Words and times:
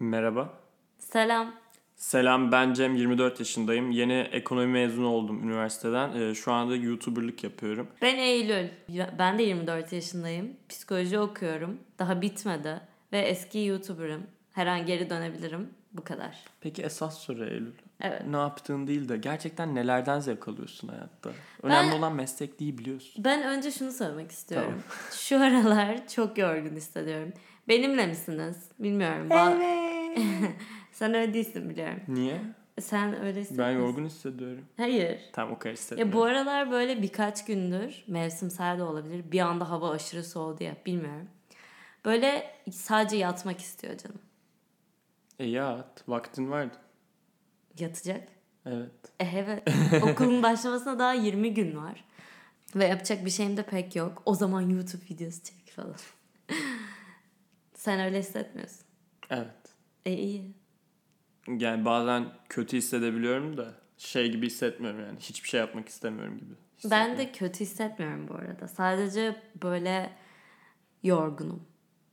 Merhaba. 0.00 0.48
Selam. 0.98 1.54
Selam 1.96 2.52
ben 2.52 2.72
Cem 2.72 2.96
24 2.96 3.38
yaşındayım. 3.40 3.90
Yeni 3.90 4.12
ekonomi 4.32 4.66
mezunu 4.72 5.08
oldum 5.08 5.42
üniversiteden. 5.48 6.16
Ee, 6.20 6.34
şu 6.34 6.52
anda 6.52 6.76
YouTuber'lık 6.76 7.44
yapıyorum. 7.44 7.88
Ben 8.02 8.16
Eylül. 8.16 8.68
Ben 9.18 9.38
de 9.38 9.42
24 9.42 9.92
yaşındayım. 9.92 10.56
Psikoloji 10.68 11.18
okuyorum. 11.18 11.78
Daha 11.98 12.22
bitmedi. 12.22 12.80
Ve 13.12 13.18
eski 13.18 13.58
YouTuber'ım. 13.58 14.22
Her 14.52 14.66
an 14.66 14.86
geri 14.86 15.10
dönebilirim. 15.10 15.68
Bu 15.92 16.04
kadar. 16.04 16.44
Peki 16.60 16.82
esas 16.82 17.18
soru 17.18 17.44
Eylül. 17.44 17.72
Evet. 18.00 18.22
Ne 18.26 18.36
yaptığın 18.36 18.86
değil 18.86 19.08
de 19.08 19.16
gerçekten 19.16 19.74
nelerden 19.74 20.20
zevk 20.20 20.48
alıyorsun 20.48 20.88
hayatta? 20.88 21.30
Önemli 21.62 21.92
Ben- 21.92 21.98
olan 21.98 22.14
meslek 22.14 22.60
değil 22.60 22.78
biliyorsun. 22.78 23.24
Ben 23.24 23.42
önce 23.42 23.70
şunu 23.70 23.92
söylemek 23.92 24.30
istiyorum. 24.30 24.82
Şu 25.12 25.42
aralar 25.42 26.08
çok 26.08 26.38
yorgun 26.38 26.76
hissediyorum. 26.76 27.32
Benimle 27.68 28.06
misiniz? 28.06 28.56
Bilmiyorum. 28.78 29.28
Ba- 29.28 29.58
Sen 30.92 31.14
öyle 31.14 31.34
değilsin 31.34 31.70
biliyorum. 31.70 32.00
Niye? 32.08 32.40
Sen 32.80 33.20
öyle 33.20 33.36
Ben 33.36 33.40
hissediyorsun. 33.40 33.78
yorgun 33.78 34.04
hissediyorum. 34.06 34.64
Hayır. 34.76 35.20
Tamam 35.32 35.54
o 35.54 35.58
kadar 35.58 35.72
hissetmiyorum. 35.76 36.12
Ya 36.12 36.18
bu 36.18 36.24
aralar 36.24 36.70
böyle 36.70 37.02
birkaç 37.02 37.44
gündür 37.44 38.04
mevsimsel 38.06 38.78
de 38.78 38.82
olabilir. 38.82 39.32
Bir 39.32 39.40
anda 39.40 39.70
hava 39.70 39.90
aşırı 39.90 40.24
soğudu 40.24 40.64
ya 40.64 40.76
bilmiyorum. 40.86 41.28
Böyle 42.04 42.50
sadece 42.72 43.16
yatmak 43.16 43.60
istiyor 43.60 43.98
canım. 43.98 44.18
E 45.38 45.46
yat. 45.46 46.04
Vaktin 46.08 46.50
vardı. 46.50 46.76
Yatacak. 47.78 48.28
Evet. 48.66 48.90
E 49.20 49.24
evet. 49.24 49.62
Okulun 50.02 50.42
başlamasına 50.42 50.98
daha 50.98 51.12
20 51.12 51.54
gün 51.54 51.76
var. 51.76 52.04
Ve 52.76 52.84
yapacak 52.86 53.24
bir 53.24 53.30
şeyim 53.30 53.56
de 53.56 53.62
pek 53.62 53.96
yok. 53.96 54.22
O 54.26 54.34
zaman 54.34 54.60
YouTube 54.60 55.02
videosu 55.10 55.42
çek 55.44 55.70
falan. 55.76 55.94
Sen 57.74 58.00
öyle 58.00 58.18
hissetmiyorsun. 58.18 58.80
Evet. 59.30 59.48
E 60.08 60.12
iyi. 60.16 60.54
Yani 61.58 61.84
bazen 61.84 62.24
kötü 62.48 62.76
hissedebiliyorum 62.76 63.56
da 63.56 63.74
şey 63.98 64.30
gibi 64.32 64.46
hissetmiyorum 64.46 65.00
yani. 65.00 65.18
Hiçbir 65.20 65.48
şey 65.48 65.60
yapmak 65.60 65.88
istemiyorum 65.88 66.38
gibi. 66.38 66.54
Ben 66.90 67.18
de 67.18 67.32
kötü 67.32 67.60
hissetmiyorum 67.60 68.28
bu 68.28 68.34
arada. 68.34 68.68
Sadece 68.68 69.36
böyle 69.62 70.12
yorgunum. 71.02 71.62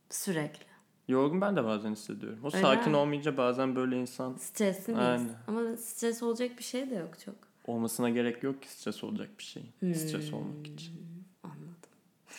Sürekli. 0.10 0.66
Yorgun 1.08 1.42
ben 1.42 1.56
de 1.56 1.64
bazen 1.64 1.92
hissediyorum. 1.92 2.40
O 2.44 2.48
Öyle 2.48 2.62
sakin 2.62 2.92
mi? 2.92 2.98
olmayınca 2.98 3.38
bazen 3.38 3.76
böyle 3.76 4.02
insan 4.02 4.36
Stresli 4.36 4.94
miyiz? 4.94 5.08
Aynen. 5.08 5.30
Ama 5.48 5.78
stres 5.78 6.24
olacak 6.24 6.58
bir 6.58 6.64
şey 6.64 6.90
de 6.90 6.96
yok 6.96 7.20
çok. 7.26 7.36
olmasına 7.68 8.10
gerek 8.10 8.44
yok 8.44 8.62
ki 8.62 8.70
stres 8.72 9.04
olacak 9.04 9.30
bir 9.38 9.44
şey. 9.44 9.64
Hmm. 9.80 9.96
Stres 9.96 10.34
olmak 10.34 10.68
için. 10.68 10.94
Anladım. 11.44 11.90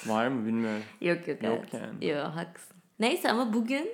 Var 0.07 0.29
mı 0.29 0.47
bilmiyorum. 0.47 0.83
Yok 1.01 1.29
yok 1.29 1.43
Yok 1.43 1.59
evet. 1.73 1.75
yani. 1.75 2.07
Yok 2.07 2.25
haklısın. 2.35 2.77
Neyse 2.99 3.31
ama 3.31 3.53
bugün 3.53 3.89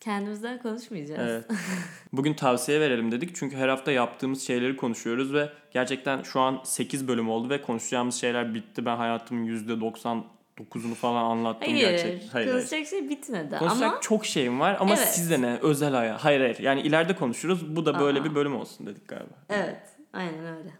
kendimizden 0.00 0.58
konuşmayacağız. 0.62 1.30
Evet. 1.30 1.44
Bugün 2.12 2.34
tavsiye 2.34 2.80
verelim 2.80 3.12
dedik 3.12 3.36
çünkü 3.36 3.56
her 3.56 3.68
hafta 3.68 3.92
yaptığımız 3.92 4.42
şeyleri 4.42 4.76
konuşuyoruz 4.76 5.34
ve 5.34 5.48
gerçekten 5.72 6.22
şu 6.22 6.40
an 6.40 6.60
8 6.64 7.08
bölüm 7.08 7.30
oldu 7.30 7.50
ve 7.50 7.62
konuşacağımız 7.62 8.14
şeyler 8.14 8.54
bitti. 8.54 8.84
Ben 8.86 8.96
hayatımın 8.96 9.46
%99'unu 9.46 10.94
falan 10.94 11.24
anlattım 11.24 11.72
Hayır, 11.72 11.90
gerçek. 11.90 12.28
Hayır. 12.32 12.52
konuşacak 12.52 12.86
şey 12.86 13.08
bitmedi 13.08 13.56
Konuşacak 13.58 13.92
ama 13.92 14.00
çok 14.00 14.26
şeyim 14.26 14.60
var 14.60 14.76
ama 14.80 14.94
Evet. 14.94 15.08
size 15.08 15.42
ne? 15.42 15.58
Özel 15.62 15.94
hayat. 15.94 16.24
Hayır 16.24 16.40
hayır. 16.40 16.58
Yani 16.58 16.80
ileride 16.80 17.16
konuşuruz. 17.16 17.76
Bu 17.76 17.86
da 17.86 18.00
böyle 18.00 18.20
Aa. 18.20 18.24
bir 18.24 18.34
bölüm 18.34 18.56
olsun 18.56 18.86
dedik 18.86 19.08
galiba. 19.08 19.34
evet 19.48 19.80
aynen 20.12 20.46
öyle. 20.58 20.70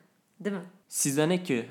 Değil 0.41 0.57
mi? 0.57 0.63
Size 0.89 1.29
ne 1.29 1.43
ki? 1.43 1.67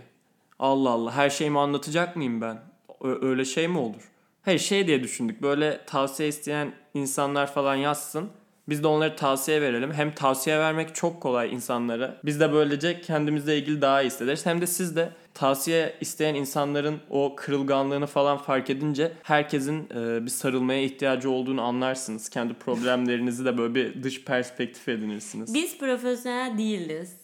Allah 0.60 0.90
Allah 0.90 1.12
her 1.16 1.30
şeyimi 1.30 1.60
anlatacak 1.60 2.16
mıyım 2.16 2.42
ben? 2.42 2.60
Ö- 3.02 3.28
öyle 3.30 3.46
şey 3.46 3.68
mi 3.68 3.78
olur? 3.78 4.12
Hayır 4.50 4.60
şey 4.60 4.88
diye 4.88 5.04
düşündük. 5.04 5.42
Böyle 5.42 5.80
tavsiye 5.86 6.30
isteyen 6.30 6.72
insanlar 6.94 7.54
falan 7.54 7.76
yazsın. 7.76 8.30
Biz 8.70 8.84
de 8.84 8.88
onlara 8.88 9.16
tavsiye 9.16 9.62
verelim. 9.62 9.94
Hem 9.94 10.16
tavsiye 10.16 10.60
vermek 10.60 10.96
çok 10.96 11.22
kolay 11.22 11.54
insanlara. 11.54 12.18
Biz 12.26 12.40
de 12.40 12.54
böylece 12.54 13.02
kendimizle 13.02 13.58
ilgili 13.58 13.82
daha 13.82 14.02
iyi 14.02 14.06
hissederiz. 14.06 14.46
Hem 14.46 14.62
de 14.62 14.68
siz 14.68 14.96
de 14.96 15.10
tavsiye 15.34 15.96
isteyen 16.02 16.36
insanların 16.36 17.00
o 17.10 17.36
kırılganlığını 17.36 18.08
falan 18.08 18.38
fark 18.38 18.70
edince 18.70 19.12
herkesin 19.24 19.90
e, 19.96 20.26
bir 20.26 20.32
sarılmaya 20.32 20.82
ihtiyacı 20.82 21.30
olduğunu 21.30 21.62
anlarsınız. 21.62 22.30
Kendi 22.30 22.54
problemlerinizi 22.54 23.46
de 23.46 23.58
böyle 23.58 23.76
bir 23.76 24.04
dış 24.04 24.24
perspektif 24.24 24.90
edinirsiniz. 24.90 25.54
Biz 25.54 25.78
profesyonel 25.78 26.58
değiliz. 26.58 27.18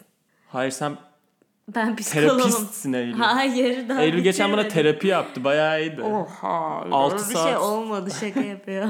Hayır 0.48 0.72
sen 0.72 0.98
Ben 1.76 1.96
psikologum. 1.96 2.38
terapistsin 2.38 2.94
Eylül. 2.94 3.14
Hayır 3.14 3.90
daha 3.90 4.02
Eylül 4.02 4.20
geçen 4.20 4.52
bana 4.54 4.68
terapi 4.68 5.08
yaptı. 5.08 5.44
Bayağı 5.44 5.82
iyiydi. 5.82 6.02
Oha. 6.02 6.86
Altı 6.92 7.16
öyle 7.16 7.30
bir 7.30 7.34
saat. 7.34 7.48
şey 7.48 7.58
olmadı 7.58 8.12
şaka 8.20 8.40
yapıyor. 8.40 8.88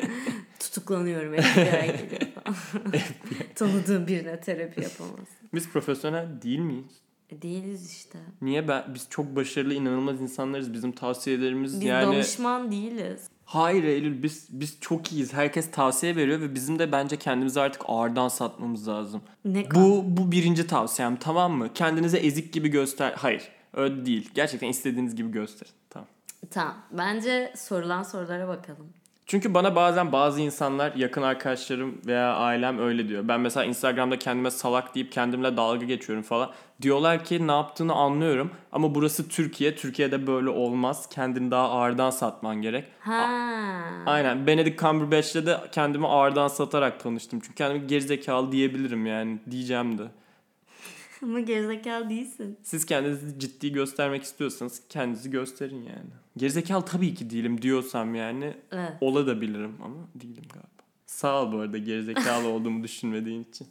Tutuklanıyorum 0.60 1.36
FBI 1.36 1.64
geliyor 1.64 2.32
falan. 2.34 2.56
Tanıdığım 3.54 4.06
birine 4.06 4.40
terapi 4.40 4.82
yapamaz. 4.82 5.26
Biz 5.54 5.70
profesyonel 5.70 6.42
değil 6.42 6.58
miyiz? 6.58 7.00
E, 7.30 7.42
değiliz 7.42 7.92
işte. 7.92 8.18
Niye 8.42 8.68
ben 8.68 8.84
biz 8.94 9.06
çok 9.10 9.36
başarılı 9.36 9.74
inanılmaz 9.74 10.20
insanlarız. 10.20 10.72
Bizim 10.72 10.92
tavsiyelerimiz 10.92 11.80
Biz 11.80 11.88
yani 11.88 12.14
danışman 12.14 12.72
değiliz. 12.72 13.28
Hayır 13.44 13.84
Eylül 13.84 14.22
biz 14.22 14.46
biz 14.50 14.80
çok 14.80 15.12
iyiyiz. 15.12 15.32
Herkes 15.32 15.70
tavsiye 15.70 16.16
veriyor 16.16 16.40
ve 16.40 16.54
bizim 16.54 16.78
de 16.78 16.92
bence 16.92 17.16
kendimizi 17.16 17.60
artık 17.60 17.82
ağırdan 17.86 18.28
satmamız 18.28 18.88
lazım. 18.88 19.22
Ne 19.44 19.70
Bu 19.70 20.04
bu 20.06 20.32
birinci 20.32 20.66
tavsiyem 20.66 21.16
tamam 21.16 21.52
mı? 21.52 21.72
Kendinize 21.74 22.18
ezik 22.18 22.52
gibi 22.52 22.68
göster. 22.68 23.12
Hayır. 23.16 23.48
Öyle 23.72 24.06
değil. 24.06 24.30
Gerçekten 24.34 24.68
istediğiniz 24.68 25.14
gibi 25.14 25.30
gösterin. 25.30 25.72
Tamam. 25.90 26.08
Tamam. 26.50 26.76
Bence 26.92 27.52
sorulan 27.56 28.02
sorulara 28.02 28.48
bakalım. 28.48 28.92
Çünkü 29.26 29.54
bana 29.54 29.76
bazen 29.76 30.12
bazı 30.12 30.40
insanlar 30.40 30.94
yakın 30.94 31.22
arkadaşlarım 31.22 32.00
veya 32.06 32.34
ailem 32.34 32.78
öyle 32.78 33.08
diyor. 33.08 33.28
Ben 33.28 33.40
mesela 33.40 33.64
Instagram'da 33.64 34.18
kendime 34.18 34.50
salak 34.50 34.94
deyip 34.94 35.12
kendimle 35.12 35.56
dalga 35.56 35.86
geçiyorum 35.86 36.24
falan. 36.24 36.50
Diyorlar 36.82 37.24
ki 37.24 37.46
ne 37.46 37.52
yaptığını 37.52 37.92
anlıyorum 37.92 38.50
ama 38.72 38.94
burası 38.94 39.28
Türkiye. 39.28 39.76
Türkiye'de 39.76 40.26
böyle 40.26 40.48
olmaz. 40.48 41.08
Kendini 41.08 41.50
daha 41.50 41.70
ağırdan 41.70 42.10
satman 42.10 42.62
gerek. 42.62 42.84
Ha. 43.00 43.28
Aynen. 44.06 44.46
Benedict 44.46 44.80
Cumberbatch'le 44.80 45.46
de 45.46 45.60
kendimi 45.72 46.06
ağırdan 46.06 46.48
satarak 46.48 47.00
tanıştım. 47.00 47.40
Çünkü 47.40 47.54
kendimi 47.54 47.86
gerizekalı 47.86 48.52
diyebilirim 48.52 49.06
yani. 49.06 49.38
Diyeceğim 49.50 49.98
de. 49.98 50.02
Ama 51.22 51.40
gerizekalı 51.40 52.10
değilsin. 52.10 52.58
Siz 52.62 52.86
kendinizi 52.86 53.38
ciddi 53.38 53.72
göstermek 53.72 54.22
istiyorsanız 54.22 54.82
kendinizi 54.88 55.30
gösterin 55.30 55.82
yani. 55.82 56.23
Gerizekalı 56.36 56.84
tabii 56.84 57.14
ki 57.14 57.30
değilim 57.30 57.62
diyorsam 57.62 58.14
yani 58.14 58.54
Evet. 58.72 58.92
Ola 59.00 59.26
da 59.26 59.40
bilirim 59.40 59.76
ama 59.84 59.96
değilim 60.14 60.44
galiba. 60.52 60.68
Sağ 61.06 61.42
ol 61.42 61.52
bu 61.52 61.58
arada 61.58 61.78
gerizekalı 61.78 62.48
olduğumu 62.52 62.84
düşünmediğin 62.84 63.44
için. 63.44 63.66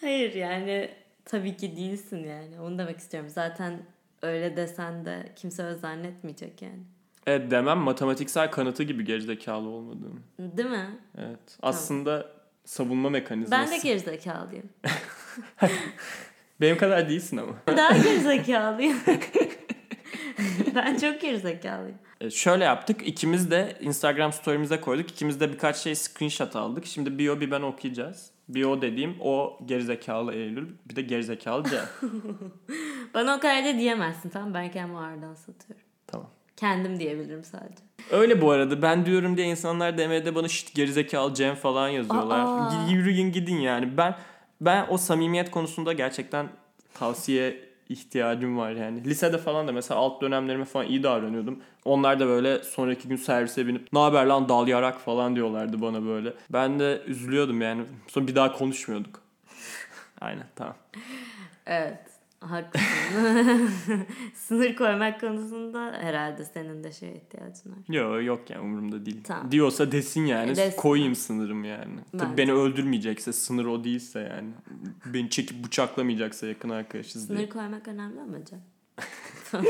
Hayır 0.00 0.34
yani 0.34 0.90
tabii 1.24 1.56
ki 1.56 1.76
değilsin 1.76 2.24
yani. 2.24 2.60
Onu 2.60 2.78
demek 2.78 2.98
istiyorum. 2.98 3.30
Zaten 3.30 3.82
öyle 4.22 4.56
desen 4.56 5.04
de 5.04 5.32
kimse 5.36 5.62
öyle 5.62 5.78
zannetmeyecek 5.78 6.62
yani. 6.62 6.82
Evet 7.26 7.50
demem 7.50 7.78
matematiksel 7.78 8.50
kanıtı 8.50 8.82
gibi 8.82 9.04
gerizekalı 9.04 9.68
olmadığım. 9.68 10.22
Değil 10.38 10.68
mi? 10.70 10.98
Evet. 11.18 11.58
Aslında 11.62 12.30
savunma 12.64 13.10
mekanizması. 13.10 13.72
Ben 13.72 13.78
de 13.78 13.82
gerizekalıyım. 13.82 14.68
Benim 16.60 16.78
kadar 16.78 17.08
değilsin 17.08 17.36
ama. 17.36 17.52
Daha 17.76 17.96
gerizekalıyım. 17.98 18.96
ben 20.74 20.96
çok 20.96 21.20
gerizekalıyım. 21.20 21.98
E, 22.20 22.30
şöyle 22.30 22.64
yaptık. 22.64 23.08
İkimiz 23.08 23.50
de 23.50 23.76
Instagram 23.80 24.32
story'mize 24.32 24.80
koyduk. 24.80 25.10
İkimiz 25.10 25.40
de 25.40 25.52
birkaç 25.52 25.76
şey 25.76 25.94
screenshot 25.94 26.56
aldık. 26.56 26.86
Şimdi 26.86 27.18
bio 27.18 27.40
bir 27.40 27.50
ben 27.50 27.60
okuyacağız. 27.60 28.30
Bio 28.48 28.82
dediğim 28.82 29.16
o 29.20 29.58
gerizekalı 29.66 30.34
Eylül. 30.34 30.68
Bir 30.88 30.96
de 30.96 31.02
gerizekalı 31.02 31.64
Cem. 31.70 31.84
Bana 33.14 33.36
o 33.36 33.40
kadar 33.40 33.64
da 33.64 33.78
diyemezsin 33.78 34.28
tamam 34.28 34.54
Ben 34.54 34.70
kendimi 34.70 34.98
ağırdan 34.98 35.34
satıyorum. 35.34 35.84
tamam. 36.06 36.30
Kendim 36.56 37.00
diyebilirim 37.00 37.44
sadece. 37.44 37.82
Öyle 38.10 38.40
bu 38.40 38.50
arada. 38.50 38.82
Ben 38.82 39.06
diyorum 39.06 39.36
diye 39.36 39.46
insanlar 39.46 39.98
DM'de 39.98 40.34
bana 40.34 40.48
şit 40.48 40.74
gerizekalı 40.74 41.34
Cem 41.34 41.54
falan 41.54 41.88
yazıyorlar. 41.88 42.40
Aa. 42.40 42.86
Yürüyün 42.90 43.32
gidin 43.32 43.56
yani. 43.56 43.96
Ben 43.96 44.16
ben 44.60 44.86
o 44.90 44.96
samimiyet 44.98 45.50
konusunda 45.50 45.92
gerçekten 45.92 46.48
tavsiye 46.94 47.73
ihtiyacım 47.88 48.58
var 48.58 48.70
yani. 48.70 49.04
Lisede 49.04 49.38
falan 49.38 49.68
da 49.68 49.72
mesela 49.72 50.00
alt 50.00 50.22
dönemlerime 50.22 50.64
falan 50.64 50.86
iyi 50.86 51.02
davranıyordum. 51.02 51.60
Onlar 51.84 52.20
da 52.20 52.26
böyle 52.26 52.62
sonraki 52.62 53.08
gün 53.08 53.16
servise 53.16 53.66
binip 53.66 53.92
ne 53.92 53.98
haber 53.98 54.26
lan 54.26 54.48
dal 54.48 54.68
yarak 54.68 55.00
falan 55.00 55.36
diyorlardı 55.36 55.80
bana 55.80 56.04
böyle. 56.04 56.34
Ben 56.50 56.78
de 56.78 57.02
üzülüyordum 57.06 57.60
yani. 57.62 57.82
Sonra 58.08 58.26
bir 58.26 58.34
daha 58.34 58.52
konuşmuyorduk. 58.52 59.20
Aynen 60.20 60.46
tamam. 60.56 60.76
Evet. 61.66 62.13
Haklısın. 62.44 62.88
Sınır 64.34 64.76
koymak 64.76 65.20
konusunda 65.20 65.92
herhalde 66.00 66.44
senin 66.44 66.84
de 66.84 66.92
şeye 66.92 67.14
ihtiyacın 67.14 67.70
var. 67.70 67.78
Yok 67.88 68.24
yok 68.24 68.50
yani 68.50 68.60
umurumda 68.60 69.06
değil. 69.06 69.20
Tamam. 69.24 69.52
Diyorsa 69.52 69.92
desin 69.92 70.26
yani. 70.26 70.50
E, 70.50 70.56
desin. 70.56 70.76
Koyayım 70.76 71.14
sınırım 71.14 71.64
yani. 71.64 72.00
Tabii 72.12 72.22
Bence. 72.22 72.36
beni 72.36 72.52
öldürmeyecekse 72.52 73.32
sınır 73.32 73.64
o 73.64 73.84
değilse 73.84 74.20
yani. 74.20 74.50
Beni 75.14 75.30
çekip 75.30 75.64
bıçaklamayacaksa 75.64 76.46
yakın 76.46 76.68
arkadaşız 76.68 77.28
diye. 77.28 77.38
Sınır 77.38 77.50
koymak 77.50 77.88
önemli 77.88 78.20
ama 78.20 78.36
Can. 78.44 78.60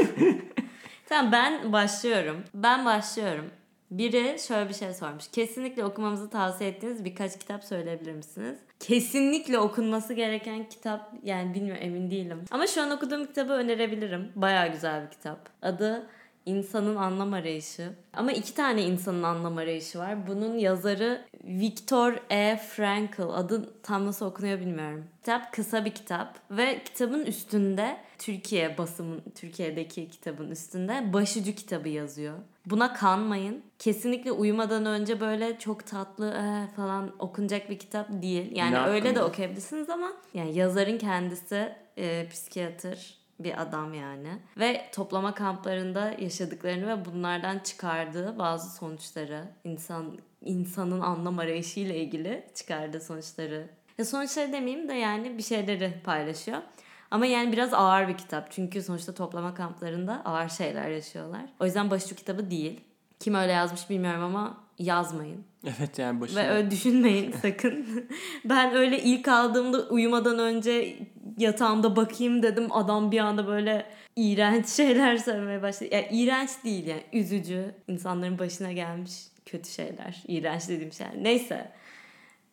tamam 1.08 1.32
ben 1.32 1.72
başlıyorum. 1.72 2.36
Ben 2.54 2.84
başlıyorum. 2.84 3.44
Biri 3.90 4.36
şöyle 4.38 4.68
bir 4.68 4.74
şey 4.74 4.94
sormuş. 4.94 5.28
Kesinlikle 5.32 5.84
okumamızı 5.84 6.30
tavsiye 6.30 6.70
ettiğiniz 6.70 7.04
birkaç 7.04 7.38
kitap 7.38 7.64
söyleyebilir 7.64 8.12
misiniz? 8.12 8.58
Kesinlikle 8.80 9.58
okunması 9.58 10.14
gereken 10.14 10.68
kitap 10.68 11.12
yani 11.22 11.54
bilmiyorum 11.54 11.82
emin 11.86 12.10
değilim. 12.10 12.44
Ama 12.50 12.66
şu 12.66 12.82
an 12.82 12.90
okuduğum 12.90 13.26
kitabı 13.26 13.52
önerebilirim. 13.52 14.32
Baya 14.36 14.66
güzel 14.66 15.04
bir 15.04 15.10
kitap. 15.10 15.48
Adı 15.62 16.06
İnsanın 16.46 16.96
Anlam 16.96 17.32
Arayışı. 17.32 17.92
Ama 18.12 18.32
iki 18.32 18.54
tane 18.54 18.82
insanın 18.82 19.22
anlam 19.22 19.58
arayışı 19.58 19.98
var. 19.98 20.26
Bunun 20.26 20.58
yazarı 20.58 21.24
Viktor 21.46 22.12
E. 22.30 22.56
Frankl. 22.56 23.22
Adı 23.22 23.82
tam 23.82 24.06
nasıl 24.06 24.26
okunuyor 24.26 24.60
bilmiyorum. 24.60 25.04
Kitap 25.16 25.52
kısa 25.52 25.84
bir 25.84 25.90
kitap 25.90 26.38
ve 26.50 26.84
kitabın 26.84 27.26
üstünde 27.26 27.96
Türkiye 28.18 28.78
basımın 28.78 29.22
Türkiye'deki 29.34 30.10
kitabın 30.10 30.50
üstünde 30.50 31.12
başucu 31.12 31.54
kitabı 31.54 31.88
yazıyor. 31.88 32.34
Buna 32.66 32.94
kanmayın. 32.94 33.62
Kesinlikle 33.78 34.32
uyumadan 34.32 34.86
önce 34.86 35.20
böyle 35.20 35.58
çok 35.58 35.86
tatlı 35.86 36.34
ee, 36.34 36.74
falan 36.76 37.12
okunacak 37.18 37.70
bir 37.70 37.78
kitap 37.78 38.08
değil. 38.10 38.56
Yani 38.56 38.74
Ne 38.74 38.80
öyle 38.80 39.14
de 39.14 39.22
okuyabilirsiniz 39.22 39.90
ama 39.90 40.12
yani 40.34 40.58
yazarın 40.58 40.98
kendisi 40.98 41.72
e, 41.98 42.28
psikiyatr 42.28 43.24
bir 43.40 43.62
adam 43.62 43.94
yani. 43.94 44.28
Ve 44.58 44.90
toplama 44.92 45.34
kamplarında 45.34 46.14
yaşadıklarını 46.18 46.88
ve 46.88 47.04
bunlardan 47.04 47.58
çıkardığı 47.58 48.38
bazı 48.38 48.76
sonuçları, 48.76 49.44
insan 49.64 50.18
insanın 50.44 51.00
anlam 51.00 51.38
arayışıyla 51.38 51.94
ilgili 51.94 52.44
çıkardığı 52.54 53.00
sonuçları. 53.00 53.68
Ya 53.98 54.04
sonuçları 54.04 54.52
demeyeyim 54.52 54.88
de 54.88 54.94
yani 54.94 55.38
bir 55.38 55.42
şeyleri 55.42 55.92
paylaşıyor. 56.04 56.58
Ama 57.10 57.26
yani 57.26 57.52
biraz 57.52 57.74
ağır 57.74 58.08
bir 58.08 58.16
kitap. 58.16 58.50
Çünkü 58.50 58.82
sonuçta 58.82 59.14
toplama 59.14 59.54
kamplarında 59.54 60.22
ağır 60.24 60.48
şeyler 60.48 60.88
yaşıyorlar. 60.90 61.44
O 61.60 61.64
yüzden 61.64 61.90
başucu 61.90 62.14
kitabı 62.14 62.50
değil. 62.50 62.80
Kim 63.20 63.34
öyle 63.34 63.52
yazmış 63.52 63.90
bilmiyorum 63.90 64.22
ama 64.22 64.64
yazmayın. 64.78 65.44
Evet 65.78 65.98
yani 65.98 66.20
başına. 66.20 66.40
Ve 66.40 66.50
öyle 66.50 66.70
düşünmeyin 66.70 67.32
sakın. 67.42 68.08
ben 68.44 68.74
öyle 68.74 69.02
ilk 69.02 69.28
aldığımda 69.28 69.88
uyumadan 69.88 70.38
önce 70.38 70.98
yatağımda 71.38 71.96
bakayım 71.96 72.42
dedim. 72.42 72.72
Adam 72.72 73.10
bir 73.10 73.18
anda 73.18 73.46
böyle 73.46 73.86
iğrenç 74.16 74.68
şeyler 74.76 75.16
söylemeye 75.16 75.62
başladı. 75.62 75.88
Yani 75.92 76.06
iğrenç 76.10 76.50
değil 76.64 76.86
yani 76.86 77.02
üzücü. 77.12 77.74
insanların 77.88 78.38
başına 78.38 78.72
gelmiş 78.72 79.33
kötü 79.46 79.70
şeyler. 79.70 80.22
İğrenç 80.28 80.68
dediğim 80.68 80.92
şeyler. 80.92 81.12
Neyse. 81.24 81.72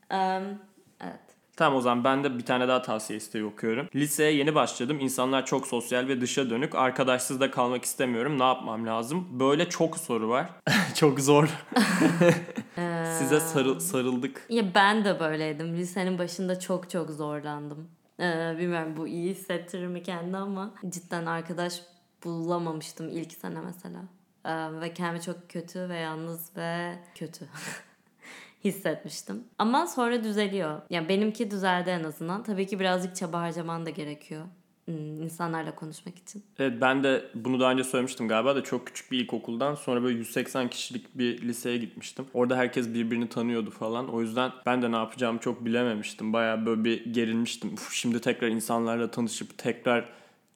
Em, 0.10 0.60
evet. 1.02 1.20
Tamam 1.56 1.78
o 1.78 1.82
zaman 1.82 2.04
ben 2.04 2.24
de 2.24 2.38
bir 2.38 2.46
tane 2.46 2.68
daha 2.68 2.82
tavsiye 2.82 3.18
isteği 3.18 3.44
okuyorum. 3.44 3.88
Liseye 3.96 4.32
yeni 4.32 4.56
başladım. 4.56 4.98
İnsanlar 5.00 5.46
çok 5.46 5.68
sosyal 5.68 6.08
ve 6.08 6.22
dışa 6.22 6.50
dönük. 6.50 6.76
Arkadaşsız 6.76 7.40
da 7.40 7.52
kalmak 7.52 7.84
istemiyorum. 7.86 8.40
Ne 8.40 8.44
yapmam 8.44 8.86
lazım? 8.88 9.40
Böyle 9.40 9.70
çok 9.70 9.98
soru 9.98 10.30
var. 10.30 10.50
çok 10.96 11.20
zor. 11.20 11.50
Size 13.20 13.40
sarı- 13.40 13.82
sarıldık. 13.82 14.46
Ya 14.50 14.76
ben 14.76 15.06
de 15.06 15.20
böyleydim. 15.20 15.76
Lisenin 15.78 16.18
başında 16.18 16.60
çok 16.60 16.90
çok 16.90 17.10
zorlandım. 17.10 17.88
Ee, 18.20 18.56
bilmiyorum 18.60 18.94
bu 18.98 19.08
iyi 19.08 19.30
hissettirir 19.32 19.88
mi 19.88 20.04
kendi 20.04 20.38
ama 20.38 20.74
cidden 20.90 21.26
arkadaş 21.26 21.82
bulamamıştım 22.24 23.10
ilk 23.10 23.34
sene 23.34 23.60
mesela. 23.62 24.00
Ve 24.82 24.94
kendimi 24.94 25.22
çok 25.22 25.50
kötü 25.50 25.90
ve 25.90 25.98
yalnız 25.98 26.58
ve 26.58 26.96
kötü 27.16 27.46
hissetmiştim. 28.64 29.44
Ama 29.60 29.88
sonra 29.88 30.24
düzeliyor. 30.24 30.82
Yani 30.90 31.10
benimki 31.10 31.52
düzeldi 31.52 31.90
en 31.90 32.04
azından. 32.04 32.44
Tabii 32.44 32.68
ki 32.68 32.80
birazcık 32.80 33.16
çaba 33.16 33.42
harcaman 33.42 33.86
da 33.86 33.90
gerekiyor. 33.90 34.46
İnsanlarla 35.22 35.76
konuşmak 35.76 36.18
için. 36.18 36.44
Evet 36.60 36.82
ben 36.82 37.04
de 37.04 37.26
bunu 37.36 37.60
daha 37.60 37.72
önce 37.72 37.84
söylemiştim 37.84 38.28
galiba 38.28 38.56
da 38.56 38.64
çok 38.64 38.88
küçük 38.88 39.12
bir 39.12 39.20
ilkokuldan 39.20 39.76
sonra 39.76 40.04
böyle 40.04 40.18
180 40.18 40.70
kişilik 40.70 41.18
bir 41.18 41.42
liseye 41.42 41.78
gitmiştim. 41.78 42.26
Orada 42.34 42.58
herkes 42.58 42.94
birbirini 42.94 43.30
tanıyordu 43.30 43.70
falan. 43.70 44.10
O 44.10 44.22
yüzden 44.22 44.52
ben 44.66 44.82
de 44.82 44.92
ne 44.92 44.96
yapacağımı 44.96 45.40
çok 45.40 45.66
bilememiştim. 45.66 46.34
Bayağı 46.34 46.66
böyle 46.66 46.84
bir 46.84 47.06
gerilmiştim. 47.14 47.74
Uf, 47.74 47.94
şimdi 47.94 48.22
tekrar 48.22 48.48
insanlarla 48.48 49.12
tanışıp 49.12 49.58
tekrar 49.58 50.10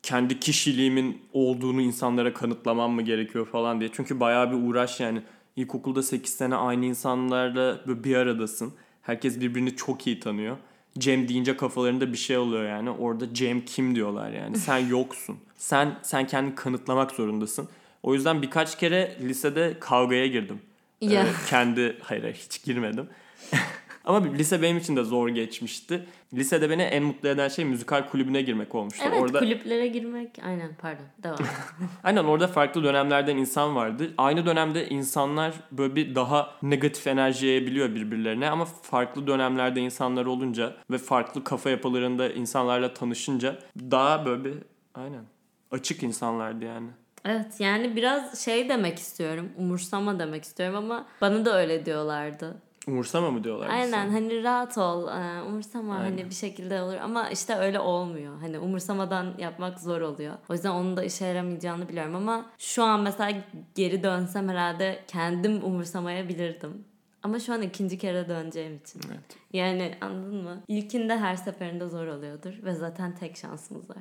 kendi 0.06 0.40
kişiliğimin 0.40 1.22
olduğunu 1.34 1.82
insanlara 1.82 2.34
kanıtlamam 2.34 2.92
mı 2.92 3.02
gerekiyor 3.02 3.46
falan 3.46 3.80
diye. 3.80 3.90
Çünkü 3.94 4.20
bayağı 4.20 4.52
bir 4.52 4.68
uğraş 4.68 5.00
yani. 5.00 5.22
İlkokulda 5.56 6.04
8 6.04 6.34
sene 6.34 6.56
aynı 6.56 6.86
insanlarla 6.86 7.82
bir 7.88 8.16
aradasın. 8.16 8.74
Herkes 9.02 9.40
birbirini 9.40 9.76
çok 9.76 10.08
iyi 10.08 10.20
tanıyor. 10.20 10.58
Cem 11.00 11.28
deyince 11.28 11.58
kafalarında 11.58 12.12
bir 12.12 12.18
şey 12.18 12.38
oluyor 12.38 12.70
yani. 12.70 12.90
Orada 12.90 13.34
Cem 13.34 13.66
kim 13.66 13.96
diyorlar 13.96 14.32
yani. 14.32 14.58
Sen 14.58 14.78
yoksun. 14.88 15.38
Sen 15.56 16.00
sen 16.02 16.28
kendini 16.28 16.56
kanıtlamak 16.56 17.12
zorundasın. 17.12 17.68
O 18.04 18.14
yüzden 18.14 18.42
birkaç 18.42 18.78
kere 18.78 19.18
lisede 19.22 19.78
kavgaya 19.80 20.28
girdim. 20.28 20.60
Ya. 21.02 21.24
Ee, 21.24 21.28
kendi 21.50 21.98
hayır, 22.02 22.34
hiç 22.34 22.64
girmedim. 22.64 23.08
Ama 24.06 24.26
lise 24.26 24.62
benim 24.62 24.78
için 24.78 24.96
de 24.96 25.04
zor 25.04 25.30
geçmişti. 25.30 26.06
Lisede 26.34 26.70
beni 26.70 26.82
en 26.82 27.04
mutlu 27.04 27.30
eden 27.30 27.48
şey 27.48 27.66
müzikal 27.66 28.10
kulübüne 28.10 28.42
girmek 28.42 28.76
olmuştu. 28.76 29.06
Evet 29.08 29.22
Orada 29.22 29.40
kulüplere 29.40 29.88
girmek. 29.88 30.30
Aynen 30.46 30.72
pardon 30.82 31.06
devam. 31.24 31.38
Aynen 32.04 32.24
orada 32.24 32.48
farklı 32.48 32.84
dönemlerden 32.84 33.38
insan 33.38 33.76
vardı. 33.76 34.14
Aynı 34.18 34.46
dönemde 34.46 34.90
insanlar 34.90 35.54
böyle 35.72 35.96
bir 35.96 36.16
daha 36.16 36.52
negatif 36.62 37.08
enerji 37.08 37.46
yayabiliyor 37.46 37.96
birbirlerine 37.96 38.50
ama 38.50 38.66
farklı 38.66 39.28
dönemlerde 39.28 39.82
insanlar 39.82 40.26
olunca 40.26 40.76
ve 40.92 40.98
farklı 40.98 41.44
kafa 41.44 41.70
yapılarında 41.70 42.30
insanlarla 42.30 42.94
tanışınca 42.94 43.60
daha 43.80 44.26
böyle 44.26 44.44
bir 44.44 44.54
aynen 44.96 45.24
açık 45.72 46.04
insanlardı 46.04 46.66
yani. 46.66 46.88
Evet 47.26 47.60
yani 47.60 47.96
biraz 47.96 48.46
şey 48.46 48.70
demek 48.70 49.00
istiyorum. 49.00 49.50
Umursama 49.58 50.20
demek 50.20 50.44
istiyorum 50.44 50.76
ama 50.76 51.06
bana 51.22 51.46
da 51.46 51.58
öyle 51.58 51.86
diyorlardı. 51.86 52.62
Umursama 52.88 53.32
mı 53.32 53.44
diyorlar? 53.44 53.70
Aynen 53.70 54.10
hani 54.10 54.44
rahat 54.44 54.78
ol. 54.78 55.08
e, 55.08 55.42
Umursama 55.42 55.96
Aynen. 55.96 56.10
hani 56.12 56.30
bir 56.30 56.36
şekilde 56.36 56.82
olur 56.82 56.96
ama 56.96 57.30
işte 57.30 57.56
öyle 57.56 57.80
olmuyor. 57.80 58.40
Hani 58.40 58.60
umursamadan 58.60 59.34
yapmak 59.38 59.80
zor 59.80 60.02
oluyor. 60.02 60.34
O 60.50 60.54
yüzden 60.54 60.70
onun 60.70 60.98
da 60.98 61.04
işe 61.04 61.26
yaramayacağını 61.26 61.90
biliyorum 61.90 62.16
ama 62.16 62.46
şu 62.58 62.84
an 62.84 63.00
mesela 63.02 63.38
geri 63.76 64.04
dönsem 64.04 64.50
herhalde 64.50 65.00
kendim 65.08 65.64
umursamayabilirdim. 65.64 66.84
Ama 67.24 67.40
şu 67.40 67.54
an 67.54 67.62
ikinci 67.62 67.98
kere 67.98 68.30
döneceğim 68.30 68.76
için. 68.84 69.02
Evet. 69.08 69.20
Yani 69.56 69.92
anladın 70.02 70.44
mı? 70.44 70.64
İlkinde 70.68 71.18
her 71.18 71.36
seferinde 71.36 71.90
zor 71.90 72.08
oluyordur 72.08 72.54
ve 72.64 72.74
zaten 72.74 73.16
tek 73.16 73.38
şansımız 73.38 73.90
var. 73.90 73.98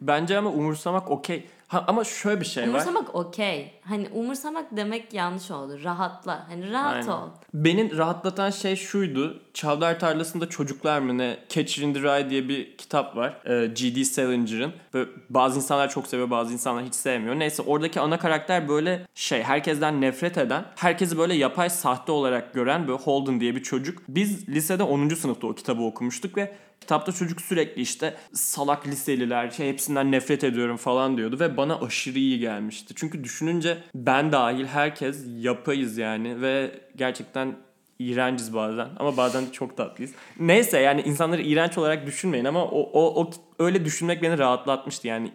Bence 0.00 0.38
ama 0.38 0.50
umursamak 0.50 1.10
okey. 1.10 1.46
Ha, 1.68 1.84
ama 1.88 2.04
şöyle 2.04 2.40
bir 2.40 2.46
şey 2.46 2.62
var. 2.62 2.68
Umursamak 2.68 3.14
okey. 3.14 3.72
Hani 3.84 4.08
umursamak 4.08 4.76
demek 4.76 5.14
yanlış 5.14 5.50
oldu. 5.50 5.78
Rahatla. 5.84 6.46
Hani 6.48 6.70
rahat 6.70 6.94
Aynen. 6.94 7.08
ol. 7.08 7.28
Beni 7.54 7.96
rahatlatan 7.96 8.50
şey 8.50 8.76
şuydu. 8.76 9.42
Çavdar 9.54 10.00
Tarlası'nda 10.00 10.48
Çocuklar 10.48 10.98
mı 10.98 11.18
ne? 11.18 11.38
Catcher 11.48 11.82
in 11.82 11.94
the 11.94 12.00
Rye 12.00 12.30
diye 12.30 12.48
bir 12.48 12.76
kitap 12.76 13.16
var. 13.16 13.40
Ee, 13.44 13.66
G.D. 13.66 14.04
Salinger'ın. 14.04 14.72
Ve 14.94 15.06
bazı 15.30 15.56
insanlar 15.56 15.90
çok 15.90 16.06
seviyor 16.06 16.30
bazı 16.30 16.52
insanlar 16.52 16.84
hiç 16.84 16.94
sevmiyor. 16.94 17.38
Neyse 17.38 17.62
oradaki 17.62 18.00
ana 18.00 18.18
karakter 18.18 18.68
böyle 18.68 19.06
şey 19.14 19.42
herkesten 19.42 20.00
nefret 20.00 20.38
eden, 20.38 20.64
herkesi 20.76 21.18
böyle 21.18 21.34
yapay 21.34 21.70
sahte 21.70 22.12
olarak 22.12 22.54
gören 22.54 22.88
böyle 22.88 22.98
Holden 22.98 23.40
diye 23.40 23.56
bir 23.56 23.62
çocuk. 23.62 23.98
Biz 24.08 24.48
lisede 24.48 24.82
10. 24.96 25.08
sınıfta 25.08 25.46
o 25.46 25.54
kitabı 25.54 25.82
okumuştuk 25.82 26.36
ve 26.36 26.56
Kitapta 26.80 27.12
çocuk 27.12 27.40
sürekli 27.40 27.82
işte 27.82 28.16
salak 28.32 28.86
liseliler 28.86 29.50
şey 29.50 29.68
hepsinden 29.68 30.12
nefret 30.12 30.44
ediyorum 30.44 30.76
falan 30.76 31.16
diyordu 31.16 31.40
ve 31.40 31.56
bana 31.56 31.80
aşırı 31.80 32.18
iyi 32.18 32.38
gelmişti. 32.38 32.94
Çünkü 32.96 33.24
düşününce 33.24 33.78
ben 33.94 34.32
dahil 34.32 34.66
herkes 34.66 35.24
yapayız 35.38 35.98
yani 35.98 36.40
ve 36.40 36.80
gerçekten 36.96 37.56
iğrenciz 37.98 38.54
bazen 38.54 38.88
ama 38.98 39.16
bazen 39.16 39.46
de 39.46 39.52
çok 39.52 39.76
tatlıyız. 39.76 40.12
Neyse 40.40 40.80
yani 40.80 41.02
insanları 41.02 41.42
iğrenç 41.42 41.78
olarak 41.78 42.06
düşünmeyin 42.06 42.44
ama 42.44 42.64
o, 42.64 42.90
o, 42.92 43.22
o 43.22 43.30
öyle 43.58 43.84
düşünmek 43.84 44.22
beni 44.22 44.38
rahatlatmıştı 44.38 45.08
yani. 45.08 45.32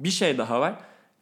Bir 0.00 0.10
şey 0.10 0.38
daha 0.38 0.60
var. 0.60 0.74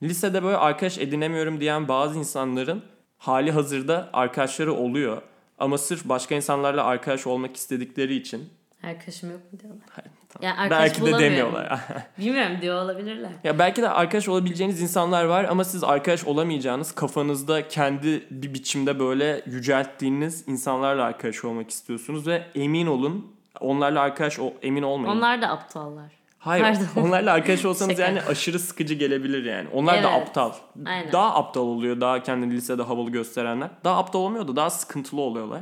Lisede 0.02 0.42
böyle 0.42 0.56
arkadaş 0.56 0.98
edinemiyorum 0.98 1.60
diyen 1.60 1.88
bazı 1.88 2.18
insanların 2.18 2.82
hali 3.18 3.52
hazırda 3.52 4.10
arkadaşları 4.12 4.72
oluyor. 4.72 5.22
Ama 5.58 5.78
sırf 5.78 6.04
başka 6.04 6.34
insanlarla 6.34 6.84
arkadaş 6.84 7.26
olmak 7.26 7.56
istedikleri 7.56 8.14
için 8.14 8.48
Arkadaşım 8.82 9.30
yok 9.30 9.52
mu 9.52 9.60
diyorlar. 9.60 9.82
Tamam. 10.28 10.42
Yani 10.42 10.58
arkadaş 10.58 10.80
belki 10.80 11.06
de 11.06 11.18
demiyorlar. 11.18 11.80
Bilmiyorum 12.18 12.56
diyor 12.60 12.82
olabilirler. 12.84 13.30
ya 13.44 13.58
belki 13.58 13.82
de 13.82 13.88
arkadaş 13.88 14.28
olabileceğiniz 14.28 14.82
insanlar 14.82 15.24
var 15.24 15.44
ama 15.44 15.64
siz 15.64 15.84
arkadaş 15.84 16.24
olamayacağınız 16.24 16.94
kafanızda 16.94 17.68
kendi 17.68 18.26
bir 18.30 18.54
biçimde 18.54 18.98
böyle 18.98 19.42
yücelttiğiniz 19.46 20.48
insanlarla 20.48 21.04
arkadaş 21.04 21.44
olmak 21.44 21.70
istiyorsunuz 21.70 22.26
ve 22.26 22.46
emin 22.54 22.86
olun 22.86 23.32
onlarla 23.60 24.00
arkadaş 24.00 24.38
ol, 24.38 24.52
emin 24.62 24.82
olmayın. 24.82 25.16
Onlar 25.16 25.42
da 25.42 25.48
aptallar. 25.48 26.17
Hayır. 26.38 26.64
Pardon. 26.64 27.08
Onlarla 27.08 27.32
arkadaş 27.32 27.64
olsanız 27.64 27.98
yani 27.98 28.22
aşırı 28.22 28.58
sıkıcı 28.58 28.94
gelebilir 28.94 29.44
yani. 29.44 29.68
Onlar 29.72 30.02
da 30.02 30.10
Evet. 30.10 30.22
aptal. 30.22 30.52
Aynen. 30.86 31.12
Daha 31.12 31.34
aptal 31.34 31.60
oluyor 31.60 32.00
daha 32.00 32.22
kendini 32.22 32.52
lisede 32.54 32.82
havalı 32.82 33.10
gösterenler. 33.10 33.70
Daha 33.84 33.98
aptal 33.98 34.20
olmuyor 34.20 34.48
da 34.48 34.56
daha 34.56 34.70
sıkıntılı 34.70 35.20
oluyorlar. 35.20 35.60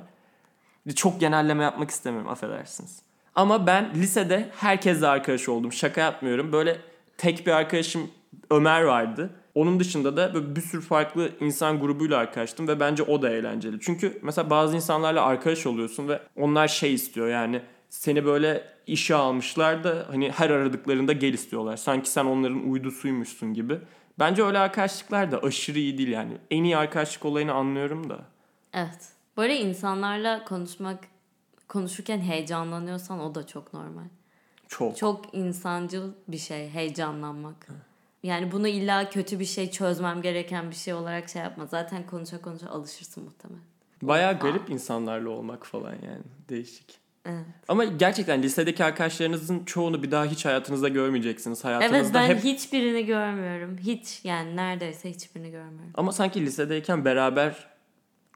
Çok 0.95 1.21
genelleme 1.21 1.65
yapmak 1.65 1.91
istemiyorum 1.91 2.31
affedersiniz. 2.31 3.03
Ama 3.35 3.67
ben 3.67 3.91
lisede 3.95 4.49
herkesle 4.57 5.07
arkadaş 5.07 5.49
oldum. 5.49 5.73
Şaka 5.73 6.01
yapmıyorum. 6.01 6.53
Böyle 6.53 6.77
tek 7.19 7.47
bir 7.47 7.53
arkadaşım 7.53 8.11
Ömer 8.51 8.83
vardı. 8.83 9.31
Onun 9.55 9.81
dışında 9.81 10.17
da 10.17 10.35
böyle 10.35 10.57
bir 10.57 10.61
sürü 10.61 10.83
farklı 10.83 11.31
insan 11.41 11.81
grubuyla 11.81 12.19
arkadaştım 12.19 12.69
ve 12.69 12.81
bence 12.81 13.03
o 13.03 13.23
da 13.23 13.31
eğlenceli. 13.31 13.81
Çünkü 13.81 14.19
mesela 14.23 14.51
bazı 14.51 14.77
insanlarla 14.77 15.23
arkadaş 15.23 15.67
oluyorsun 15.67 16.09
ve 16.09 16.21
onlar 16.37 16.69
şey 16.69 16.95
istiyor 16.95 17.29
yani 17.29 17.63
seni 17.91 18.25
böyle 18.25 18.76
işe 18.87 19.15
almışlar 19.15 19.85
da 19.85 20.07
hani 20.11 20.31
her 20.31 20.51
aradıklarında 20.51 21.13
gel 21.13 21.33
istiyorlar. 21.33 21.77
Sanki 21.77 22.11
sen 22.11 22.25
onların 22.25 22.71
uydusuymuşsun 22.71 23.55
gibi. 23.55 23.79
Bence 24.19 24.43
öyle 24.43 24.59
arkadaşlıklar 24.59 25.33
da 25.33 25.39
aşırı 25.39 25.79
iyi 25.79 25.99
değil 25.99 26.09
yani. 26.09 26.33
En 26.51 26.65
iyi 26.65 26.77
arkadaşlık 26.77 27.25
olayını 27.25 27.53
anlıyorum 27.53 28.11
da. 28.11 28.19
Evet. 28.73 29.09
Böyle 29.37 29.57
insanlarla 29.57 30.45
konuşmak 30.45 30.99
konuşurken 31.69 32.21
heyecanlanıyorsan 32.21 33.21
o 33.21 33.35
da 33.35 33.47
çok 33.47 33.75
normal. 33.75 34.05
Çok. 34.69 34.97
Çok 34.97 35.35
insancıl 35.35 36.13
bir 36.29 36.39
şey 36.39 36.69
heyecanlanmak. 36.69 37.67
Yani 38.23 38.53
bunu 38.53 38.69
illa 38.69 39.11
kötü 39.11 39.41
bir 39.41 39.45
şey 39.45 39.71
çözmem 39.71 40.23
gereken 40.23 40.71
bir 40.71 40.75
şey 40.75 40.95
olarak 40.95 41.29
şey 41.29 41.43
yapma. 41.43 41.67
Zaten 41.67 42.07
konuşa 42.07 42.43
konuşa 42.43 42.69
alışırsın 42.69 43.25
muhtemelen. 43.25 43.63
Bayağı 44.03 44.39
garip 44.39 44.71
insanlarla 44.71 45.31
olmak 45.31 45.67
falan 45.67 45.93
yani. 45.93 46.23
Değişik. 46.49 47.06
Evet. 47.29 47.45
Ama 47.69 47.85
gerçekten 47.85 48.43
lisedeki 48.43 48.85
arkadaşlarınızın 48.85 49.65
çoğunu 49.65 50.03
bir 50.03 50.11
daha 50.11 50.25
hiç 50.25 50.45
hayatınızda 50.45 50.89
görmeyeceksiniz. 50.89 51.65
Hayatınızda 51.65 51.97
Evet 51.97 52.31
ben 52.31 52.37
hep 52.37 52.45
hiçbirini 52.45 53.07
görmüyorum. 53.07 53.77
Hiç 53.79 54.21
yani 54.25 54.57
neredeyse 54.57 55.11
hiçbirini 55.11 55.51
görmüyorum. 55.51 55.91
Ama 55.95 56.13
sanki 56.13 56.41
lisedeyken 56.47 57.05
beraber 57.05 57.67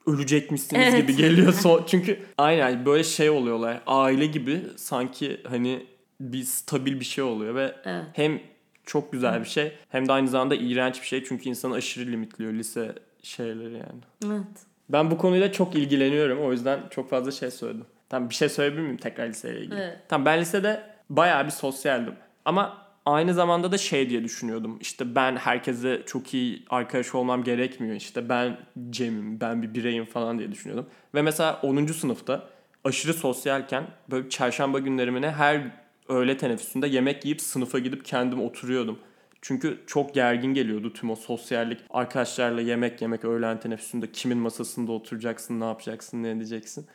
ölecekmişsiniz 0.06 0.88
Evet. 0.88 1.02
gibi 1.02 1.16
geliyor. 1.16 1.54
Çünkü 1.87 2.18
aynen 2.38 2.87
böyle 2.87 3.04
şey 3.04 3.30
oluyorlar. 3.30 3.80
Aile 3.87 4.26
gibi 4.26 4.62
sanki 4.76 5.40
hani 5.49 5.87
bir 6.20 6.44
stabil 6.44 7.00
bir 7.00 7.04
şey 7.04 7.25
oluyor 7.25 7.54
ve 7.54 7.75
Evet. 7.85 8.04
hem 8.12 8.40
çok 8.87 9.12
güzel 9.12 9.40
bir 9.40 9.49
şey 9.49 9.73
hem 9.88 10.09
de 10.09 10.12
aynı 10.12 10.28
zamanda 10.28 10.54
iğrenç 10.54 11.02
bir 11.02 11.06
şey. 11.06 11.25
Çünkü 11.25 11.49
insanı 11.49 11.75
aşırı 11.75 12.11
limitliyor 12.11 12.52
lise 12.52 12.94
şeyleri 13.23 13.73
yani. 13.73 14.02
Evet. 14.26 14.66
Ben 14.88 15.11
bu 15.11 15.18
konuyla 15.18 15.52
çok 15.52 15.75
ilgileniyorum. 15.75 16.40
O 16.40 16.52
yüzden 16.52 16.80
çok 16.90 17.11
fazla 17.11 17.30
şey 17.30 17.50
söyledim. 17.50 17.87
Tamam 18.10 18.30
bir 18.30 18.34
şey 18.34 18.48
söyleyebilir 18.48 18.82
miyim 18.82 18.96
tekrar 18.96 19.28
liseyle 19.28 19.60
ilgili? 19.60 19.80
Evet. 19.80 19.98
Tamam 20.08 20.24
ben 20.24 20.40
lisede 20.40 20.82
bayağı 21.10 21.44
bir 21.44 21.50
sosyaldim. 21.50 22.14
Ama 22.44 22.86
aynı 23.06 23.34
zamanda 23.34 23.72
da 23.72 23.78
şey 23.78 24.10
diye 24.10 24.24
düşünüyordum. 24.24 24.78
İşte 24.80 25.14
ben 25.14 25.36
herkese 25.36 26.02
çok 26.06 26.34
iyi 26.34 26.64
arkadaş 26.70 27.14
olmam 27.14 27.44
gerekmiyor. 27.44 27.96
İşte 27.96 28.28
ben 28.28 28.58
Cem'im, 28.90 29.40
ben 29.40 29.62
bir 29.62 29.74
bireyim 29.74 30.04
falan 30.04 30.38
diye 30.38 30.52
düşünüyordum. 30.52 30.86
Ve 31.14 31.22
mesela 31.22 31.60
10. 31.62 31.86
sınıfta 31.86 32.48
aşırı 32.84 33.14
sosyalken 33.14 33.86
böyle 34.10 34.28
çarşamba 34.28 34.78
günlerimine 34.78 35.30
her 35.30 35.60
öğle 36.08 36.36
teneffüsünde 36.36 36.86
yemek 36.86 37.24
yiyip 37.24 37.40
sınıfa 37.40 37.78
gidip 37.78 38.04
kendim 38.04 38.40
oturuyordum. 38.40 38.98
Çünkü 39.42 39.80
çok 39.86 40.14
gergin 40.14 40.54
geliyordu 40.54 40.92
tüm 40.92 41.10
o 41.10 41.16
sosyallik. 41.16 41.80
Arkadaşlarla 41.90 42.60
yemek 42.60 43.02
yemek 43.02 43.24
öğlen 43.24 43.60
teneffüsünde 43.60 44.12
kimin 44.12 44.38
masasında 44.38 44.92
oturacaksın, 44.92 45.60
ne 45.60 45.64
yapacaksın, 45.64 46.22
ne 46.22 46.30
edeceksin. 46.30 46.86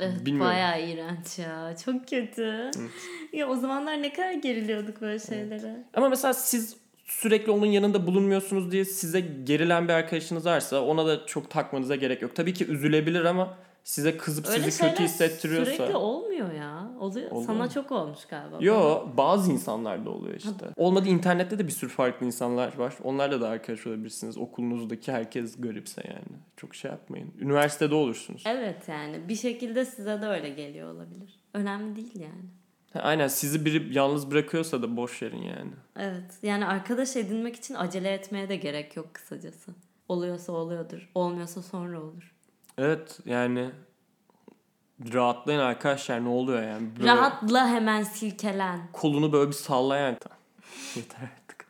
Evet, 0.00 0.26
Bilmiyorum. 0.26 0.50
bayağı 0.50 0.88
iğrenç 0.88 1.38
ya. 1.38 1.76
Çok 1.84 2.08
kötü. 2.08 2.70
Ya 3.32 3.48
o 3.48 3.56
zamanlar 3.56 4.02
ne 4.02 4.12
kadar 4.12 4.32
geriliyorduk 4.32 5.00
böyle 5.00 5.18
şeylere. 5.18 5.76
Ama 5.94 6.08
mesela 6.08 6.34
siz 6.34 6.76
sürekli 7.04 7.52
onun 7.52 7.66
yanında 7.66 8.06
bulunmuyorsunuz 8.06 8.72
diye 8.72 8.84
size 8.84 9.20
gerilen 9.20 9.88
bir 9.88 9.92
arkadaşınız 9.92 10.46
varsa 10.46 10.80
ona 10.82 11.06
da 11.06 11.26
çok 11.26 11.50
takmanıza 11.50 11.96
gerek 11.96 12.22
yok. 12.22 12.36
Tabii 12.36 12.54
ki 12.54 12.66
üzülebilir 12.66 13.24
ama 13.24 13.58
size 13.88 14.16
kızıp 14.16 14.48
Öyle 14.48 14.70
sizi 14.70 14.90
kötü 14.90 15.02
hissettiriyorsa. 15.02 15.72
sürekli 15.72 15.96
olmuyor 15.96 16.52
ya. 16.52 16.90
Oluyor. 17.00 17.30
Oluyor 17.30 17.46
Sana 17.46 17.70
çok 17.70 17.92
olmuş 17.92 18.24
galiba. 18.26 18.56
Yo 18.60 19.06
bazı 19.16 19.52
insanlarda 19.52 20.10
oluyor 20.10 20.34
işte. 20.34 20.66
Olmadı 20.76 21.08
internette 21.08 21.58
de 21.58 21.66
bir 21.66 21.72
sürü 21.72 21.90
farklı 21.90 22.26
insanlar 22.26 22.76
var. 22.76 22.94
Onlarla 23.04 23.40
da 23.40 23.48
arkadaş 23.48 23.86
olabilirsiniz. 23.86 24.38
Okulunuzdaki 24.38 25.12
herkes 25.12 25.60
garipse 25.60 26.02
yani. 26.08 26.38
Çok 26.56 26.74
şey 26.74 26.90
yapmayın. 26.90 27.34
Üniversitede 27.38 27.94
olursunuz. 27.94 28.42
Evet 28.46 28.88
yani 28.88 29.28
bir 29.28 29.36
şekilde 29.36 29.84
size 29.84 30.22
de 30.22 30.26
öyle 30.26 30.48
geliyor 30.48 30.94
olabilir. 30.94 31.40
Önemli 31.54 31.96
değil 31.96 32.20
yani. 32.20 32.44
Ha, 32.92 33.00
Aynen 33.00 33.28
sizi 33.28 33.64
biri 33.64 33.94
yalnız 33.94 34.30
bırakıyorsa 34.30 34.82
da 34.82 34.96
boş 34.96 35.22
verin 35.22 35.42
yani. 35.42 35.72
Evet 35.96 36.38
yani 36.42 36.66
arkadaş 36.66 37.16
edinmek 37.16 37.56
için 37.56 37.74
acele 37.74 38.10
etmeye 38.12 38.48
de 38.48 38.56
gerek 38.56 38.96
yok 38.96 39.14
kısacası. 39.14 39.74
Oluyorsa 40.08 40.52
oluyordur. 40.52 41.10
Olmuyorsa 41.14 41.62
sonra 41.62 42.02
olur. 42.02 42.37
Evet 42.78 43.18
yani 43.24 43.70
rahatlayın 45.12 45.60
arkadaşlar 45.60 46.24
ne 46.24 46.28
oluyor 46.28 46.62
yani. 46.62 46.96
Böyle 46.96 47.12
Rahatla 47.12 47.68
hemen 47.68 48.02
silkelen. 48.02 48.80
Kolunu 48.92 49.32
böyle 49.32 49.48
bir 49.48 49.54
sallayan. 49.54 50.16
Tamam. 50.20 50.38
Yeter 50.96 51.18
artık. 51.22 51.66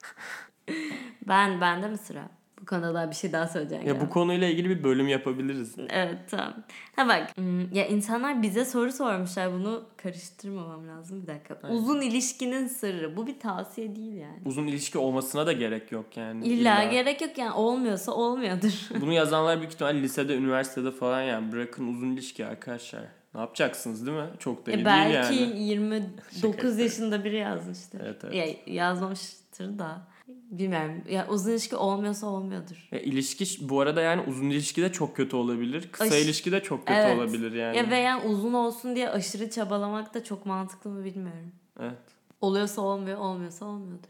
Ben 1.28 1.60
bende 1.60 1.88
mi 1.88 1.98
sıra? 1.98 2.28
Daha 2.72 3.10
bir 3.10 3.14
şey 3.14 3.32
daha 3.32 3.46
söyleyeceğim. 3.46 3.86
Ya 3.86 4.00
bu 4.00 4.10
konuyla 4.10 4.48
ilgili 4.48 4.70
bir 4.70 4.84
bölüm 4.84 5.08
yapabiliriz. 5.08 5.74
Evet 5.88 6.18
tamam. 6.30 6.54
Ha 6.96 7.08
bak 7.08 7.36
hmm, 7.36 7.74
ya 7.74 7.86
insanlar 7.86 8.42
bize 8.42 8.64
soru 8.64 8.92
sormuşlar 8.92 9.52
bunu 9.52 9.84
karıştırmamam 9.96 10.88
lazım 10.88 11.22
bir 11.22 11.26
dakika. 11.26 11.58
Aynen. 11.62 11.76
Uzun 11.76 12.00
ilişkinin 12.00 12.66
sırrı 12.66 13.16
bu 13.16 13.26
bir 13.26 13.38
tavsiye 13.40 13.96
değil 13.96 14.14
yani. 14.14 14.38
Uzun 14.44 14.66
ilişki 14.66 14.98
olmasına 14.98 15.46
da 15.46 15.52
gerek 15.52 15.92
yok 15.92 16.16
yani. 16.16 16.46
İlla 16.46 16.84
gerek 16.84 17.20
yok 17.20 17.38
yani 17.38 17.52
olmuyorsa 17.52 18.12
olmuyordur. 18.12 18.88
Bunu 19.00 19.12
yazanlar 19.12 19.58
büyük 19.58 19.72
ihtimal 19.72 19.94
lisede, 19.94 20.36
üniversitede 20.36 20.90
falan 20.90 21.22
yani. 21.22 21.52
Bırakın 21.52 21.94
uzun 21.94 22.10
ilişki 22.10 22.46
arkadaşlar. 22.46 23.02
Ne 23.34 23.40
yapacaksınız 23.40 24.06
değil 24.06 24.18
mi? 24.18 24.28
Çok 24.38 24.66
da 24.66 24.70
iyi 24.70 24.72
E 24.72 24.74
değil 24.74 24.86
belki 24.86 25.34
yani. 25.34 25.62
29 25.62 26.78
yaşında 26.78 27.24
biri 27.24 27.36
yazmıştır. 27.36 28.00
Evet, 28.04 28.16
evet. 28.24 28.34
Ya, 28.34 28.74
yazmamıştır 28.74 29.78
da. 29.78 30.00
Bilmiyorum. 30.50 31.02
Ya 31.08 31.26
uzun 31.28 31.50
ilişki 31.50 31.76
olmuyorsa 31.76 32.26
olmuyordur. 32.26 32.88
Ya 32.92 33.00
ilişki 33.00 33.68
bu 33.68 33.80
arada 33.80 34.00
yani 34.00 34.22
uzun 34.26 34.50
ilişki 34.50 34.82
de 34.82 34.92
çok 34.92 35.16
kötü 35.16 35.36
olabilir. 35.36 35.88
Kısa 35.92 36.04
Aş- 36.14 36.24
ilişki 36.24 36.52
de 36.52 36.62
çok 36.62 36.86
kötü 36.86 37.00
Evet. 37.00 37.18
olabilir 37.18 37.52
yani. 37.52 37.76
Ya 37.76 37.90
veya 37.90 38.24
uzun 38.24 38.52
olsun 38.54 38.96
diye 38.96 39.08
aşırı 39.10 39.50
çabalamak 39.50 40.14
da 40.14 40.24
çok 40.24 40.46
mantıklı 40.46 40.90
mı 40.90 41.04
bilmiyorum. 41.04 41.52
Evet. 41.80 41.98
Oluyorsa 42.40 42.80
olmuyor, 42.82 43.18
olmuyorsa 43.18 43.64
olmuyordur. 43.66 44.08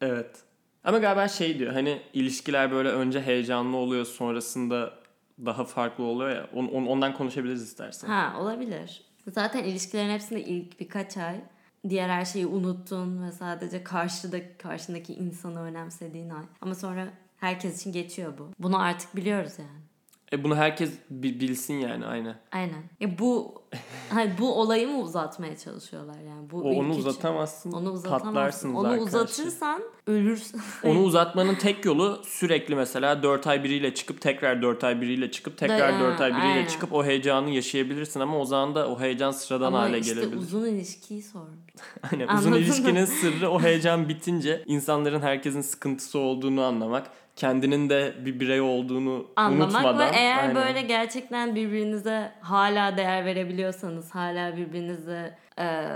Evet. 0.00 0.36
Ama 0.84 0.98
galiba 0.98 1.28
şey 1.28 1.58
diyor 1.58 1.72
hani 1.72 2.02
ilişkiler 2.12 2.70
böyle 2.72 2.88
önce 2.88 3.20
heyecanlı 3.22 3.76
oluyor 3.76 4.04
sonrasında 4.04 4.94
daha 5.46 5.64
farklı 5.64 6.04
oluyor 6.04 6.30
ya. 6.30 6.46
On, 6.54 6.66
on- 6.66 6.86
ondan 6.86 7.14
konuşabiliriz 7.14 7.62
istersen. 7.62 8.08
Ha 8.08 8.34
olabilir. 8.40 9.02
Zaten 9.28 9.64
ilişkilerin 9.64 10.10
hepsinde 10.10 10.44
ilk 10.44 10.80
birkaç 10.80 11.16
ay 11.16 11.40
diğer 11.88 12.08
her 12.08 12.24
şeyi 12.24 12.46
unuttun 12.46 13.22
ve 13.22 13.32
sadece 13.32 13.84
karşıdaki 13.84 14.58
karşındaki 14.58 15.14
insanı 15.14 15.60
önemsediğin 15.62 16.30
ay. 16.30 16.44
Ama 16.60 16.74
sonra 16.74 17.08
herkes 17.36 17.80
için 17.80 17.92
geçiyor 17.92 18.38
bu. 18.38 18.50
Bunu 18.58 18.80
artık 18.80 19.16
biliyoruz 19.16 19.52
yani. 19.58 19.89
E 20.32 20.44
bunu 20.44 20.56
herkes 20.56 20.90
bi- 21.10 21.40
bilsin 21.40 21.74
yani 21.74 22.06
aynen. 22.06 22.36
Aynen. 22.52 22.82
Ya 23.00 23.18
bu 23.18 23.54
hani 24.10 24.30
bu 24.38 24.54
olayı 24.60 24.88
mı 24.88 24.98
uzatmaya 25.00 25.58
çalışıyorlar 25.58 26.20
yani? 26.28 26.50
Bu 26.50 26.58
O, 26.58 26.70
onu 26.70 26.94
uzatamazsın. 26.94 27.72
Onu 27.72 27.90
uzatamazsın. 27.92 28.74
Onu 28.74 28.88
arkadaşlar. 28.88 29.06
uzatırsan 29.20 29.82
ölürsün. 30.06 30.60
Onu 30.84 31.02
uzatmanın 31.02 31.54
tek 31.54 31.84
yolu 31.84 32.20
sürekli 32.24 32.74
mesela 32.74 33.22
4 33.22 33.46
ay 33.46 33.64
biriyle 33.64 33.94
çıkıp 33.94 34.20
tekrar 34.20 34.62
4 34.62 34.84
ay 34.84 35.00
biriyle 35.00 35.30
çıkıp 35.30 35.58
tekrar 35.58 35.94
Da- 35.94 36.00
4 36.00 36.20
ay 36.20 36.30
biriyle 36.32 36.46
aynen. 36.46 36.66
çıkıp 36.66 36.92
o 36.92 37.04
heyecanı 37.04 37.50
yaşayabilirsin 37.50 38.20
ama 38.20 38.38
o 38.38 38.44
zaman 38.44 38.74
da 38.74 38.88
o 38.88 39.00
heyecan 39.00 39.30
sıradan 39.30 39.66
Ama 39.66 39.80
hale 39.80 39.98
işte 39.98 40.14
gelebilir. 40.14 40.36
uzun 40.36 40.66
ilişkiyi 40.66 41.22
sormuş. 41.22 41.50
Aynen. 42.12 42.26
Anladın 42.26 42.38
Uzun 42.40 42.52
mı? 42.52 42.58
ilişkinin 42.58 43.04
sırrı 43.04 43.50
o 43.50 43.60
heyecan 43.62 44.08
bitince 44.08 44.62
insanların 44.66 45.20
herkesin 45.20 45.60
sıkıntısı 45.60 46.18
olduğunu 46.18 46.62
anlamak, 46.62 47.06
kendinin 47.36 47.88
de 47.90 48.14
bir 48.24 48.40
birey 48.40 48.60
olduğunu 48.60 49.26
anlamak 49.36 49.70
unutmadan. 49.70 49.98
ve 49.98 50.16
eğer 50.16 50.38
Aynen. 50.38 50.54
böyle 50.54 50.82
gerçekten 50.82 51.54
birbirinize 51.54 52.32
hala 52.40 52.96
değer 52.96 53.24
verebiliyorsanız, 53.24 54.14
hala 54.14 54.56
birbirinize 54.56 55.36
e, 55.58 55.86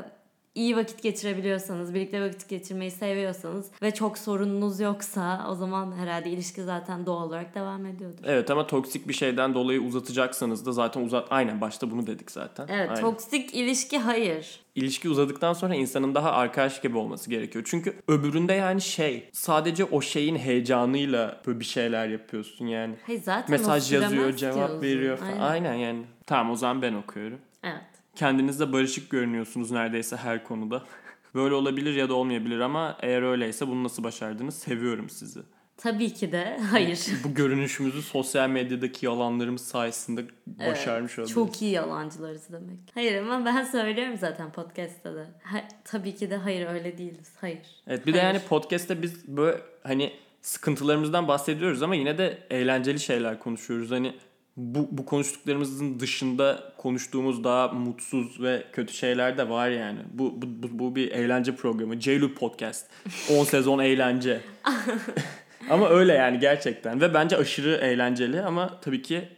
iyi 0.55 0.77
vakit 0.77 1.03
geçirebiliyorsanız, 1.03 1.95
birlikte 1.95 2.23
vakit 2.23 2.49
geçirmeyi 2.49 2.91
seviyorsanız 2.91 3.71
ve 3.83 3.91
çok 3.95 4.19
sorununuz 4.19 4.81
yoksa 4.81 5.47
o 5.51 5.55
zaman 5.55 5.93
herhalde 5.93 6.31
ilişki 6.31 6.63
zaten 6.63 7.07
doğal 7.07 7.29
olarak 7.29 7.55
devam 7.55 7.87
ediyordur. 7.87 8.25
Evet 8.25 8.51
ama 8.51 8.67
toksik 8.67 9.09
bir 9.09 9.13
şeyden 9.13 9.55
dolayı 9.55 9.81
uzatacaksanız 9.81 10.67
da 10.67 10.73
zaten 10.73 11.01
uzat 11.01 11.27
aynen 11.31 11.61
başta 11.61 11.91
bunu 11.91 12.07
dedik 12.07 12.31
zaten. 12.31 12.67
Evet, 12.69 12.91
Aynen. 12.91 13.01
toksik 13.01 13.55
ilişki 13.55 13.99
hayır. 13.99 14.61
İlişki 14.75 15.09
uzadıktan 15.09 15.53
sonra 15.53 15.75
insanın 15.75 16.15
daha 16.15 16.33
arkadaş 16.33 16.81
gibi 16.81 16.99
olması 16.99 17.31
gerekiyor. 17.31 17.65
Çünkü 17.69 17.97
öbüründe 18.09 18.53
yani 18.53 18.81
şey 18.81 19.29
sadece 19.33 19.85
o 19.85 20.01
şeyin 20.01 20.37
heyecanıyla 20.37 21.41
böyle 21.47 21.61
bir 21.61 21.65
şeyler 21.65 22.09
yapıyorsun 22.09 22.67
yani. 22.67 22.95
Hayır 23.07 23.23
zaten 23.23 23.51
Mesaj 23.51 23.93
yazıyor, 23.93 24.37
cevap 24.37 24.71
uzun. 24.71 24.83
veriyor 24.83 25.17
falan. 25.17 25.31
Aynen. 25.33 25.41
Aynen. 25.41 25.75
yani. 25.75 26.05
Tamam 26.27 26.53
o 26.53 26.57
zaman 26.57 26.83
ben 26.83 26.95
okuyorum. 26.95 27.39
Evet. 27.63 27.94
Kendinizde 28.17 28.73
barışık 28.73 29.11
görünüyorsunuz 29.11 29.71
neredeyse 29.71 30.17
her 30.17 30.45
konuda. 30.45 30.83
Böyle 31.35 31.55
olabilir 31.55 31.95
ya 31.95 32.09
da 32.09 32.15
olmayabilir 32.15 32.61
ama 32.61 32.97
eğer 33.01 33.23
öyleyse 33.23 33.69
bunu 33.69 33.85
nasıl 33.85 34.05
başardınız? 34.05 34.55
Seviyorum 34.55 35.11
sizi. 35.11 35.41
Tabii 35.77 36.15
ki 36.15 36.33
de 36.33 36.59
hayır. 36.71 37.07
Bu 37.25 37.35
görünüşümüzü 37.35 38.03
sosyal 38.03 38.49
medyadaki 38.49 39.07
yalanlarımız 39.07 39.67
sayesinde 39.67 40.25
başarmış 40.47 41.19
olduk. 41.19 41.31
Çok 41.31 41.63
iyi 41.63 41.71
yalancılarız 41.73 42.53
demek. 42.53 42.79
Hayır 42.95 43.23
ama 43.23 43.45
ben 43.45 43.65
söylüyorum 43.65 44.17
zaten 44.21 44.53
podcast'ta 44.53 45.15
da. 45.15 45.27
Ha- 45.43 45.69
tabii 45.85 46.15
ki 46.15 46.31
de 46.31 46.37
hayır 46.37 46.67
öyle 46.67 46.99
değiliz. 46.99 47.33
Hayır. 47.41 47.59
Evet 47.87 48.07
bir 48.07 48.15
de 48.15 48.21
Hayır. 48.21 48.35
yani 48.35 48.45
podcast'te 48.49 49.03
biz 49.03 49.29
böyle 49.29 49.61
hani 49.83 50.13
sıkıntılarımızdan 50.43 51.29
bahsediyoruz 51.29 51.83
ama 51.83 51.95
yine 51.95 52.19
de 52.19 52.39
eğlenceli 52.51 53.01
şeyler 53.01 53.39
konuşuyoruz. 53.39 53.91
Hani 53.91 54.17
bu, 54.57 54.89
bu 54.91 55.07
konuştuklarımızın 55.07 56.01
dışında 56.01 56.73
konuştuğumuz 56.79 57.45
daha 57.45 57.69
mutsuz 57.69 58.43
ve 58.43 58.65
kötü 58.73 58.95
şeyler 58.95 59.39
de 59.39 59.49
var 59.49 59.69
yani. 59.71 59.99
Bu, 60.13 60.43
bu, 60.43 60.47
bu, 60.63 60.79
bu 60.79 60.97
bir 60.97 61.11
eğlence 61.13 61.57
programı. 61.57 62.01
Ceylül 62.01 62.35
Podcast. 62.35 62.87
10 63.31 63.45
sezon 63.55 63.79
eğlence. 63.79 64.41
ama 65.71 65.89
öyle 65.89 66.13
yani 66.13 66.39
gerçekten. 66.39 67.01
Ve 67.01 67.15
bence 67.15 67.37
aşırı 67.37 67.75
eğlenceli 67.77 68.43
ama 68.43 68.81
tabii 68.81 69.03
ki 69.03 69.29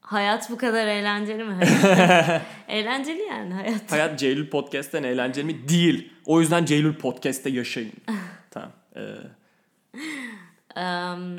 Hayat 0.00 0.50
bu 0.50 0.56
kadar 0.58 0.86
eğlenceli 0.86 1.44
mi? 1.44 1.58
eğlenceli 2.68 3.22
yani 3.22 3.54
hayat. 3.54 3.92
hayat 3.92 4.18
Ceylül 4.18 4.50
Podcast'ten 4.50 5.02
eğlenceli 5.02 5.44
mi? 5.46 5.68
Değil. 5.68 6.12
O 6.26 6.40
yüzden 6.40 6.64
Ceylül 6.64 6.94
Podcast'te 6.94 7.50
yaşayın. 7.50 7.92
tamam. 8.50 8.72
Ee, 8.96 9.00
Em, 10.76 11.36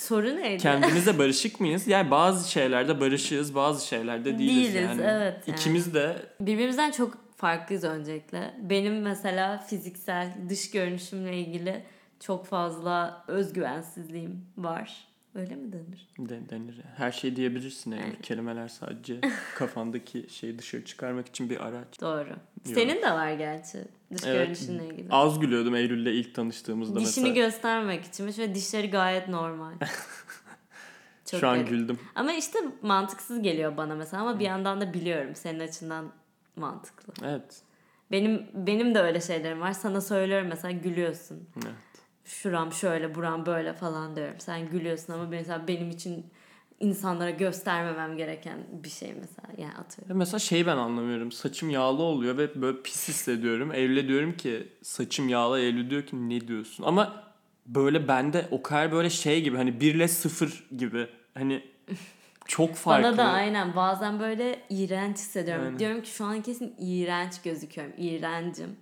soru 0.00 0.36
neydi? 0.36 0.62
kendimizle 0.62 1.18
barışık 1.18 1.60
mıyız? 1.60 1.86
Yani 1.86 2.10
bazı 2.10 2.50
şeylerde 2.50 3.00
barışığız, 3.00 3.54
bazı 3.54 3.86
şeylerde 3.86 4.38
değiliz, 4.38 4.74
Değiliz, 4.74 4.74
yani. 4.90 5.02
evet 5.04 5.48
yani. 5.48 5.58
İkimiz 5.58 5.94
de 5.94 6.16
Birbirimizden 6.40 6.90
çok 6.90 7.18
farklıyız 7.36 7.84
öncelikle. 7.84 8.54
Benim 8.62 9.02
mesela 9.02 9.58
fiziksel 9.58 10.32
dış 10.48 10.70
görünüşümle 10.70 11.38
ilgili 11.38 11.82
çok 12.20 12.46
fazla 12.46 13.24
özgüvensizliğim 13.28 14.46
var. 14.56 15.09
Öyle 15.34 15.56
mi 15.56 15.72
denir? 15.72 16.08
de- 16.18 16.50
denir. 16.50 16.80
Her 16.96 17.12
şey 17.12 17.36
diyebilirsin 17.36 17.90
eğer. 17.92 18.22
Kelimeler 18.22 18.68
sadece 18.68 19.20
kafandaki 19.54 20.26
şeyi 20.30 20.58
dışarı 20.58 20.84
çıkarmak 20.84 21.28
için 21.28 21.50
bir 21.50 21.66
araç. 21.66 22.00
Doğru. 22.00 22.28
Senin 22.64 23.02
de 23.02 23.10
var 23.12 23.32
gerçi 23.32 23.78
dış 24.14 24.22
Evet. 24.26 24.38
görünüşünle 24.38 24.86
ilgili. 24.86 25.06
Az 25.10 25.40
gülüyordum 25.40 25.74
Eylül'le 25.76 26.06
ilk 26.14 26.34
tanıştığımızda 26.34 27.00
Dişini 27.00 27.24
mesela. 27.28 27.46
göstermek 27.46 28.04
içinmiş 28.04 28.38
ve 28.38 28.54
dişleri 28.54 28.90
gayet 28.90 29.28
normal. 29.28 29.72
Çok 31.30 31.40
Şu 31.40 31.48
an 31.48 31.54
garip. 31.56 31.68
güldüm. 31.68 31.98
Ama 32.14 32.32
işte 32.32 32.58
mantıksız 32.82 33.42
geliyor 33.42 33.76
bana 33.76 33.94
mesela 33.94 34.22
ama 34.22 34.38
bir 34.38 34.44
yandan 34.44 34.80
da 34.80 34.94
biliyorum 34.94 35.34
senin 35.34 35.60
açından 35.60 36.12
mantıklı. 36.56 37.12
Evet. 37.26 37.62
Benim 38.10 38.46
benim 38.54 38.94
de 38.94 39.00
öyle 39.00 39.20
şeylerim 39.20 39.60
var. 39.60 39.72
Sana 39.72 40.00
söylüyorum 40.00 40.48
mesela 40.48 40.70
gülüyorsun. 40.70 41.48
evet. 41.56 41.74
Şuram 42.30 42.72
şöyle, 42.72 43.14
buram 43.14 43.46
böyle 43.46 43.72
falan 43.72 44.16
diyorum. 44.16 44.34
Sen 44.38 44.70
gülüyorsun 44.70 45.12
ama 45.12 45.24
mesela 45.24 45.68
benim 45.68 45.90
için 45.90 46.26
insanlara 46.80 47.30
göstermemem 47.30 48.16
gereken 48.16 48.58
bir 48.84 48.88
şey 48.88 49.14
mesela. 49.14 49.48
Yani 49.58 49.74
atıyorum. 49.74 50.16
Mesela 50.16 50.38
şeyi 50.38 50.66
ben 50.66 50.76
anlamıyorum. 50.76 51.32
Saçım 51.32 51.70
yağlı 51.70 52.02
oluyor 52.02 52.38
ve 52.38 52.62
böyle 52.62 52.82
pis 52.82 53.08
hissediyorum. 53.08 53.74
Eylül'e 53.74 54.08
diyorum 54.08 54.36
ki 54.36 54.68
saçım 54.82 55.28
yağlı. 55.28 55.60
Eylül 55.60 55.90
diyor 55.90 56.02
ki 56.02 56.28
ne 56.28 56.48
diyorsun? 56.48 56.84
Ama 56.84 57.24
böyle 57.66 58.08
bende 58.08 58.48
o 58.50 58.62
kadar 58.62 58.92
böyle 58.92 59.10
şey 59.10 59.42
gibi 59.42 59.56
hani 59.56 59.80
1 59.80 59.94
ile 59.94 60.08
0 60.08 60.64
gibi. 60.76 61.08
Hani 61.34 61.64
çok 62.46 62.74
farklı. 62.74 63.08
Bana 63.08 63.18
da 63.18 63.24
aynen 63.24 63.76
bazen 63.76 64.20
böyle 64.20 64.62
iğrenç 64.68 65.16
hissediyorum. 65.16 65.64
Aynen. 65.64 65.78
Diyorum 65.78 66.02
ki 66.02 66.10
şu 66.10 66.24
an 66.24 66.42
kesin 66.42 66.74
iğrenç 66.78 67.42
gözüküyorum. 67.42 67.94
İğrencim. 67.98 68.76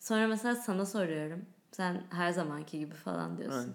Sonra 0.00 0.26
mesela 0.26 0.54
sana 0.54 0.86
soruyorum. 0.86 1.44
Sen 1.76 2.02
her 2.10 2.30
zamanki 2.30 2.78
gibi 2.78 2.94
falan 2.94 3.38
diyorsun. 3.38 3.58
Aynen. 3.58 3.74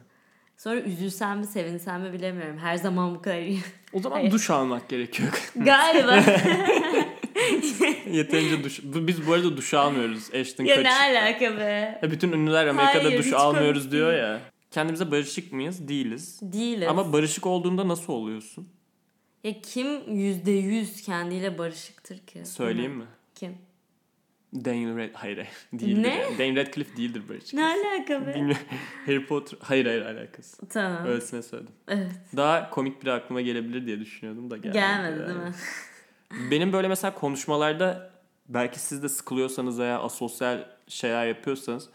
Sonra 0.58 0.80
üzülsem 0.82 1.40
mi 1.40 1.46
sevinsem 1.46 2.02
mi 2.02 2.14
bilemiyorum. 2.14 2.58
Her 2.58 2.76
zaman 2.76 3.16
bu 3.16 3.22
kadar 3.22 3.42
iyi. 3.42 3.60
O 3.94 4.00
zaman 4.00 4.16
Hayır. 4.16 4.32
duş 4.32 4.50
almak 4.50 4.90
gerekiyor. 4.90 5.30
Galiba. 5.56 6.16
Yeterince 8.12 8.64
duş. 8.64 8.80
Biz 8.84 9.28
bu 9.28 9.34
arada 9.34 9.58
duş 9.58 9.74
almıyoruz. 9.74 10.34
Ashton 10.36 10.64
ya 10.64 10.76
Kutcher. 10.76 11.14
ne 11.14 11.20
alaka 11.20 11.58
be? 11.58 12.00
Ya 12.02 12.12
bütün 12.12 12.32
ünlüler 12.32 12.68
Amerika'da 12.68 13.04
Hayır, 13.04 13.20
duş 13.20 13.34
almıyoruz 13.34 13.82
komik 13.82 13.92
diyor 13.92 14.14
ya. 14.14 14.42
Kendimize 14.72 15.12
barışık 15.12 15.54
mıyız? 15.54 15.88
Değiliz. 15.88 16.40
Değiliz. 16.42 16.88
Ama 16.88 17.14
barışık 17.14 17.46
olduğunda 17.46 17.88
nasıl 17.88 18.14
oluyorsun? 18.14 18.70
ya 19.44 19.62
kim 19.62 20.14
yüzde 20.16 20.52
yüz 20.52 21.02
kendiyle 21.02 21.58
barışıktır 21.58 22.18
ki? 22.18 22.46
Söyleyeyim 22.46 22.94
mi? 22.94 23.06
Kim? 23.36 23.58
Daniel 24.54 24.98
Red 24.98 25.14
hayır 25.14 25.38
hayır 25.38 25.50
değildir. 25.74 26.04
Ne? 26.04 26.18
yani. 26.18 26.38
Daniel 26.38 26.56
Radcliffe 26.56 26.98
değildir 26.98 27.24
barışık. 27.30 27.54
Ne 27.54 27.66
alaka 27.66 28.28
be? 28.28 28.36
Bilmiyorum. 28.36 28.62
Harry 29.06 29.26
Potter 29.26 29.58
hayır 29.62 29.86
hayır 29.86 30.02
alakası. 30.02 30.68
Tamam. 30.68 31.06
Öylesine 31.06 31.42
söyledim. 31.42 31.74
Evet. 31.88 32.12
Daha 32.38 32.70
komik 32.70 33.02
bir 33.04 33.08
aklıma 33.08 33.42
gelebilir 33.42 33.86
diye 33.86 34.00
düşünüyordum 34.00 34.52
da 34.52 34.58
gelmedi. 34.58 34.74
Gelmedi 34.74 35.20
yani. 35.20 35.28
değil 35.28 35.40
mi? 35.40 35.54
Benim 36.52 36.74
böyle 36.74 36.88
mesela 36.88 37.14
konuşmalarda 37.16 38.12
belki 38.48 38.80
siz 38.80 39.04
de 39.04 39.10
sıkılıyorsanız 39.10 39.80
veya 39.80 40.00
asosyal 40.00 40.66
şeyler 40.88 41.28
yapıyorsanız 41.28 41.90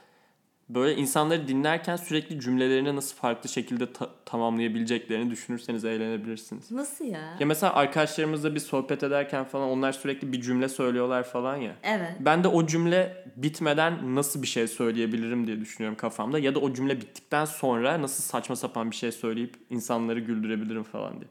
böyle 0.69 0.97
insanları 0.97 1.49
dinlerken 1.49 1.97
sürekli 1.97 2.41
cümlelerini 2.41 2.97
nasıl 2.97 3.17
farklı 3.17 3.49
şekilde 3.49 3.93
ta- 3.93 4.11
tamamlayabileceklerini 4.25 5.31
düşünürseniz 5.31 5.85
eğlenebilirsiniz. 5.85 6.71
Nasıl 6.71 7.05
ya? 7.05 7.37
Ya 7.41 7.47
mesela 7.47 7.75
arkadaşlarımızla 7.75 8.55
bir 8.55 8.61
sohbet 8.61 9.03
ederken 9.03 9.45
falan 9.45 9.69
onlar 9.69 9.93
sürekli 9.93 10.33
bir 10.33 10.41
cümle 10.41 10.69
söylüyorlar 10.69 11.23
falan 11.23 11.57
ya. 11.57 11.75
Evet. 11.83 12.13
Ben 12.21 12.45
de 12.45 12.49
o 12.49 12.67
cümle 12.67 13.25
bitmeden 13.37 14.15
nasıl 14.15 14.43
bir 14.43 14.47
şey 14.47 14.69
söyleyebilirim 14.69 15.47
diye 15.47 15.61
düşünüyorum 15.61 15.97
kafamda. 15.97 16.39
Ya 16.39 16.55
da 16.55 16.59
o 16.59 16.73
cümle 16.75 17.01
bittikten 17.01 17.45
sonra 17.45 18.03
nasıl 18.03 18.23
saçma 18.23 18.57
sapan 18.57 18.91
bir 18.91 18.97
şey 18.97 19.13
söyleyip 19.13 19.55
insanları 19.71 20.21
güldürebilirim 20.21 20.83
falan 20.83 21.13
diye. 21.13 21.31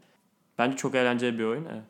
Bence 0.58 0.78
çok 0.78 0.96
eğlenceli 0.96 1.40
bir 1.40 1.44
oyun 1.44 1.66
evet. 1.66 1.84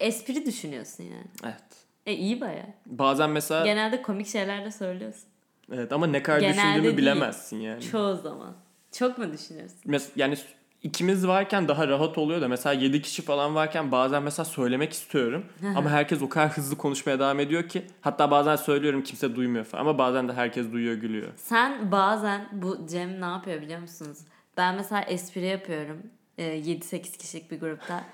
Espri 0.00 0.46
düşünüyorsun 0.46 1.04
yani. 1.04 1.26
Evet. 1.44 1.62
E 2.06 2.12
iyi 2.14 2.40
baya. 2.40 2.74
Bazen 2.86 3.30
mesela 3.30 3.64
Genelde 3.64 4.02
komik 4.02 4.26
şeyler 4.26 4.64
de 4.64 4.70
söylüyorsun. 4.70 5.28
Evet 5.72 5.92
ama 5.92 6.06
ne 6.06 6.22
kadar 6.22 6.40
Genelde 6.40 6.56
düşündüğümü 6.56 6.84
değil. 6.84 6.96
bilemezsin 6.96 7.60
yani. 7.60 7.82
Çoğu 7.82 8.16
zaman. 8.16 8.52
Çok 8.92 9.18
mu 9.18 9.32
düşünüyorsun? 9.32 9.76
Mes- 9.86 10.10
yani 10.16 10.36
ikimiz 10.82 11.26
varken 11.26 11.68
daha 11.68 11.88
rahat 11.88 12.18
oluyor 12.18 12.40
da 12.40 12.48
mesela 12.48 12.72
7 12.72 13.02
kişi 13.02 13.22
falan 13.22 13.54
varken 13.54 13.92
bazen 13.92 14.22
mesela 14.22 14.44
söylemek 14.44 14.92
istiyorum 14.92 15.44
ama 15.76 15.90
herkes 15.90 16.22
o 16.22 16.28
kadar 16.28 16.50
hızlı 16.56 16.76
konuşmaya 16.76 17.18
devam 17.18 17.40
ediyor 17.40 17.68
ki 17.68 17.82
hatta 18.00 18.30
bazen 18.30 18.56
söylüyorum 18.56 19.02
kimse 19.02 19.36
duymuyor 19.36 19.64
falan 19.64 19.80
ama 19.82 19.98
bazen 19.98 20.28
de 20.28 20.32
herkes 20.32 20.72
duyuyor 20.72 20.94
gülüyor. 20.94 21.28
Sen 21.36 21.92
bazen 21.92 22.48
bu 22.52 22.86
Cem 22.90 23.20
ne 23.20 23.24
yapıyor 23.24 23.62
biliyor 23.62 23.80
musunuz? 23.80 24.18
Ben 24.56 24.74
mesela 24.74 25.02
espri 25.02 25.46
yapıyorum. 25.46 26.02
e, 26.38 26.44
7-8 26.60 27.16
kişilik 27.18 27.50
bir 27.50 27.60
grupta. 27.60 28.04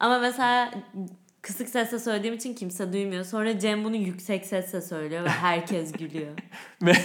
Ama 0.00 0.18
mesela 0.18 0.70
kısık 1.42 1.68
sesle 1.68 1.98
söylediğim 1.98 2.34
için 2.36 2.54
kimse 2.54 2.92
duymuyor. 2.92 3.24
Sonra 3.24 3.58
Cem 3.58 3.84
bunu 3.84 3.96
yüksek 3.96 4.46
sesle 4.46 4.80
söylüyor 4.80 5.24
ve 5.24 5.28
herkes 5.28 5.92
gülüyor. 5.98 6.32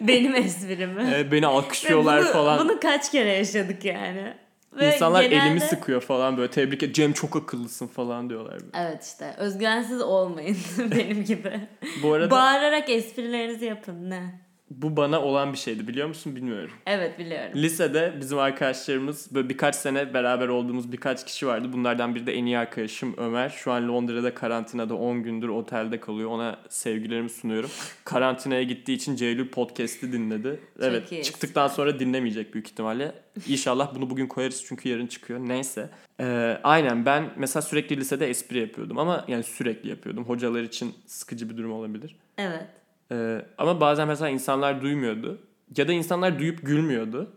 Benim 0.00 0.34
esprimi. 0.34 1.10
evet, 1.14 1.32
beni 1.32 1.46
alkışlıyorlar 1.46 2.22
bunu, 2.22 2.32
falan. 2.32 2.68
Bunu 2.68 2.80
kaç 2.80 3.10
kere 3.10 3.32
yaşadık 3.32 3.84
yani. 3.84 4.34
Ve 4.72 4.94
İnsanlar 4.94 5.22
genelde- 5.22 5.46
elimi 5.46 5.60
sıkıyor 5.60 6.00
falan 6.00 6.36
böyle 6.36 6.50
tebrik 6.50 6.82
et 6.82 6.94
Cem 6.94 7.12
çok 7.12 7.36
akıllısın 7.36 7.86
falan 7.86 8.30
diyorlar. 8.30 8.58
Evet 8.74 9.04
işte 9.04 9.34
özgüvensiz 9.38 10.00
olmayın 10.00 10.56
benim 10.78 11.24
gibi. 11.24 11.60
Bu 12.02 12.12
arada 12.12 12.30
Bağırarak 12.30 12.90
esprilerinizi 12.90 13.64
yapın 13.64 14.10
ne? 14.10 14.40
Bu 14.70 14.96
bana 14.96 15.22
olan 15.22 15.52
bir 15.52 15.58
şeydi 15.58 15.88
biliyor 15.88 16.08
musun 16.08 16.36
bilmiyorum. 16.36 16.70
Evet 16.86 17.18
biliyorum. 17.18 17.52
Lisede 17.54 18.14
bizim 18.20 18.38
arkadaşlarımız 18.38 19.34
böyle 19.34 19.48
birkaç 19.48 19.76
sene 19.76 20.14
beraber 20.14 20.48
olduğumuz 20.48 20.92
birkaç 20.92 21.26
kişi 21.26 21.46
vardı. 21.46 21.68
Bunlardan 21.72 22.14
biri 22.14 22.26
de 22.26 22.34
en 22.34 22.46
iyi 22.46 22.58
arkadaşım 22.58 23.14
Ömer. 23.16 23.48
Şu 23.48 23.72
an 23.72 23.88
Londra'da 23.88 24.34
karantinada 24.34 24.94
10 24.94 25.22
gündür 25.22 25.48
otelde 25.48 26.00
kalıyor. 26.00 26.30
Ona 26.30 26.58
sevgilerimi 26.68 27.30
sunuyorum. 27.30 27.70
Karantinaya 28.04 28.62
gittiği 28.62 28.92
için 28.92 29.16
Ceylül 29.16 29.48
podcast'i 29.48 30.12
dinledi. 30.12 30.60
evet 30.80 31.12
iyi. 31.12 31.22
çıktıktan 31.22 31.68
sonra 31.68 31.98
dinlemeyecek 32.00 32.54
büyük 32.54 32.68
ihtimalle. 32.68 33.12
İnşallah 33.48 33.94
bunu 33.94 34.10
bugün 34.10 34.26
koyarız 34.26 34.64
çünkü 34.66 34.88
yarın 34.88 35.06
çıkıyor. 35.06 35.40
Neyse. 35.40 35.90
Ee, 36.20 36.58
aynen 36.62 37.06
ben 37.06 37.30
mesela 37.36 37.62
sürekli 37.62 37.96
lisede 37.96 38.30
espri 38.30 38.58
yapıyordum 38.58 38.98
ama 38.98 39.24
yani 39.28 39.42
sürekli 39.42 39.90
yapıyordum. 39.90 40.24
Hocalar 40.24 40.62
için 40.62 40.94
sıkıcı 41.06 41.50
bir 41.50 41.56
durum 41.56 41.72
olabilir. 41.72 42.16
Evet. 42.38 42.79
Ee, 43.12 43.42
ama 43.58 43.80
bazen 43.80 44.08
mesela 44.08 44.28
insanlar 44.28 44.82
duymuyordu. 44.82 45.38
Ya 45.76 45.88
da 45.88 45.92
insanlar 45.92 46.38
duyup 46.38 46.66
gülmüyordu. 46.66 47.32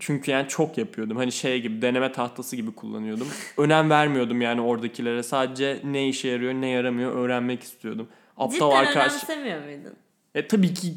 Çünkü 0.00 0.30
yani 0.30 0.48
çok 0.48 0.78
yapıyordum. 0.78 1.16
Hani 1.16 1.32
şey 1.32 1.60
gibi 1.62 1.82
deneme 1.82 2.12
tahtası 2.12 2.56
gibi 2.56 2.74
kullanıyordum. 2.74 3.28
Önem 3.58 3.90
vermiyordum 3.90 4.40
yani 4.42 4.60
oradakilere. 4.60 5.22
Sadece 5.22 5.80
ne 5.84 6.08
işe 6.08 6.28
yarıyor 6.28 6.52
ne 6.52 6.68
yaramıyor 6.68 7.12
öğrenmek 7.12 7.62
istiyordum. 7.62 8.08
Aptal 8.36 8.50
Cidden 8.70 8.70
arkadaş. 8.70 9.12
önemsemiyor 9.12 9.64
muydun? 9.64 9.92
E 10.34 10.46
tabii 10.48 10.74
ki 10.74 10.94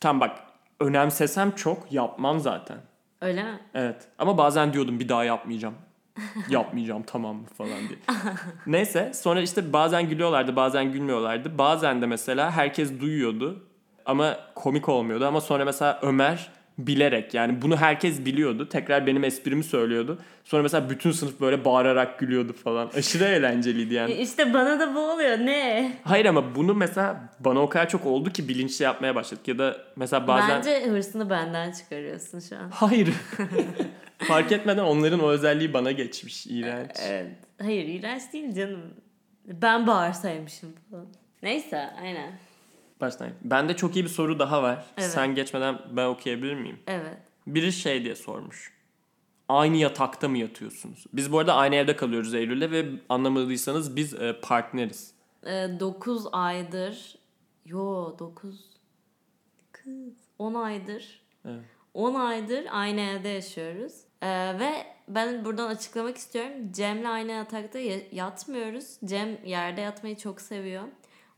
tam 0.00 0.20
bak 0.20 0.38
önemsesem 0.80 1.50
çok 1.50 1.92
yapmam 1.92 2.40
zaten. 2.40 2.78
Öyle 3.20 3.42
mi? 3.42 3.60
Evet. 3.74 4.08
Ama 4.18 4.38
bazen 4.38 4.72
diyordum 4.72 5.00
bir 5.00 5.08
daha 5.08 5.24
yapmayacağım. 5.24 5.74
yapmayacağım 6.50 7.02
tamam 7.02 7.36
mı 7.36 7.46
falan 7.58 7.78
diye. 7.88 7.98
Neyse 8.66 9.12
sonra 9.14 9.42
işte 9.42 9.72
bazen 9.72 10.08
gülüyorlardı 10.08 10.56
bazen 10.56 10.92
gülmüyorlardı. 10.92 11.58
Bazen 11.58 12.02
de 12.02 12.06
mesela 12.06 12.50
herkes 12.50 13.00
duyuyordu 13.00 13.64
ama 14.06 14.36
komik 14.54 14.88
olmuyordu. 14.88 15.26
Ama 15.26 15.40
sonra 15.40 15.64
mesela 15.64 15.98
Ömer 16.02 16.50
bilerek 16.78 17.34
yani 17.34 17.62
bunu 17.62 17.76
herkes 17.76 18.24
biliyordu. 18.24 18.68
Tekrar 18.68 19.06
benim 19.06 19.24
esprimi 19.24 19.64
söylüyordu. 19.64 20.18
Sonra 20.44 20.62
mesela 20.62 20.90
bütün 20.90 21.12
sınıf 21.12 21.40
böyle 21.40 21.64
bağırarak 21.64 22.18
gülüyordu 22.18 22.52
falan. 22.52 22.90
Aşırı 22.96 23.24
eğlenceliydi 23.24 23.94
yani. 23.94 24.12
E 24.12 24.22
İşte 24.22 24.54
bana 24.54 24.80
da 24.80 24.94
bu 24.94 24.98
oluyor. 24.98 25.38
Ne? 25.38 25.92
Hayır 26.04 26.24
ama 26.24 26.54
bunu 26.54 26.74
mesela 26.74 27.20
bana 27.40 27.60
o 27.60 27.68
kadar 27.68 27.88
çok 27.88 28.06
oldu 28.06 28.30
ki 28.30 28.48
bilinçli 28.48 28.82
yapmaya 28.82 29.14
başladık. 29.14 29.48
Ya 29.48 29.58
da 29.58 29.76
mesela 29.96 30.26
bazen... 30.26 30.56
Bence 30.56 30.86
hırsını 30.86 31.30
benden 31.30 31.72
çıkarıyorsun 31.72 32.40
şu 32.40 32.56
an. 32.56 32.70
Hayır. 32.70 33.08
Fark 34.18 34.52
etmeden 34.52 34.84
onların 34.84 35.20
o 35.20 35.28
özelliği 35.28 35.72
bana 35.72 35.92
geçmiş. 35.92 36.46
İğrenç. 36.46 36.90
Evet. 37.02 37.32
Hayır 37.62 37.88
iğrenç 37.88 38.22
değil 38.32 38.54
canım. 38.54 38.80
Ben 39.44 39.86
bağırsaymışım 39.86 40.72
falan. 40.90 41.06
Neyse 41.42 41.90
aynen. 42.02 42.38
Baştan. 43.00 43.28
Bende 43.42 43.76
çok 43.76 43.96
iyi 43.96 44.04
bir 44.04 44.10
soru 44.10 44.38
daha 44.38 44.62
var. 44.62 44.84
Evet. 44.98 45.10
Sen 45.10 45.34
geçmeden 45.34 45.78
ben 45.90 46.06
okuyabilir 46.06 46.54
miyim? 46.54 46.78
Evet. 46.86 47.16
Biri 47.46 47.72
şey 47.72 48.04
diye 48.04 48.14
sormuş. 48.14 48.72
Aynı 49.48 49.76
yatakta 49.76 50.28
mı 50.28 50.38
yatıyorsunuz? 50.38 51.04
Biz 51.12 51.32
bu 51.32 51.38
arada 51.38 51.54
aynı 51.54 51.74
evde 51.74 51.96
kalıyoruz 51.96 52.34
Eylül'le 52.34 52.70
ve 52.70 52.86
anlamadıysanız 53.08 53.96
biz 53.96 54.14
e, 54.14 54.40
partneriz. 54.42 55.14
9 55.44 56.26
aydır 56.32 57.18
yo 57.66 58.16
9 58.18 58.70
kız 59.72 60.14
10 60.38 60.54
aydır 60.54 61.22
Evet. 61.44 61.60
10 61.94 62.14
aydır 62.14 62.66
aynı 62.70 63.00
evde 63.00 63.28
yaşıyoruz. 63.28 63.92
Ee, 64.22 64.54
ve 64.58 64.86
ben 65.08 65.44
buradan 65.44 65.68
açıklamak 65.68 66.16
istiyorum. 66.16 66.52
Cem'le 66.72 67.04
aynı 67.04 67.32
yatakta 67.32 67.78
ya- 67.78 68.00
yatmıyoruz. 68.12 68.96
Cem 69.04 69.38
yerde 69.44 69.80
yatmayı 69.80 70.16
çok 70.16 70.40
seviyor. 70.40 70.82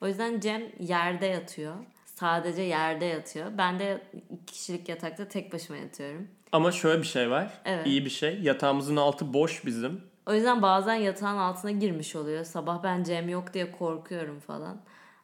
O 0.00 0.06
yüzden 0.06 0.40
Cem 0.40 0.62
yerde 0.80 1.26
yatıyor. 1.26 1.74
Sadece 2.06 2.62
yerde 2.62 3.04
yatıyor. 3.04 3.46
Ben 3.58 3.78
de 3.78 4.02
iki 4.30 4.52
kişilik 4.52 4.88
yatakta 4.88 5.28
tek 5.28 5.52
başıma 5.52 5.78
yatıyorum. 5.78 6.28
Ama 6.52 6.72
şöyle 6.72 7.02
bir 7.02 7.06
şey 7.06 7.30
var. 7.30 7.52
Evet. 7.64 7.86
İyi 7.86 8.04
bir 8.04 8.10
şey. 8.10 8.40
Yatağımızın 8.42 8.96
altı 8.96 9.34
boş 9.34 9.66
bizim. 9.66 10.00
O 10.26 10.34
yüzden 10.34 10.62
bazen 10.62 10.94
yatağın 10.94 11.36
altına 11.38 11.70
girmiş 11.70 12.16
oluyor. 12.16 12.44
Sabah 12.44 12.82
ben 12.82 13.04
Cem 13.04 13.28
yok 13.28 13.54
diye 13.54 13.72
korkuyorum 13.72 14.40
falan. 14.40 14.80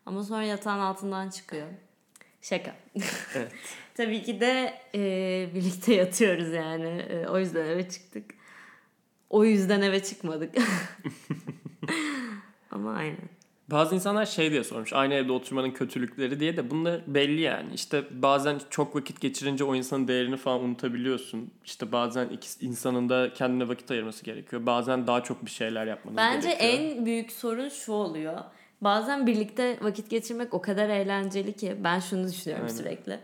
Ama 0.06 0.22
sonra 0.22 0.42
yatağın 0.42 0.80
altından 0.80 1.30
çıkıyor. 1.30 1.66
Şaka. 2.42 2.74
Evet. 3.34 3.52
Tabii 3.94 4.22
ki 4.22 4.40
de 4.40 4.74
e, 4.94 5.00
birlikte 5.54 5.94
yatıyoruz 6.02 6.52
yani. 6.52 6.88
E, 6.88 7.26
o 7.26 7.38
yüzden 7.38 7.66
eve 7.66 7.88
çıktık. 7.88 8.24
O 9.30 9.44
yüzden 9.44 9.82
eve 9.82 10.02
çıkmadık. 10.02 10.54
Ama 12.70 12.92
aynen. 12.92 13.28
Bazı 13.70 13.94
insanlar 13.94 14.26
şey 14.26 14.50
diye 14.50 14.64
sormuş. 14.64 14.92
Aynı 14.92 15.14
evde 15.14 15.32
oturmanın 15.32 15.70
kötülükleri 15.70 16.40
diye 16.40 16.56
de 16.56 16.70
bunlar 16.70 17.00
belli 17.06 17.40
yani. 17.40 17.74
İşte 17.74 18.22
bazen 18.22 18.60
çok 18.70 18.96
vakit 18.96 19.20
geçirince 19.20 19.64
o 19.64 19.74
insanın 19.74 20.08
değerini 20.08 20.36
falan 20.36 20.60
unutabiliyorsun. 20.60 21.50
İşte 21.64 21.92
bazen 21.92 22.28
iki 22.28 22.66
insanın 22.66 23.08
da 23.08 23.32
kendine 23.34 23.68
vakit 23.68 23.90
ayırması 23.90 24.24
gerekiyor. 24.24 24.66
Bazen 24.66 25.06
daha 25.06 25.22
çok 25.22 25.44
bir 25.44 25.50
şeyler 25.50 25.86
yapmanız 25.86 26.16
Bence 26.16 26.48
gerekiyor. 26.48 26.72
en 26.72 27.06
büyük 27.06 27.32
sorun 27.32 27.68
şu 27.68 27.92
oluyor. 27.92 28.38
Bazen 28.80 29.26
birlikte 29.26 29.78
vakit 29.82 30.10
geçirmek 30.10 30.54
o 30.54 30.62
kadar 30.62 30.88
eğlenceli 30.88 31.52
ki 31.52 31.76
ben 31.84 32.00
şunu 32.00 32.28
düşünüyorum 32.28 32.66
Aynen. 32.66 32.76
sürekli. 32.76 33.18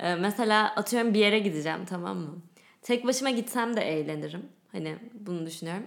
Ee, 0.00 0.14
mesela 0.14 0.74
atıyorum 0.76 1.14
bir 1.14 1.18
yere 1.18 1.38
gideceğim 1.38 1.84
tamam 1.84 2.16
mı? 2.18 2.42
Tek 2.82 3.06
başıma 3.06 3.30
gitsem 3.30 3.76
de 3.76 3.80
eğlenirim. 3.80 4.48
Hani 4.72 4.96
bunu 5.14 5.46
düşünüyorum. 5.46 5.86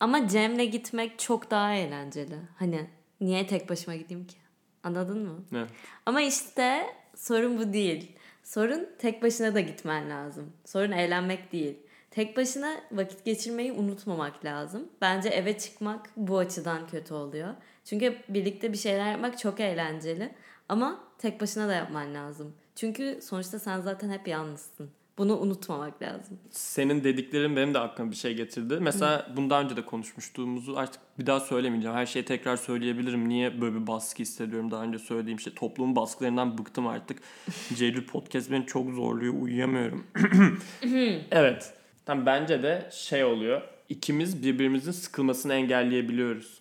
Ama 0.00 0.28
Cem'le 0.28 0.70
gitmek 0.70 1.18
çok 1.18 1.50
daha 1.50 1.74
eğlenceli. 1.74 2.36
Hani 2.58 2.86
niye 3.20 3.46
tek 3.46 3.68
başıma 3.68 3.96
gideyim 3.96 4.26
ki? 4.26 4.36
Anladın 4.82 5.18
mı? 5.26 5.44
Evet. 5.54 5.70
Ama 6.06 6.20
işte 6.20 6.86
sorun 7.16 7.58
bu 7.58 7.72
değil. 7.72 8.16
Sorun 8.42 8.88
tek 8.98 9.22
başına 9.22 9.54
da 9.54 9.60
gitmen 9.60 10.10
lazım. 10.10 10.52
Sorun 10.64 10.92
eğlenmek 10.92 11.52
değil. 11.52 11.76
Tek 12.10 12.36
başına 12.36 12.76
vakit 12.92 13.24
geçirmeyi 13.24 13.72
unutmamak 13.72 14.44
lazım. 14.44 14.88
Bence 15.00 15.28
eve 15.28 15.58
çıkmak 15.58 16.10
bu 16.16 16.38
açıdan 16.38 16.86
kötü 16.86 17.14
oluyor. 17.14 17.54
Çünkü 17.84 18.16
birlikte 18.28 18.72
bir 18.72 18.78
şeyler 18.78 19.10
yapmak 19.12 19.38
çok 19.38 19.60
eğlenceli. 19.60 20.34
Ama 20.68 21.00
tek 21.18 21.40
başına 21.40 21.68
da 21.68 21.74
yapman 21.74 22.14
lazım. 22.14 22.54
Çünkü 22.76 23.18
sonuçta 23.22 23.58
sen 23.58 23.80
zaten 23.80 24.10
hep 24.10 24.28
yalnızsın. 24.28 24.90
Bunu 25.18 25.38
unutmamak 25.38 26.02
lazım. 26.02 26.38
Senin 26.50 27.04
dediklerin 27.04 27.56
benim 27.56 27.74
de 27.74 27.78
aklıma 27.78 28.10
bir 28.10 28.16
şey 28.16 28.34
getirdi. 28.34 28.78
Mesela 28.80 29.32
bundan 29.36 29.64
önce 29.64 29.76
de 29.76 29.86
konuşmuştuğumuzu 29.86 30.76
artık 30.76 31.00
bir 31.18 31.26
daha 31.26 31.40
söylemeyeceğim. 31.40 31.96
Her 31.96 32.06
şeyi 32.06 32.24
tekrar 32.24 32.56
söyleyebilirim. 32.56 33.28
Niye 33.28 33.60
böyle 33.60 33.74
bir 33.74 33.86
baskı 33.86 34.22
hissediyorum 34.22 34.70
daha 34.70 34.82
önce 34.82 34.98
söylediğim 34.98 35.40
şey. 35.40 35.54
Toplumun 35.54 35.96
baskılarından 35.96 36.58
bıktım 36.58 36.86
artık. 36.86 37.18
Ceylül 37.74 38.06
podcast 38.06 38.50
beni 38.50 38.66
çok 38.66 38.90
zorluyor. 38.90 39.34
Uyuyamıyorum. 39.34 40.06
evet. 41.30 41.74
Tam 42.06 42.26
bence 42.26 42.62
de 42.62 42.88
şey 42.92 43.24
oluyor. 43.24 43.62
İkimiz 43.88 44.42
birbirimizin 44.42 44.92
sıkılmasını 44.92 45.54
engelleyebiliyoruz. 45.54 46.60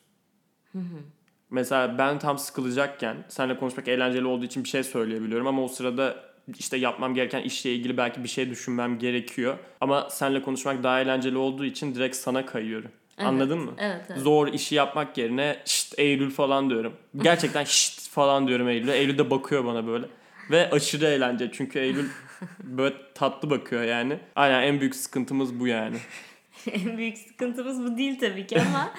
Mesela 1.52 1.98
ben 1.98 2.20
tam 2.20 2.38
sıkılacakken 2.38 3.18
seninle 3.28 3.58
konuşmak 3.58 3.88
eğlenceli 3.88 4.26
olduğu 4.26 4.46
için 4.46 4.64
bir 4.64 4.70
şey 4.70 4.84
söyleyebiliyorum 4.84 5.48
ama 5.48 5.64
o 5.64 5.68
sırada 5.68 6.16
işte 6.60 6.78
yapmam 6.78 7.16
gereken 7.16 7.42
işle 7.42 7.74
ilgili 7.74 7.98
belki 7.98 8.24
bir 8.24 8.30
şey 8.30 8.50
düşünmem 8.50 9.00
gerekiyor. 9.00 9.58
Ama 9.82 10.10
seninle 10.10 10.42
konuşmak 10.42 10.84
daha 10.84 11.02
eğlenceli 11.02 11.38
olduğu 11.38 11.66
için 11.66 11.96
direkt 11.96 12.16
sana 12.16 12.46
kayıyorum. 12.46 12.92
Evet, 13.18 13.28
Anladın 13.28 13.60
mı? 13.60 13.72
Evet, 13.78 14.02
evet. 14.10 14.22
Zor 14.22 14.48
işi 14.48 14.76
yapmak 14.76 15.18
yerine 15.18 15.60
şşt 15.66 16.00
Eylül 16.00 16.32
falan 16.32 16.70
diyorum. 16.70 16.94
Gerçekten 17.18 17.64
şşt 17.66 18.10
falan 18.10 18.48
diyorum 18.48 18.70
Eylül'e. 18.70 18.98
Eylül 18.98 19.18
de 19.18 19.30
bakıyor 19.30 19.66
bana 19.66 19.88
böyle. 19.88 20.06
Ve 20.52 20.70
aşırı 20.72 21.06
eğlence 21.06 21.50
çünkü 21.54 21.80
Eylül 21.80 22.10
böyle 22.64 22.96
tatlı 23.16 23.50
bakıyor 23.50 23.84
yani. 23.84 24.20
Aynen 24.36 24.64
en 24.64 24.80
büyük 24.80 24.96
sıkıntımız 24.96 25.60
bu 25.60 25.68
yani. 25.68 25.98
en 26.72 26.98
büyük 26.98 27.18
sıkıntımız 27.18 27.84
bu 27.84 27.98
değil 27.98 28.20
tabii 28.20 28.48
ki 28.48 28.62
ama 28.62 28.94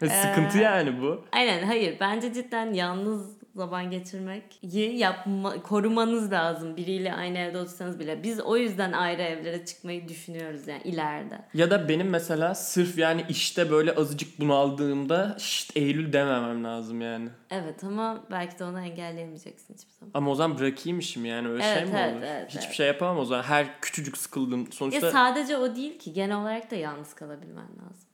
Sıkıntı 0.22 0.58
yani 0.58 1.00
bu. 1.00 1.24
Aynen 1.32 1.62
hayır 1.62 1.96
bence 2.00 2.32
cidden 2.32 2.72
yalnız 2.72 3.35
zaman 3.56 3.90
geçirmek 3.90 4.58
yapma, 4.98 5.62
korumanız 5.62 6.32
lazım 6.32 6.76
biriyle 6.76 7.14
aynı 7.14 7.38
evde 7.38 7.58
otursanız 7.58 8.00
bile. 8.00 8.22
Biz 8.22 8.40
o 8.40 8.56
yüzden 8.56 8.92
ayrı 8.92 9.22
evlere 9.22 9.64
çıkmayı 9.64 10.08
düşünüyoruz 10.08 10.68
yani 10.68 10.82
ileride. 10.84 11.38
Ya 11.54 11.70
da 11.70 11.88
benim 11.88 12.08
mesela 12.10 12.54
sırf 12.54 12.98
yani 12.98 13.24
işte 13.28 13.70
böyle 13.70 13.94
azıcık 13.94 14.40
bunaldığımda 14.40 15.36
şşt 15.38 15.76
Eylül 15.76 16.12
dememem 16.12 16.64
lazım 16.64 17.00
yani. 17.00 17.28
Evet 17.50 17.84
ama 17.84 18.24
belki 18.30 18.58
de 18.58 18.64
onu 18.64 18.80
engelleyemeyeceksin 18.80 19.74
hiçbir 19.74 19.92
zaman. 19.92 20.10
Ama 20.14 20.30
o 20.30 20.34
zaman 20.34 20.58
bırakayım 20.58 20.98
işimi 20.98 21.28
yani 21.28 21.48
öyle 21.48 21.62
şey 21.62 21.72
Evet, 21.72 21.92
mi 21.92 21.98
evet, 21.98 22.14
olur? 22.14 22.22
evet, 22.26 22.48
Hiçbir 22.50 22.62
evet. 22.66 22.74
şey 22.76 22.86
yapamam 22.86 23.18
o 23.18 23.24
zaman. 23.24 23.42
Her 23.42 23.80
küçücük 23.80 24.16
sıkıldığım 24.18 24.72
sonuçta 24.72 25.06
Ya 25.06 25.12
sadece 25.12 25.56
o 25.56 25.76
değil 25.76 25.98
ki 25.98 26.12
genel 26.12 26.36
olarak 26.36 26.70
da 26.70 26.74
yalnız 26.76 27.14
kalabilmen 27.14 27.64
lazım. 27.64 28.08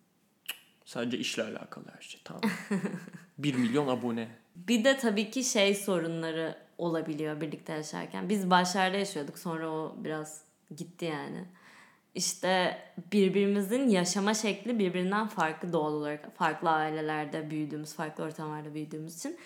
sadece 0.85 1.19
işle 1.19 1.43
alakalı 1.43 1.85
her 1.97 2.03
şey 2.03 2.21
tamam. 2.25 2.43
1 3.39 3.55
milyon 3.55 3.89
abone. 3.89 4.29
Bir 4.57 4.85
de 4.85 4.97
tabii 4.97 5.31
ki 5.31 5.45
şey 5.45 5.75
sorunları 5.75 6.57
olabiliyor 6.79 7.41
birlikte 7.41 7.73
yaşarken. 7.73 8.29
Biz 8.29 8.51
başlarda 8.51 8.97
yaşıyorduk 8.97 9.39
sonra 9.39 9.71
o 9.71 9.95
biraz 9.97 10.43
gitti 10.77 11.05
yani. 11.05 11.45
İşte 12.15 12.79
birbirimizin 13.13 13.89
yaşama 13.89 14.35
şekli 14.35 14.79
birbirinden 14.79 15.27
farklı 15.27 15.73
doğal 15.73 15.93
olarak. 15.93 16.37
Farklı 16.37 16.71
ailelerde 16.71 17.51
büyüdüğümüz, 17.51 17.95
farklı 17.95 18.25
ortamlarda 18.25 18.75
büyüdüğümüz 18.75 19.17
için. 19.17 19.39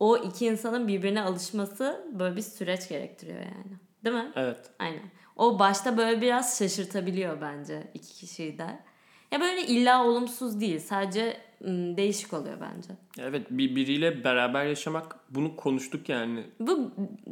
O 0.00 0.16
iki 0.16 0.46
insanın 0.46 0.88
birbirine 0.88 1.22
alışması 1.22 2.06
böyle 2.12 2.36
bir 2.36 2.42
süreç 2.42 2.88
gerektiriyor 2.88 3.38
yani. 3.38 3.78
Değil 4.04 4.16
mi? 4.16 4.32
Evet. 4.36 4.70
Aynen. 4.78 5.10
O 5.36 5.58
başta 5.58 5.96
böyle 5.96 6.20
biraz 6.20 6.58
şaşırtabiliyor 6.58 7.40
bence 7.40 7.90
iki 7.94 8.14
kişiyi 8.14 8.58
de. 8.58 8.78
Ya 9.34 9.40
böyle 9.40 9.66
illa 9.66 10.04
olumsuz 10.04 10.60
değil. 10.60 10.78
Sadece 10.80 11.36
değişik 11.96 12.32
oluyor 12.32 12.56
bence. 12.60 12.88
Evet 13.18 13.46
bir 13.50 13.76
biriyle 13.76 14.24
beraber 14.24 14.66
yaşamak 14.66 15.16
bunu 15.30 15.56
konuştuk 15.56 16.08
yani. 16.08 16.44
Bu 16.60 16.90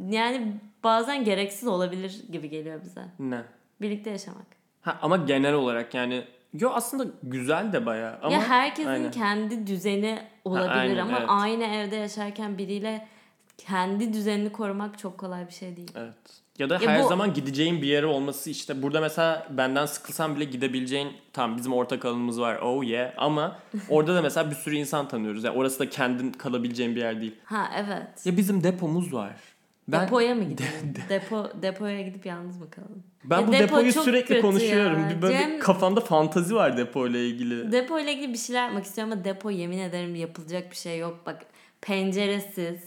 yani 0.09 0.53
bazen 0.83 1.23
gereksiz 1.23 1.67
olabilir 1.67 2.23
gibi 2.31 2.49
geliyor 2.49 2.81
bize. 2.83 3.05
Ne? 3.19 3.41
Birlikte 3.81 4.09
yaşamak. 4.09 4.45
Ha, 4.81 4.99
ama 5.01 5.17
genel 5.17 5.53
olarak 5.53 5.93
yani 5.93 6.23
yo 6.53 6.71
aslında 6.73 7.05
güzel 7.23 7.73
de 7.73 7.85
bayağı 7.85 8.19
ama 8.21 8.33
ya 8.33 8.49
herkesin 8.49 8.89
aynen. 8.89 9.11
kendi 9.11 9.67
düzeni 9.67 10.19
olabilir 10.45 10.75
aynen, 10.75 10.97
ama 10.97 11.17
evet. 11.17 11.29
aynı 11.29 11.63
evde 11.63 11.95
yaşarken 11.95 12.57
biriyle 12.57 13.07
kendi 13.57 14.13
düzenini 14.13 14.51
korumak 14.51 14.99
çok 14.99 15.17
kolay 15.17 15.47
bir 15.47 15.53
şey 15.53 15.77
değil. 15.77 15.91
Evet. 15.95 16.42
Ya 16.59 16.69
da 16.69 16.73
Ya 16.73 16.81
her 16.81 17.03
bu- 17.03 17.07
zaman 17.07 17.33
gideceğin 17.33 17.81
bir 17.81 17.87
yere 17.87 18.05
olması 18.05 18.49
işte 18.49 18.81
burada 18.81 19.01
mesela 19.01 19.47
benden 19.49 19.85
sıkılsam 19.85 20.35
bile 20.35 20.43
gidebileceğin 20.43 21.09
tam 21.33 21.57
bizim 21.57 21.73
ortak 21.73 22.05
alanımız 22.05 22.41
var 22.41 22.59
oh 22.61 22.83
yeah 22.83 23.13
ama 23.17 23.59
orada 23.89 24.15
da 24.15 24.21
mesela 24.21 24.51
bir 24.51 24.55
sürü 24.55 24.75
insan 24.75 25.07
tanıyoruz. 25.07 25.43
Yani 25.43 25.57
orası 25.57 25.79
da 25.79 25.89
kendin 25.89 26.31
kalabileceğin 26.31 26.95
bir 26.95 27.01
yer 27.01 27.21
değil. 27.21 27.35
Ha 27.45 27.69
evet. 27.75 28.25
Ya 28.25 28.37
bizim 28.37 28.63
depomuz 28.63 29.13
var. 29.13 29.33
Ben 29.87 30.05
Depoya 30.05 30.35
mı 30.35 30.43
gidelim? 30.43 30.93
Depo 31.09 31.49
depoya 31.61 32.01
gidip 32.01 32.25
yalnız 32.25 32.57
mı 32.57 32.69
kalalım? 32.71 33.03
ben 33.23 33.39
Ya 33.41 33.47
bu 33.47 33.51
depo 33.51 33.63
depoyu 33.63 33.91
sürekli 33.93 34.41
konuşuyorum. 34.41 34.99
ya. 35.03 35.09
Bir 35.09 35.21
böyle 35.21 35.37
Cem- 35.37 35.59
kafamda 35.59 36.01
fantazi 36.01 36.55
var 36.55 36.77
depo 36.77 37.07
ile 37.07 37.27
ilgili. 37.27 37.71
Depo 37.71 37.99
ile 37.99 38.13
ilgili 38.13 38.33
bir 38.33 38.37
şeyler 38.37 38.63
yapmak 38.63 38.85
istiyorum 38.85 39.13
ama 39.13 39.23
depo 39.23 39.49
yemin 39.49 39.77
ederim 39.77 40.15
yapılacak 40.15 40.71
bir 40.71 40.75
şey 40.75 40.99
yok. 40.99 41.19
Bak 41.25 41.45
penceresiz, 41.81 42.81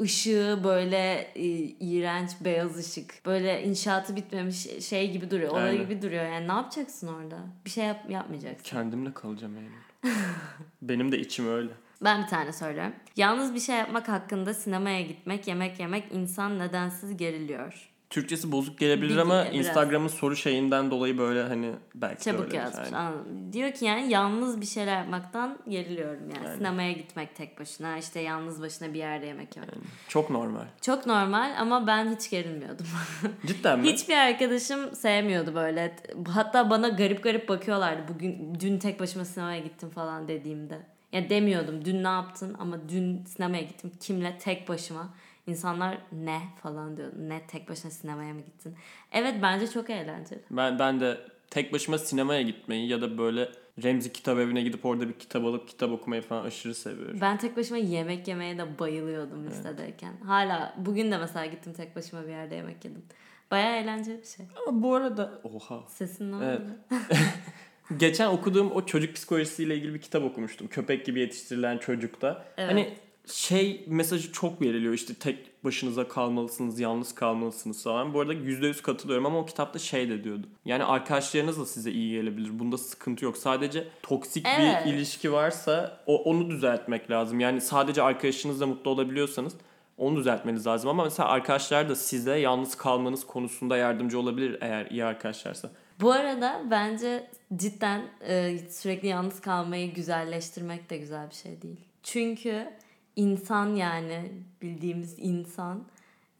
ışığı 0.00 0.60
böyle 0.64 1.30
e, 1.34 1.46
iğrenç 1.80 2.30
beyaz 2.40 2.78
ışık. 2.78 3.26
Böyle 3.26 3.62
inşaatı 3.64 4.16
bitmemiş 4.16 4.66
şey 4.88 5.12
gibi 5.12 5.30
duruyor. 5.30 5.50
Olay 5.52 5.62
Aynen. 5.62 5.82
gibi 5.82 6.02
duruyor. 6.02 6.24
Yani 6.24 6.48
ne 6.48 6.52
yapacaksın 6.52 7.08
orada? 7.08 7.38
Bir 7.64 7.70
şey 7.70 7.84
yap 7.84 8.10
yapmayacaksın. 8.10 8.64
Kendimle 8.64 9.14
kalacağım 9.14 9.56
yani. 9.56 10.14
Benim 10.82 11.12
de 11.12 11.18
içim 11.18 11.48
öyle. 11.48 11.70
Ben 12.04 12.22
bir 12.22 12.28
tane 12.28 12.52
söylüyorum. 12.52 12.92
Yalnız 13.16 13.54
bir 13.54 13.60
şey 13.60 13.76
yapmak 13.76 14.08
hakkında 14.08 14.54
sinemaya 14.54 15.00
gitmek, 15.02 15.48
yemek 15.48 15.80
yemek 15.80 16.04
insan 16.12 16.58
nedensiz 16.58 17.16
geriliyor. 17.16 17.91
Türkçesi 18.12 18.52
bozuk 18.52 18.78
gelebilir 18.78 19.16
ama 19.16 19.44
biraz. 19.44 19.54
Instagram'ın 19.54 20.08
soru 20.08 20.36
şeyinden 20.36 20.90
dolayı 20.90 21.18
böyle 21.18 21.42
hani 21.42 21.70
belki 21.94 22.24
Çabuk 22.24 22.54
yazmış. 22.54 22.86
Aynen. 22.86 22.96
Anladım. 22.96 23.52
Diyor 23.52 23.72
ki 23.72 23.84
yani 23.84 24.12
yalnız 24.12 24.60
bir 24.60 24.66
şeyler 24.66 24.98
yapmaktan 24.98 25.58
geriliyorum 25.68 26.30
yani. 26.34 26.46
Yani. 26.46 26.56
Sinemaya 26.56 26.92
gitmek 26.92 27.36
tek 27.36 27.60
başına, 27.60 27.98
işte 27.98 28.20
yalnız 28.20 28.62
başına 28.62 28.94
bir 28.94 28.98
yerde 28.98 29.26
yemek 29.26 29.56
yemek. 29.56 29.70
Çok 30.08 30.30
normal. 30.30 30.64
Çok 30.80 31.06
normal 31.06 31.54
ama 31.58 31.86
ben 31.86 32.14
hiç 32.16 32.30
gerilmiyordum. 32.30 32.86
Cidden 33.46 33.80
mi? 33.80 33.92
Hiçbir 33.92 34.16
arkadaşım 34.16 34.94
sevmiyordu 34.94 35.54
böyle. 35.54 35.96
Hatta 36.28 36.70
bana 36.70 36.88
garip 36.88 37.22
garip 37.22 37.48
bakıyorlardı. 37.48 38.02
Bugün 38.14 38.56
dün 38.60 38.78
tek 38.78 39.00
başıma 39.00 39.24
sinemaya 39.24 39.60
gittim 39.60 39.90
falan 39.90 40.28
dediğimde. 40.28 40.78
Ya 41.12 41.30
demiyordum 41.30 41.84
dün 41.84 42.04
ne 42.04 42.08
yaptın 42.08 42.56
ama 42.58 42.76
dün 42.88 43.24
sinemaya 43.24 43.62
gittim. 43.62 43.92
Kimle? 44.00 44.38
Tek 44.38 44.68
başıma. 44.68 45.14
İnsanlar 45.46 45.98
ne 46.12 46.40
falan 46.62 46.96
diyor. 46.96 47.12
Ne 47.18 47.46
tek 47.46 47.68
başına 47.68 47.90
sinemaya 47.90 48.34
mı 48.34 48.40
gittin? 48.40 48.74
Evet 49.12 49.34
bence 49.42 49.66
çok 49.70 49.90
eğlenceli. 49.90 50.40
Ben, 50.50 50.78
ben 50.78 51.00
de 51.00 51.20
tek 51.50 51.72
başıma 51.72 51.98
sinemaya 51.98 52.42
gitmeyi 52.42 52.88
ya 52.88 53.00
da 53.00 53.18
böyle 53.18 53.48
Remzi 53.82 54.12
kitap 54.12 54.38
evine 54.38 54.62
gidip 54.62 54.84
orada 54.86 55.08
bir 55.08 55.12
kitap 55.12 55.44
alıp 55.44 55.68
kitap 55.68 55.90
okumayı 55.92 56.22
falan 56.22 56.44
aşırı 56.44 56.74
seviyorum. 56.74 57.18
Ben 57.20 57.36
tek 57.38 57.56
başıma 57.56 57.78
yemek 57.78 58.28
yemeye 58.28 58.58
de 58.58 58.78
bayılıyordum 58.78 59.46
lisedeyken. 59.46 60.12
Hala 60.26 60.74
bugün 60.78 61.12
de 61.12 61.18
mesela 61.18 61.46
gittim 61.46 61.72
tek 61.72 61.96
başıma 61.96 62.22
bir 62.22 62.28
yerde 62.30 62.54
yemek 62.54 62.84
yedim. 62.84 63.02
Bayağı 63.50 63.76
eğlenceli 63.76 64.18
bir 64.22 64.26
şey. 64.26 64.46
Ama 64.66 64.82
bu 64.82 64.94
arada 64.94 65.40
oha. 65.44 65.84
Sesin 65.88 66.32
ne 66.40 66.44
Evet. 66.44 66.60
oldu? 66.60 66.96
Geçen 67.96 68.28
okuduğum 68.28 68.70
o 68.72 68.86
çocuk 68.86 69.14
psikolojisiyle 69.14 69.76
ilgili 69.76 69.94
bir 69.94 70.00
kitap 70.00 70.24
okumuştum. 70.24 70.68
Köpek 70.68 71.06
gibi 71.06 71.20
yetiştirilen 71.20 71.78
çocukta. 71.78 72.44
Evet. 72.56 72.70
Hani 72.70 72.94
şey 73.26 73.84
mesajı 73.86 74.32
çok 74.32 74.62
veriliyor 74.62 74.94
işte 74.94 75.14
tek 75.14 75.64
başınıza 75.64 76.08
kalmalısınız, 76.08 76.80
yalnız 76.80 77.14
kalmalısınız 77.14 77.82
falan. 77.82 78.14
Bu 78.14 78.20
arada 78.20 78.34
%100 78.34 78.82
katılıyorum 78.82 79.26
ama 79.26 79.38
o 79.38 79.46
kitapta 79.46 79.78
şey 79.78 80.08
de 80.08 80.24
diyordu. 80.24 80.46
Yani 80.64 80.84
arkadaşlarınız 80.84 81.60
da 81.60 81.66
size 81.66 81.90
iyi 81.90 82.12
gelebilir. 82.12 82.58
Bunda 82.58 82.78
sıkıntı 82.78 83.24
yok. 83.24 83.36
Sadece 83.36 83.88
toksik 84.02 84.46
Evet. 84.58 84.86
bir 84.86 84.92
ilişki 84.92 85.32
varsa 85.32 86.00
o, 86.06 86.22
onu 86.22 86.50
düzeltmek 86.50 87.10
lazım. 87.10 87.40
Yani 87.40 87.60
sadece 87.60 88.02
arkadaşınızla 88.02 88.66
mutlu 88.66 88.90
olabiliyorsanız 88.90 89.54
onu 89.98 90.16
düzeltmeniz 90.16 90.66
lazım. 90.66 90.90
Ama 90.90 91.04
mesela 91.04 91.28
arkadaşlar 91.28 91.88
da 91.88 91.96
size 91.96 92.38
yalnız 92.38 92.74
kalmanız 92.74 93.26
konusunda 93.26 93.76
yardımcı 93.76 94.18
olabilir 94.20 94.58
eğer 94.60 94.86
iyi 94.86 95.04
arkadaşlarsa. 95.04 95.70
Bu 96.00 96.12
arada 96.12 96.62
bence 96.70 97.30
cidden 97.56 98.02
e, 98.28 98.58
sürekli 98.70 99.08
yalnız 99.08 99.40
kalmayı 99.40 99.94
güzelleştirmek 99.94 100.90
de 100.90 100.96
güzel 100.96 101.30
bir 101.30 101.34
şey 101.34 101.62
değil. 101.62 101.80
Çünkü 102.02 102.68
insan 103.16 103.74
yani 103.74 104.32
bildiğimiz 104.62 105.14
insan 105.18 105.84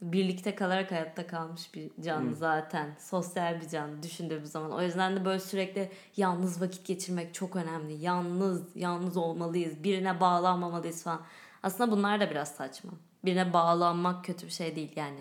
birlikte 0.02 0.54
kalarak 0.54 0.90
hayatta 0.90 1.26
kalmış 1.26 1.74
bir 1.74 1.90
can 2.04 2.32
zaten. 2.32 2.96
Sosyal 2.98 3.60
bir 3.60 3.68
can 3.68 4.02
düşündüğümüz 4.02 4.50
zaman. 4.50 4.72
O 4.72 4.82
yüzden 4.82 5.16
de 5.16 5.24
böyle 5.24 5.40
sürekli 5.40 5.90
yalnız 6.16 6.60
vakit 6.60 6.86
geçirmek 6.86 7.34
çok 7.34 7.56
önemli. 7.56 7.92
Yalnız, 7.92 8.62
yalnız 8.74 9.16
olmalıyız. 9.16 9.84
Birine 9.84 10.20
bağlanmamalıyız 10.20 11.02
falan. 11.02 11.20
Aslında 11.62 11.90
bunlar 11.90 12.20
da 12.20 12.30
biraz 12.30 12.48
saçma. 12.54 12.90
Birine 13.24 13.52
bağlanmak 13.52 14.24
kötü 14.24 14.46
bir 14.46 14.52
şey 14.52 14.76
değil 14.76 14.92
yani. 14.96 15.20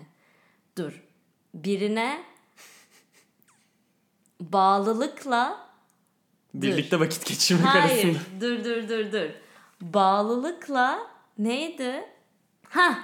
Dur. 0.78 1.02
Birine 1.54 2.22
bağlılıkla 4.40 5.72
Birlikte 6.54 7.00
vakit 7.00 7.26
geçirmek 7.26 7.66
Hayır. 7.66 8.04
arasında. 8.04 8.40
Dur 8.40 8.64
dur 8.64 8.88
dur 8.88 9.12
dur. 9.12 9.30
Bağlılıkla 9.80 10.98
neydi? 11.44 12.04
Ha. 12.68 12.98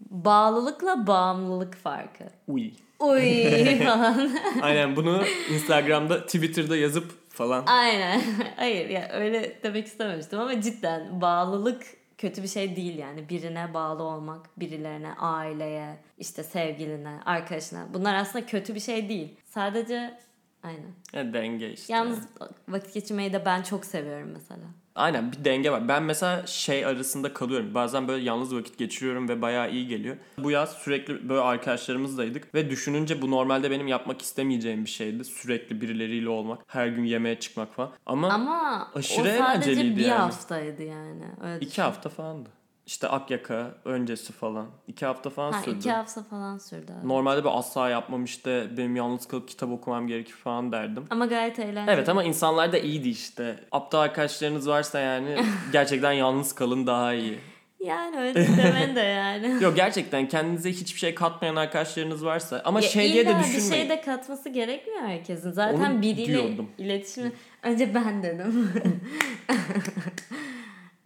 Bağlılıkla 0.00 1.06
bağımlılık 1.06 1.74
farkı. 1.74 2.24
Uy. 2.46 2.70
Uy 2.98 3.78
falan. 3.84 4.30
Aynen 4.62 4.96
bunu 4.96 5.22
Instagram'da, 5.50 6.26
Twitter'da 6.26 6.76
yazıp 6.76 7.30
falan. 7.30 7.64
Aynen. 7.66 8.22
Hayır 8.56 8.88
ya 8.88 9.08
öyle 9.12 9.58
demek 9.62 9.86
istememiştim 9.86 10.40
ama 10.40 10.60
cidden 10.60 11.20
bağlılık 11.20 11.82
kötü 12.18 12.42
bir 12.42 12.48
şey 12.48 12.76
değil 12.76 12.98
yani. 12.98 13.28
Birine 13.28 13.74
bağlı 13.74 14.02
olmak, 14.02 14.60
birilerine, 14.60 15.12
aileye, 15.12 15.96
işte 16.18 16.42
sevgiline, 16.42 17.20
arkadaşına. 17.26 17.86
Bunlar 17.94 18.14
aslında 18.14 18.46
kötü 18.46 18.74
bir 18.74 18.80
şey 18.80 19.08
değil. 19.08 19.36
Sadece 19.44 20.18
aynen. 20.62 20.92
Ya 21.12 21.32
denge 21.32 21.72
işte. 21.72 21.92
Yalnız 21.92 22.28
vakit 22.68 22.94
geçirmeyi 22.94 23.32
de 23.32 23.44
ben 23.44 23.62
çok 23.62 23.84
seviyorum 23.84 24.30
mesela. 24.32 24.64
Aynen 24.98 25.32
bir 25.32 25.44
denge 25.44 25.70
var. 25.70 25.88
Ben 25.88 26.02
mesela 26.02 26.46
şey 26.46 26.86
arasında 26.86 27.32
kalıyorum. 27.34 27.74
Bazen 27.74 28.08
böyle 28.08 28.24
yalnız 28.24 28.54
vakit 28.56 28.78
geçiriyorum 28.78 29.28
ve 29.28 29.42
bayağı 29.42 29.70
iyi 29.70 29.88
geliyor. 29.88 30.16
Bu 30.38 30.50
yaz 30.50 30.72
sürekli 30.72 31.28
böyle 31.28 31.40
arkadaşlarımızdaydık 31.40 32.54
ve 32.54 32.70
düşününce 32.70 33.22
bu 33.22 33.30
normalde 33.30 33.70
benim 33.70 33.88
yapmak 33.88 34.22
istemeyeceğim 34.22 34.84
bir 34.84 34.90
şeydi. 34.90 35.24
Sürekli 35.24 35.80
birileriyle 35.80 36.28
olmak, 36.28 36.60
her 36.66 36.86
gün 36.86 37.04
yemeğe 37.04 37.40
çıkmak 37.40 37.74
falan. 37.74 37.90
Ama, 38.06 38.28
Ama 38.28 38.88
Aşırı 38.94 39.20
o 39.20 39.24
sadece 39.24 39.70
eğlenceliydi 39.70 39.96
bir 39.96 40.04
yani. 40.04 40.18
haftaydı 40.18 40.82
yani. 40.82 41.24
Öyle 41.42 41.64
iki 41.66 41.82
hafta 41.82 42.08
falandı. 42.08 42.48
İşte 42.88 43.08
Akyaka 43.08 43.74
öncesi 43.84 44.32
falan. 44.32 44.66
iki 44.86 45.06
hafta 45.06 45.30
falan 45.30 45.52
Ha, 45.52 45.62
sürdü. 45.62 45.76
iki 45.78 45.90
hafta 45.90 46.22
falan 46.22 46.58
sürdü. 46.58 46.92
abi. 47.00 47.08
Normalde 47.08 47.44
ben 47.44 47.50
asla 47.52 47.88
yapmam 47.90 48.24
işte 48.24 48.66
benim 48.76 48.96
yalnız 48.96 49.28
kalıp 49.28 49.48
kitap 49.48 49.70
okumam 49.70 50.06
gerekir 50.06 50.32
falan 50.32 50.72
derdim. 50.72 51.04
Ama 51.10 51.26
gayet 51.26 51.58
eğlenceli. 51.58 51.94
Evet 51.94 52.08
ama 52.08 52.24
insanlar 52.24 52.72
da 52.72 52.78
iyiydi 52.78 53.08
işte. 53.08 53.56
Aptal 53.72 53.98
arkadaşlarınız 53.98 54.68
varsa 54.68 55.00
yani 55.00 55.36
gerçekten 55.72 56.12
yalnız 56.12 56.54
kalın 56.54 56.86
daha 56.86 57.14
iyi. 57.14 57.38
Yani 57.80 58.16
öyle 58.20 58.46
demen 58.56 58.96
de 58.96 59.00
yani. 59.00 59.56
Yok 59.64 59.76
gerçekten 59.76 60.28
kendinize 60.28 60.70
hiçbir 60.72 60.98
şey 61.00 61.14
katmayan 61.14 61.56
arkadaşlarınız 61.56 62.24
varsa 62.24 62.62
ama 62.64 62.80
Ya 62.80 62.88
şey 62.88 63.12
diye 63.12 63.26
de 63.26 63.30
illa 63.30 63.38
bir 63.38 63.44
düşünmeyin. 63.44 63.72
şey 63.72 63.88
de 63.88 64.00
katması 64.00 64.48
gerekmiyor 64.48 65.00
herkesin. 65.00 65.50
Zaten 65.52 65.92
Onu 65.92 66.02
biriyle 66.02 66.26
diyordum. 66.26 66.68
iletişimi... 66.78 67.32
Önce 67.62 67.94
ben 67.94 68.22
dedim. 68.22 68.72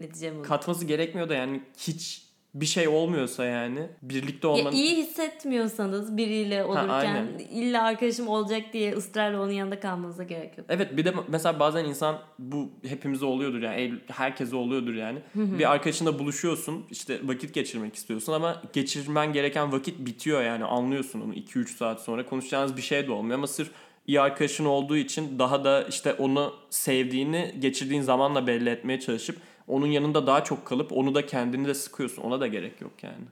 ne 0.02 0.10
diyeceğim 0.10 0.36
onu? 0.36 0.42
Katması 0.42 0.84
gerekmiyor 0.84 1.28
da 1.28 1.34
yani 1.34 1.60
hiç 1.78 2.22
bir 2.54 2.66
şey 2.66 2.88
olmuyorsa 2.88 3.44
yani 3.44 3.88
birlikte 4.02 4.48
Ya 4.48 4.54
olmanın 4.54 4.76
iyi 4.76 4.96
hissetmiyorsanız 4.96 6.16
biriyle 6.16 6.64
olurken 6.64 6.88
aynen. 6.88 7.28
illa 7.50 7.82
arkadaşım 7.82 8.28
olacak 8.28 8.62
diye 8.72 8.92
ısrarla 8.92 9.42
onun 9.42 9.52
yanında 9.52 9.80
kalmanıza 9.80 10.22
gerek 10.22 10.58
yok. 10.58 10.66
Evet 10.70 10.96
bir 10.96 11.04
de 11.04 11.14
mesela 11.28 11.60
bazen 11.60 11.84
insan 11.84 12.18
bu 12.38 12.70
hepimize 12.88 13.24
oluyordur 13.24 13.62
yani 13.62 13.94
herkese 14.08 14.56
oluyordur 14.56 14.94
yani. 14.94 15.18
bir 15.34 15.72
arkadaşınla 15.72 16.18
buluşuyorsun 16.18 16.84
işte 16.90 17.20
vakit 17.24 17.54
geçirmek 17.54 17.94
istiyorsun 17.94 18.32
ama 18.32 18.62
geçirmen 18.72 19.32
gereken 19.32 19.72
vakit 19.72 19.98
bitiyor 19.98 20.42
yani 20.42 20.64
anlıyorsun 20.64 21.20
onu 21.20 21.34
2-3 21.34 21.66
saat 21.76 22.00
sonra 22.00 22.26
konuşacağınız 22.26 22.76
bir 22.76 22.82
şey 22.82 23.06
de 23.06 23.12
olmuyor 23.12 23.38
ama 23.38 23.46
sırf 23.46 23.70
iyi 24.06 24.20
arkadaşın 24.20 24.64
olduğu 24.64 24.96
için 24.96 25.38
daha 25.38 25.64
da 25.64 25.82
işte 25.82 26.12
onu 26.12 26.54
sevdiğini 26.70 27.54
geçirdiğin 27.58 28.02
zamanla 28.02 28.46
belli 28.46 28.68
etmeye 28.70 29.00
çalışıp 29.00 29.36
onun 29.72 29.86
yanında 29.86 30.26
daha 30.26 30.44
çok 30.44 30.66
kalıp 30.66 30.92
onu 30.92 31.14
da 31.14 31.26
kendini 31.26 31.68
de 31.68 31.74
sıkıyorsun. 31.74 32.22
Ona 32.22 32.40
da 32.40 32.46
gerek 32.46 32.80
yok 32.80 32.92
yani. 33.02 33.24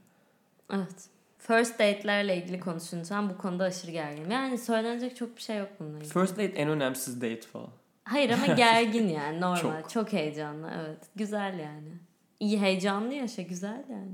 Evet. 0.72 1.08
First 1.38 1.72
date'lerle 1.72 2.36
ilgili 2.36 2.60
konuşunca 2.60 3.30
bu 3.30 3.38
konuda 3.38 3.64
aşırı 3.64 3.90
gerginim. 3.90 4.30
Yani 4.30 4.58
söylenecek 4.58 5.16
çok 5.16 5.36
bir 5.36 5.42
şey 5.42 5.58
yok 5.58 5.68
bununla 5.80 5.98
ilgili. 5.98 6.12
First 6.12 6.32
date 6.32 6.44
en 6.44 6.68
önemsiz 6.68 7.20
date 7.20 7.40
falan. 7.40 7.70
Hayır 8.04 8.30
ama 8.30 8.46
gergin 8.54 9.08
yani 9.08 9.40
normal. 9.40 9.82
Çok. 9.82 9.90
Çok. 9.90 10.12
heyecanlı 10.12 10.70
evet. 10.80 10.98
Güzel 11.16 11.58
yani. 11.58 11.92
İyi 12.40 12.60
heyecanlı 12.60 13.14
yaşa 13.14 13.42
güzel 13.42 13.84
yani. 13.90 14.12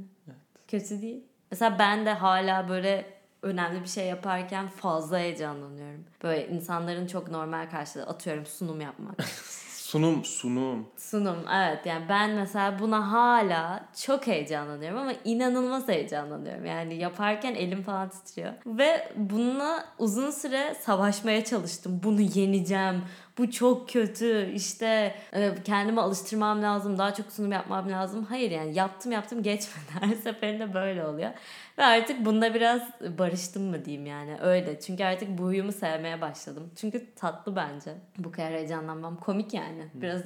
Kötü 0.68 1.02
değil. 1.02 1.24
Mesela 1.50 1.78
ben 1.78 2.06
de 2.06 2.12
hala 2.12 2.68
böyle 2.68 3.16
önemli 3.42 3.82
bir 3.82 3.88
şey 3.88 4.06
yaparken 4.06 4.68
fazla 4.68 5.18
heyecanlanıyorum. 5.18 6.04
Böyle 6.22 6.48
insanların 6.48 7.06
çok 7.06 7.30
normal 7.30 7.70
karşılığı 7.70 8.06
atıyorum 8.06 8.46
sunum 8.46 8.80
yapmak. 8.80 9.16
Sunum, 9.86 10.24
sunum. 10.24 10.86
sunum 10.96 11.36
evet 11.54 11.86
yani 11.86 12.04
ben 12.08 12.30
mesela 12.30 12.78
buna 12.78 13.12
hala 13.12 13.88
çok 14.06 14.26
heyecanlanıyorum 14.26 14.98
ama 14.98 15.12
inanılmaz 15.24 15.88
heyecanlanıyorum. 15.88 16.66
Yani 16.66 16.94
yaparken 16.94 17.54
elim 17.54 17.82
falan 17.82 18.08
titriyor. 18.08 18.52
Ve 18.66 19.12
bununla 19.16 19.84
uzun 19.98 20.30
süre 20.30 20.74
savaşmaya 20.80 21.44
çalıştım. 21.44 22.00
Bunu 22.02 22.20
yeneceğim. 22.20 23.02
Bu 23.38 23.50
çok 23.50 23.88
kötü. 23.88 24.52
İşte 24.54 25.14
e, 25.32 25.54
kendime 25.64 26.00
alıştırmam 26.00 26.62
lazım. 26.62 26.98
Daha 26.98 27.14
çok 27.14 27.32
sunum 27.32 27.52
yapmam 27.52 27.90
lazım. 27.90 28.24
Hayır 28.24 28.50
yani 28.50 28.74
yaptım 28.74 29.12
yaptım 29.12 29.42
geçmedi. 29.42 29.86
Her 30.00 30.14
seferinde 30.14 30.74
böyle 30.74 31.06
oluyor. 31.06 31.30
Ve 31.78 31.84
artık 31.84 32.24
bunda 32.24 32.54
biraz 32.54 32.82
barıştım 33.18 33.62
mı 33.62 33.84
diyeyim 33.84 34.06
yani 34.06 34.36
öyle. 34.40 34.80
Çünkü 34.80 35.04
artık 35.04 35.38
bu 35.38 35.42
huyumu 35.42 35.72
sevmeye 35.72 36.20
başladım. 36.20 36.70
Çünkü 36.76 37.14
tatlı 37.16 37.56
bence. 37.56 37.94
Bu 38.18 38.32
kadar 38.32 38.52
heyecanlanmam 38.52 39.16
komik 39.16 39.54
yani. 39.54 39.86
Biraz 39.94 40.22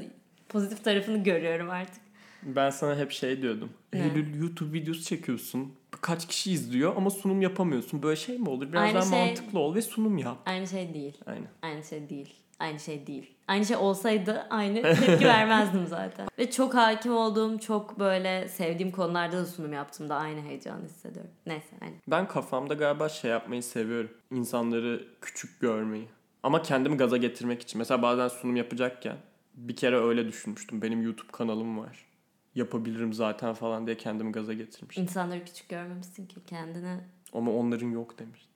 pozitif 0.49 0.85
tarafını 0.85 1.23
görüyorum 1.23 1.71
artık. 1.71 2.03
Ben 2.43 2.71
sana 2.71 2.97
hep 2.97 3.11
şey 3.11 3.43
diyordum. 3.43 3.71
Ne? 3.93 4.01
Eylül 4.01 4.41
YouTube 4.41 4.79
videosu 4.79 5.03
çekiyorsun. 5.03 5.75
Kaç 6.01 6.29
kişi 6.29 6.53
izliyor 6.53 6.97
ama 6.97 7.11
sunum 7.11 7.43
yapamıyorsun. 7.43 8.03
Böyle 8.03 8.17
şey 8.17 8.39
mi 8.39 8.49
olur? 8.49 8.73
Biraz 8.73 8.83
Aynı 8.83 8.95
daha 8.95 9.03
şey- 9.03 9.27
mantıklı 9.27 9.59
ol 9.59 9.75
ve 9.75 9.83
sunum 9.83 10.19
yap. 10.19 10.39
Aynı 10.47 10.69
şey 10.69 10.95
değil. 10.95 11.19
Aynen. 11.27 11.49
Aynı 11.63 11.85
şey 11.85 12.09
değil. 12.09 12.40
Aynı 12.61 12.81
şey 12.81 13.07
değil. 13.07 13.35
Aynı 13.49 13.67
şey 13.67 13.77
olsaydı 13.77 14.47
aynı 14.51 14.83
tepki 14.83 15.25
vermezdim 15.25 15.87
zaten. 15.87 16.29
Ve 16.39 16.51
çok 16.51 16.75
hakim 16.75 17.17
olduğum, 17.17 17.59
çok 17.59 17.99
böyle 17.99 18.49
sevdiğim 18.49 18.93
konularda 18.93 19.37
da 19.37 19.47
sunum 19.47 19.73
yaptığımda 19.73 20.17
aynı 20.17 20.41
heyecanı 20.41 20.85
hissediyorum. 20.85 21.31
Neyse 21.47 21.77
aynı. 21.81 21.95
Ben 22.09 22.29
kafamda 22.29 22.75
galiba 22.75 23.09
şey 23.09 23.31
yapmayı 23.31 23.63
seviyorum. 23.63 24.11
İnsanları 24.31 25.09
küçük 25.21 25.61
görmeyi. 25.61 26.09
Ama 26.43 26.63
kendimi 26.63 26.97
gaza 26.97 27.17
getirmek 27.17 27.63
için. 27.63 27.79
Mesela 27.79 28.03
bazen 28.03 28.29
sunum 28.29 28.57
yapacakken 28.57 29.17
bir 29.55 29.77
kere 29.77 29.97
öyle 29.97 30.29
düşünmüştüm. 30.29 30.83
Benim 30.83 31.03
YouTube 31.03 31.33
kanalım 31.33 31.79
var. 31.79 32.07
Yapabilirim 32.55 33.13
zaten 33.13 33.55
falan 33.55 33.87
diye 33.87 33.97
kendimi 33.97 34.33
gaza 34.33 34.53
getirmiştim. 34.53 35.05
İnsanları 35.05 35.45
küçük 35.45 35.69
görmemişsin 35.69 36.27
ki 36.27 36.37
kendine. 36.47 37.01
Ama 37.33 37.53
onların 37.53 37.91
yok 37.91 38.19
demişti. 38.19 38.51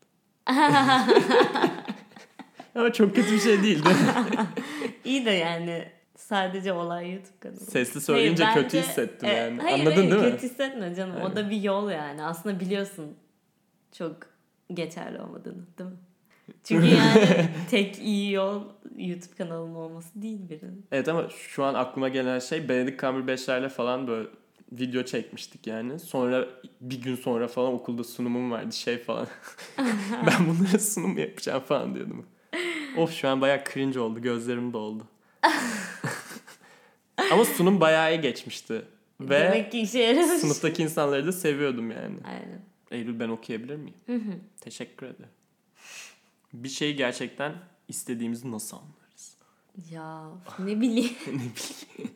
Ama 2.75 2.93
çok 2.93 3.17
kötü 3.17 3.33
bir 3.33 3.41
şey 3.41 3.63
değildi. 3.63 3.89
İyi 5.05 5.27
de 5.27 5.31
yani 5.31 5.89
sadece 6.17 6.73
olay 6.73 7.13
YouTube 7.13 7.39
kanalı. 7.41 7.57
Sesli 7.61 8.01
söyleyince 8.01 8.45
Hayır, 8.45 8.63
kötü 8.63 8.77
bence- 8.77 8.89
hissettim 8.89 9.29
E, 9.29 9.33
yani. 9.33 9.61
hayır, 9.63 9.79
Anladın 9.81 9.97
hayır, 9.97 10.11
değil 10.11 10.23
mi? 10.23 10.31
Kötü 10.31 10.47
hissetme 10.47 10.95
canım. 10.95 11.21
O 11.23 11.37
da 11.37 11.51
bir 11.51 11.63
yol 11.63 11.91
yani. 11.91 12.23
Aslında 12.25 12.61
biliyorsun 12.61 13.15
çok 13.93 14.17
geçerli 14.75 15.21
olmadığını 15.21 15.63
değil 15.79 15.91
mi? 15.91 15.97
Çünkü 16.65 16.87
yani 16.95 17.49
tek 17.71 17.99
iyi 17.99 18.33
yol 18.33 18.63
YouTube 18.97 19.35
kanalının 19.39 19.75
olması 19.75 20.23
değil 20.23 20.49
birinin. 20.49 20.87
Evet 20.93 21.09
ama 21.09 21.29
şu 21.29 21.65
an 21.65 21.75
aklıma 21.75 22.09
gelen 22.09 22.39
şey 22.39 22.69
Benedict 22.69 23.01
Cumberbatch'lerle 23.01 23.69
falan 23.69 24.07
böyle 24.07 24.29
video 24.73 25.03
çekmiştik 25.03 25.67
yani. 25.67 25.99
Sonra 25.99 26.45
bir 26.81 27.03
gün 27.03 27.17
sonra 27.17 27.49
falan 27.49 27.73
okulda 27.73 28.05
sunumum 28.05 28.51
vardı 28.51 28.73
şey 28.75 28.99
falan. 28.99 29.27
ben 30.27 30.47
bunlara 30.49 30.79
sunum 30.79 31.19
yapacağım 31.19 31.63
falan 31.63 31.95
diyordum. 31.95 32.27
Of 32.97 33.13
şu 33.13 33.29
an 33.29 33.41
bayağı 33.41 33.65
cringe 33.65 34.01
oldu. 34.01 34.23
Gözlerim 34.23 34.73
doldu. 34.73 35.07
ama 37.33 37.45
sunum 37.45 37.81
bayağı 37.81 38.15
iyi 38.15 38.21
geçmişti. 38.21 38.83
Ve 39.21 39.41
Demek 39.41 39.73
ki 39.73 39.81
işe 39.81 39.99
yaramış. 39.99 40.41
sınıftaki 40.41 40.83
insanları 40.83 41.27
da 41.27 41.33
seviyordum 41.33 41.91
yani. 41.91 42.17
Aynen. 42.25 42.61
Eylül 42.91 43.21
ben 43.21 43.29
okuyabilir 43.29 43.77
miyim? 43.77 44.41
Teşekkür 44.61 45.07
ederim. 45.07 45.31
Bir 46.53 46.69
şeyi 46.69 46.97
gerçekten 46.97 47.53
istediğimizi 47.89 48.53
nasıl 48.53 48.77
anlarız? 48.77 49.37
Ya 49.91 50.31
ne 50.59 50.81
bileyim. 50.81 51.13
ne 51.27 51.33
bileyim. 51.33 52.15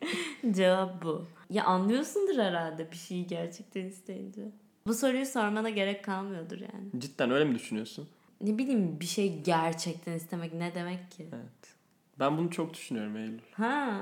Cevap 0.55 1.03
bu. 1.03 1.25
Ya 1.49 1.63
anlıyorsundur 1.63 2.37
herhalde 2.37 2.91
bir 2.91 2.97
şeyi 2.97 3.27
gerçekten 3.27 3.85
isteyince. 3.85 4.41
Bu 4.87 4.93
soruyu 4.93 5.25
sormana 5.25 5.69
gerek 5.69 6.03
kalmıyordur 6.05 6.57
yani. 6.59 7.01
Cidden 7.01 7.31
öyle 7.31 7.45
mi 7.45 7.55
düşünüyorsun? 7.55 8.09
Ne 8.41 8.57
bileyim 8.57 8.99
bir 8.99 9.05
şey 9.05 9.41
gerçekten 9.41 10.13
istemek 10.13 10.53
ne 10.53 10.75
demek 10.75 11.11
ki? 11.11 11.27
Evet. 11.33 11.75
Ben 12.19 12.37
bunu 12.37 12.49
çok 12.51 12.73
düşünüyorum 12.73 13.17
Eylül. 13.17 13.39
Ha. 13.51 14.01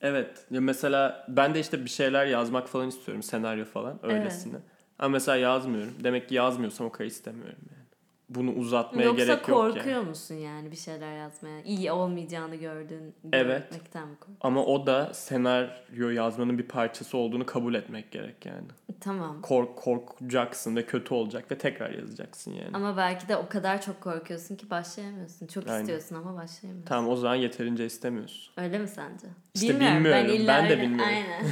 Evet. 0.00 0.46
Ya 0.50 0.60
mesela 0.60 1.26
ben 1.28 1.54
de 1.54 1.60
işte 1.60 1.84
bir 1.84 1.90
şeyler 1.90 2.26
yazmak 2.26 2.68
falan 2.68 2.88
istiyorum. 2.88 3.22
Senaryo 3.22 3.64
falan 3.64 4.06
öylesine. 4.06 4.56
Ama 4.98 5.08
mesela 5.08 5.36
yazmıyorum. 5.36 5.94
Demek 6.04 6.28
ki 6.28 6.34
yazmıyorsam 6.34 6.86
o 6.86 6.92
kadar 6.92 7.06
istemiyorum 7.06 7.58
yani. 7.70 7.83
Bunu 8.28 8.52
uzatmaya 8.52 9.04
Yoksa 9.04 9.24
gerek 9.24 9.48
yok 9.48 9.58
korkuyor 9.60 9.86
yani. 9.96 10.08
musun 10.08 10.34
yani 10.34 10.70
bir 10.70 10.76
şeyler 10.76 11.16
yazmaya? 11.18 11.62
İyi 11.62 11.92
olmayacağını 11.92 12.56
gördüğün 12.56 13.14
Evet. 13.32 13.70
görmekten 13.70 14.08
mi 14.08 14.14
korkuyorsun? 14.16 14.36
Ama 14.40 14.64
o 14.64 14.86
da 14.86 15.14
senaryo 15.14 16.08
yazmanın 16.10 16.58
bir 16.58 16.68
parçası 16.68 17.16
olduğunu 17.18 17.46
kabul 17.46 17.74
etmek 17.74 18.10
gerek 18.12 18.46
yani. 18.46 18.66
Tamam. 19.00 19.40
Kork 19.42 19.76
korkacaksın 19.76 20.76
ve 20.76 20.86
kötü 20.86 21.14
olacak 21.14 21.50
ve 21.50 21.58
tekrar 21.58 21.90
yazacaksın 21.90 22.50
yani. 22.52 22.70
Ama 22.72 22.96
belki 22.96 23.28
de 23.28 23.36
o 23.36 23.48
kadar 23.48 23.82
çok 23.82 24.00
korkuyorsun 24.00 24.56
ki 24.56 24.70
başlayamıyorsun. 24.70 25.46
Çok 25.46 25.68
Aynen. 25.68 25.80
istiyorsun 25.80 26.16
ama 26.16 26.34
başlayamıyorsun. 26.42 26.88
Tamam 26.88 27.10
o 27.10 27.16
zaman 27.16 27.34
yeterince 27.34 27.86
istemiyorsun. 27.86 28.52
Öyle 28.56 28.78
mi 28.78 28.88
sence? 28.88 29.26
İşte 29.54 29.68
bilmiyorum. 29.68 30.04
Ben, 30.04 30.24
illa 30.28 30.48
Ben 30.48 30.68
de 30.68 30.72
öyle- 30.72 30.82
bilmiyorum. 30.82 31.06
Aynen. 31.14 31.44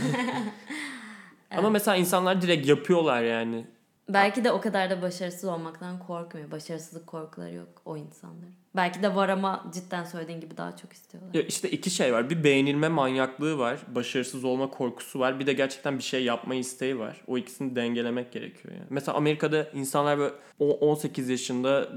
Ama 1.56 1.70
mesela 1.70 1.96
insanlar 1.96 2.42
direkt 2.42 2.68
yapıyorlar 2.68 3.22
yani. 3.22 3.66
Belki 4.08 4.44
de 4.44 4.52
o 4.52 4.60
kadar 4.60 4.90
da 4.90 5.02
başarısız 5.02 5.44
olmaktan 5.44 5.98
korkmuyor. 5.98 6.50
Başarısızlık 6.50 7.06
korkuları 7.06 7.54
yok 7.54 7.68
o 7.84 7.96
insanların. 7.96 8.54
Belki 8.76 9.02
de 9.02 9.14
var 9.14 9.28
ama 9.28 9.64
cidden 9.74 10.04
söylediğin 10.04 10.40
gibi 10.40 10.56
daha 10.56 10.76
çok 10.76 10.92
istiyorlar. 10.92 11.34
Ya 11.34 11.42
işte 11.42 11.70
iki 11.70 11.90
şey 11.90 12.12
var. 12.12 12.30
Bir 12.30 12.44
beğenilme 12.44 12.88
manyaklığı 12.88 13.58
var. 13.58 13.80
Başarısız 13.94 14.44
olma 14.44 14.70
korkusu 14.70 15.20
var. 15.20 15.40
Bir 15.40 15.46
de 15.46 15.52
gerçekten 15.52 15.98
bir 15.98 16.02
şey 16.02 16.24
yapma 16.24 16.54
isteği 16.54 16.98
var. 16.98 17.20
O 17.26 17.38
ikisini 17.38 17.76
dengelemek 17.76 18.32
gerekiyor 18.32 18.74
yani. 18.74 18.86
Mesela 18.90 19.16
Amerika'da 19.16 19.68
insanlar 19.74 20.18
böyle 20.18 20.34
o- 20.58 20.78
18 20.90 21.28
yaşında 21.28 21.88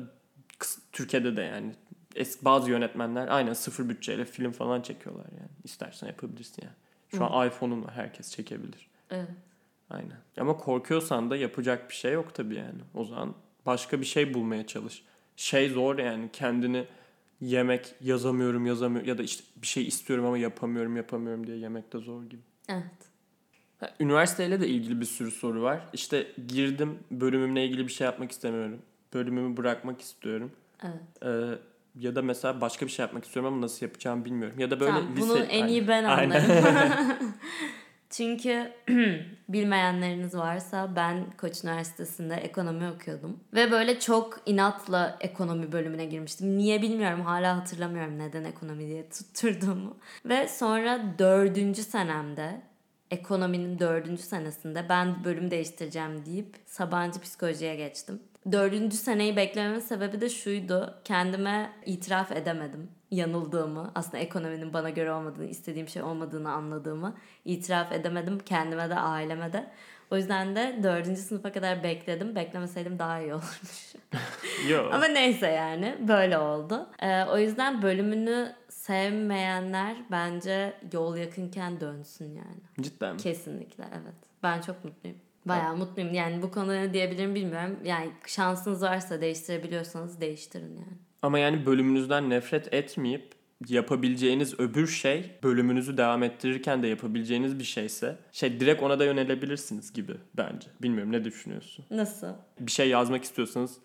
Türkiye'de 0.92 1.38
de 1.38 1.42
yani 1.42 1.76
eski 2.16 2.46
bazı 2.46 2.70
yönetmenler 2.70 3.28
aynen 3.28 3.54
sıfır 3.54 3.90
bütçeyle 3.90 4.26
film 4.26 4.52
falan 4.52 4.82
çekiyorlar 4.82 5.26
yani. 5.40 5.50
İstersen 5.64 6.08
yapabilirsin 6.08 6.64
yani. 6.64 6.76
Şu 7.10 7.26
an 7.34 7.48
iPhone'un 7.48 7.84
var. 7.84 7.92
Herkes 7.94 8.32
çekebilir. 8.32 8.88
Evet. 9.12 9.30
Aynen. 9.90 10.18
Ama 10.38 10.58
korkuyorsan 10.58 11.30
da 11.30 11.36
yapacak 11.36 11.90
bir 11.90 11.96
şey 11.96 12.14
yok 12.14 12.34
tabii 12.34 12.56
yani. 12.56 12.82
O 12.94 13.04
zaman 13.04 13.36
başka 13.66 14.02
bir 14.02 14.06
şey 14.06 14.34
bulmaya 14.34 14.68
çalış. 14.68 15.04
Şey 15.36 15.70
zor 15.70 15.98
yani 15.98 16.30
kendini 16.34 16.86
yemek 17.42 17.96
yazamıyorum 18.02 18.66
yazamıyorum 18.66 19.10
ya 19.10 19.18
da 19.18 19.24
işte 19.24 19.44
bir 19.56 19.68
şey 19.68 19.88
istiyorum 19.88 20.26
ama 20.26 20.38
yapamıyorum 20.38 20.98
yapamıyorum 20.98 21.48
diye 21.48 21.58
yemek 21.58 21.94
de 21.94 21.98
zor 21.98 22.24
gibi. 22.24 22.42
Evet. 22.70 22.84
Ha, 23.80 23.90
üniversiteyle 24.00 24.62
de 24.62 24.68
ilgili 24.68 25.02
bir 25.02 25.06
sürü 25.06 25.32
soru 25.32 25.62
var. 25.62 25.82
İşte 25.94 26.28
girdim 26.48 27.00
bölümümle 27.12 27.66
ilgili 27.66 27.88
bir 27.88 27.92
şey 27.92 28.06
yapmak 28.06 28.32
istemiyorum. 28.32 28.82
Bölümümü 29.14 29.58
bırakmak 29.58 30.02
istiyorum. 30.02 30.52
Evet. 30.84 31.24
Ee, 31.24 31.60
ya 32.00 32.16
da 32.16 32.22
mesela 32.22 32.62
başka 32.62 32.86
bir 32.86 32.92
şey 32.92 33.04
yapmak 33.04 33.26
istiyorum 33.26 33.54
ama 33.54 33.62
nasıl 33.62 33.86
yapacağımı 33.86 34.26
bilmiyorum. 34.26 34.60
Ya 34.60 34.72
da 34.72 34.80
böyle 34.80 34.92
tamam, 34.92 35.16
lise... 35.16 35.22
bunu 35.22 35.38
en 35.38 35.68
iyi 35.68 35.88
ben 35.88 36.04
anlarım. 36.04 37.18
Çünkü 38.18 38.72
bilmeyenleriniz 39.50 40.36
varsa 40.36 40.96
ben 40.96 41.26
Koç 41.38 41.64
Üniversitesi'nde 41.64 42.36
ekonomi 42.36 42.90
okuyordum. 42.90 43.40
Ve 43.54 43.72
böyle 43.72 44.00
çok 44.00 44.40
inatla 44.46 45.18
ekonomi 45.20 45.72
bölümüne 45.72 46.06
girmiştim. 46.06 46.58
Niye 46.58 46.82
bilmiyorum 46.82 47.22
hala 47.22 47.58
hatırlamıyorum 47.58 48.20
neden 48.20 48.44
ekonomi 48.44 48.88
diye 48.88 49.10
tutturduğumu. 49.10 49.98
Ve 50.26 50.48
sonra 50.48 51.02
dördüncü 51.20 51.84
senemde 51.84 52.62
ekonominin 53.12 53.80
dördüncü 53.80 54.24
senesinde 54.24 54.86
ben 54.90 55.24
bölüm 55.24 55.52
değiştireceğim 55.52 56.26
deyip 56.26 56.56
Sabancı 56.66 57.20
psikolojiye 57.20 57.76
geçtim. 57.76 58.20
Dördüncü 58.52 58.98
seneyi 58.98 59.36
beklememin 59.36 59.80
sebebi 59.80 60.22
de 60.22 60.30
şuydu. 60.30 61.02
Kendime 61.04 61.72
itiraf 61.86 62.32
edemedim 62.32 62.90
yanıldığımı, 63.16 63.92
aslında 63.96 64.18
ekonominin 64.18 64.74
bana 64.74 64.90
göre 64.90 65.12
olmadığını, 65.12 65.46
istediğim 65.46 65.88
şey 65.88 66.02
olmadığını 66.02 66.52
anladığımı 66.52 67.16
itiraf 67.46 67.92
edemedim 67.92 68.40
kendime 68.40 68.90
de 68.90 68.96
aileme 68.96 69.54
de. 69.54 69.72
O 70.12 70.18
yüzden 70.18 70.56
de 70.56 70.80
dördüncü 70.84 71.22
sınıfa 71.22 71.52
kadar 71.52 71.84
bekledim. 71.84 72.36
Beklemeseydim 72.36 73.00
daha 73.00 73.20
iyi 73.20 73.34
olurmuş. 73.34 73.96
Yok. 74.70 74.94
Ama 74.94 75.06
neyse 75.06 75.48
yani 75.48 75.96
böyle 76.08 76.38
oldu. 76.38 76.90
Ee, 77.00 77.24
o 77.24 77.38
yüzden 77.38 77.82
bölümünü 77.82 78.56
sevmeyenler 78.70 79.98
bence 80.12 80.74
yol 80.94 81.18
yakınken 81.18 81.80
dönsün 81.80 82.26
yani. 82.26 82.82
Cidden 82.82 83.14
mi? 83.14 83.22
Kesinlikle 83.22 83.84
evet. 83.92 84.16
Ben 84.44 84.62
çok 84.62 84.86
mutluyum. 84.86 85.18
Bayağı 85.46 85.78
mutluyum. 85.78 86.14
Yani 86.14 86.42
bu 86.42 86.52
konuda 86.52 86.74
ne 86.74 86.94
diyebilirim 86.94 87.36
bilmiyorum. 87.36 87.80
Yani 87.84 88.12
şansınız 88.28 88.82
varsa 88.82 89.22
değiştirebiliyorsanız 89.22 90.22
değiştirin 90.22 90.76
yani. 90.76 90.98
Ama 91.26 91.40
yani 91.40 91.66
bölümünüzden 91.66 92.30
nefret 92.30 92.74
etmeyip 92.74 93.36
yapabileceğiniz 93.68 94.60
öbür 94.60 94.88
şey 94.88 95.32
bölümünüzü 95.44 95.98
devam 95.98 96.24
ettirirken 96.24 96.84
de 96.84 96.88
yapabileceğiniz 96.88 97.60
bir 97.60 97.64
şeyse 97.64 98.18
şey 98.32 98.60
direkt 98.60 98.84
ona 98.84 99.00
da 99.00 99.06
yönelebilirsiniz 99.06 99.94
gibi 99.94 100.14
bence. 100.38 100.68
Bilmiyorum 100.82 101.12
ne 101.12 101.24
düşünüyorsun? 101.24 101.86
Nasıl? 101.92 102.28
Bir 102.60 102.72
şey 102.72 102.90
yazmak 102.90 103.24
istiyorsanız 103.24 103.78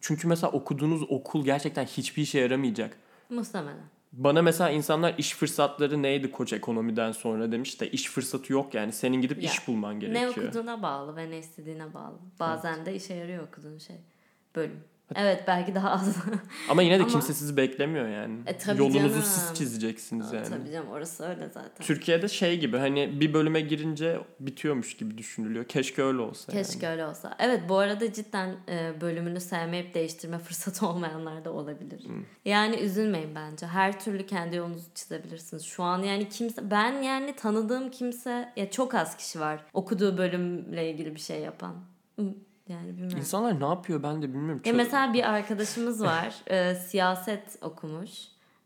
çünkü 0.00 0.28
mesela 0.28 0.50
okuduğunuz 0.50 1.02
okul 1.10 1.44
gerçekten 1.44 1.84
hiçbir 1.84 2.22
işe 2.22 2.38
yaramayacak. 2.38 2.96
Muhtemelen. 3.30 3.84
Bana 4.12 4.42
mesela 4.42 4.70
insanlar 4.70 5.14
iş 5.18 5.34
fırsatları 5.34 6.02
neydi 6.02 6.30
koç 6.30 6.52
ekonomiden 6.52 7.12
sonra 7.12 7.52
demiş 7.52 7.80
de 7.80 7.90
iş 7.90 8.08
fırsatı 8.10 8.52
yok 8.52 8.74
yani 8.74 8.92
senin 8.92 9.20
gidip 9.20 9.42
Ya, 9.42 9.50
iş 9.50 9.68
bulman 9.68 9.94
Ne 9.94 9.98
gerekiyor. 9.98 10.46
okuduğuna 10.46 10.82
bağlı 10.82 11.16
ve 11.16 11.30
ne 11.30 11.38
istediğine 11.38 11.94
bağlı. 11.94 12.18
Bazen 12.40 12.86
de 12.86 12.94
işe 12.94 13.14
yarıyor 13.14 13.48
okuduğun 13.48 13.78
şey. 13.78 13.96
Bölüm. 14.54 14.80
Evet 15.14 15.44
belki 15.46 15.74
daha 15.74 15.90
az. 15.90 16.16
Ama 16.68 16.82
yine 16.82 16.98
de 16.98 17.02
Ama- 17.02 17.12
kimse 17.12 17.34
sizi 17.34 17.56
beklemiyor 17.56 18.08
yani. 18.08 18.38
E, 18.46 18.58
tabii 18.58 18.78
Yolunuzu 18.78 19.08
canım. 19.08 19.22
siz 19.22 19.54
çizeceksiniz 19.54 20.32
yani. 20.32 20.48
Tabii 20.48 20.72
canım 20.72 20.88
orası 20.88 21.24
öyle 21.24 21.48
zaten. 21.48 21.86
Türkiye'de 21.86 22.28
şey 22.28 22.60
gibi 22.60 22.76
hani 22.78 23.20
bir 23.20 23.34
bölüme 23.34 23.60
girince 23.60 24.20
bitiyormuş 24.40 24.96
gibi 24.96 25.18
düşünülüyor. 25.18 25.64
Keşke 25.64 26.02
öyle 26.02 26.20
olsa 26.20 26.52
Keşke 26.52 26.88
öyle 26.88 27.06
olsa. 27.06 27.36
Evet 27.38 27.60
bu 27.68 27.78
arada 27.78 28.12
cidden 28.12 28.56
e, 28.68 29.00
bölümünü 29.00 29.40
sevmeyip 29.40 29.94
değiştirme 29.94 30.38
fırsatı 30.46 30.86
olmayanlar 30.86 31.44
da 31.44 31.52
olabilir. 31.52 32.04
Hmm. 32.04 32.24
Yani 32.44 32.76
üzülmeyin 32.76 33.34
bence. 33.34 33.66
Her 33.66 34.00
türlü 34.00 34.26
kendi 34.26 34.56
yolunuzu 34.56 34.86
çizebilirsiniz. 34.94 35.62
Şu 35.64 35.82
an 35.82 36.02
yani 36.02 36.28
kimse 36.28 36.70
ben 36.70 37.02
yani 37.02 37.36
tanıdığım 37.36 37.90
kimse 37.90 38.52
ya 38.56 38.70
çok 38.70 38.94
az 38.94 39.16
kişi 39.16 39.40
var 39.40 39.64
okuduğu 39.74 40.18
bölümle 40.18 40.90
ilgili 40.90 41.14
bir 41.14 41.20
şey 41.20 41.40
yapan. 41.40 41.74
Hı, 42.18 42.22
Yani 42.68 42.88
bilmiyorum. 42.88 43.18
İnsanlar 43.18 43.60
ne 43.60 43.64
yapıyor 43.64 44.02
ben 44.02 44.22
de 44.22 44.28
bilmiyorum. 44.28 44.60
Ya 44.64 44.72
Çok- 44.72 44.76
mesela 44.76 45.12
bir 45.12 45.30
arkadaşımız 45.30 46.02
var. 46.02 46.34
e, 46.46 46.74
siyaset 46.74 47.58
okumuş 47.62 48.10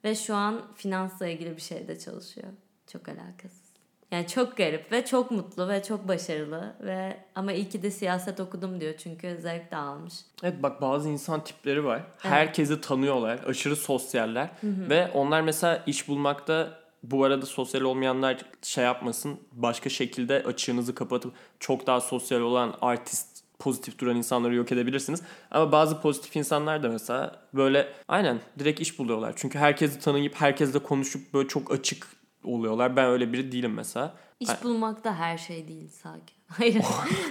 ve 0.05 0.15
şu 0.15 0.35
an 0.35 0.63
finansla 0.75 1.27
ilgili 1.27 1.57
bir 1.57 1.63
şeyde 1.63 1.99
çalışıyor. 1.99 2.49
Çok 2.87 3.09
alakasız. 3.09 3.71
Yani 4.11 4.27
çok 4.27 4.57
garip 4.57 4.93
ve 4.93 5.05
çok 5.05 5.31
mutlu 5.31 5.69
ve 5.69 5.83
çok 5.83 6.09
başarılı 6.09 6.75
ve 6.81 7.17
ama 7.35 7.53
iyi 7.53 7.69
ki 7.69 7.83
de 7.83 7.91
siyaset 7.91 8.41
okudum 8.41 8.81
diyor 8.81 8.95
çünkü 8.99 9.39
zevk 9.41 9.71
de 9.71 9.77
almış. 9.77 10.15
Evet 10.43 10.63
bak 10.63 10.83
bazı 10.83 11.09
insan 11.09 11.45
tipleri 11.45 11.85
var. 11.85 12.03
Herkesi 12.19 12.81
tanıyorlar. 12.81 13.41
Aşırı 13.47 13.77
sosyaller. 13.77 14.51
Ve 14.63 15.11
onlar 15.15 15.41
mesela 15.41 15.83
iş 15.87 16.09
bulmakta 16.09 16.81
bu 17.03 17.25
arada 17.25 17.47
sosyal 17.47 17.81
olmayanlar 17.81 18.39
şey 18.63 18.85
yapmasın. 18.85 19.41
Başka 19.53 19.91
şekilde 19.91 20.43
açığınızı 20.43 20.95
kapatıp 20.95 21.33
çok 21.61 21.87
daha 21.87 22.01
sosyal 22.01 22.41
olan 22.41 22.75
artist 22.81 23.30
pozitif 23.61 23.99
duran 23.99 24.17
insanları 24.17 24.55
yok 24.55 24.73
edebilirsiniz. 24.73 25.23
Ama 25.51 25.73
bazı 25.73 26.01
pozitif 26.01 26.37
insanlar 26.37 26.83
da 26.83 26.89
mesela 26.89 27.43
böyle 27.55 27.89
aynen 28.09 28.41
direkt 28.59 28.81
iş 28.81 28.99
buluyorlar. 28.99 29.33
Çünkü 29.37 29.59
herkesi 29.59 30.01
tanıyıp 30.01 30.35
herkesle 30.35 30.79
konuşup 30.79 31.35
böyle 31.35 31.49
çok 31.49 31.73
açık 31.73 32.07
oluyorlar. 32.45 32.97
Ben 32.97 33.09
öyle 33.09 33.33
biri 33.33 33.53
değilim 33.53 33.75
mesela. 33.75 34.15
İş 34.41 34.49
Ay- 34.49 34.63
bulmak 34.63 35.05
da 35.05 35.15
her 35.15 35.39
şey 35.39 35.69
değil 35.69 35.89
sanki. 35.89 36.35
Hayır. 36.47 36.85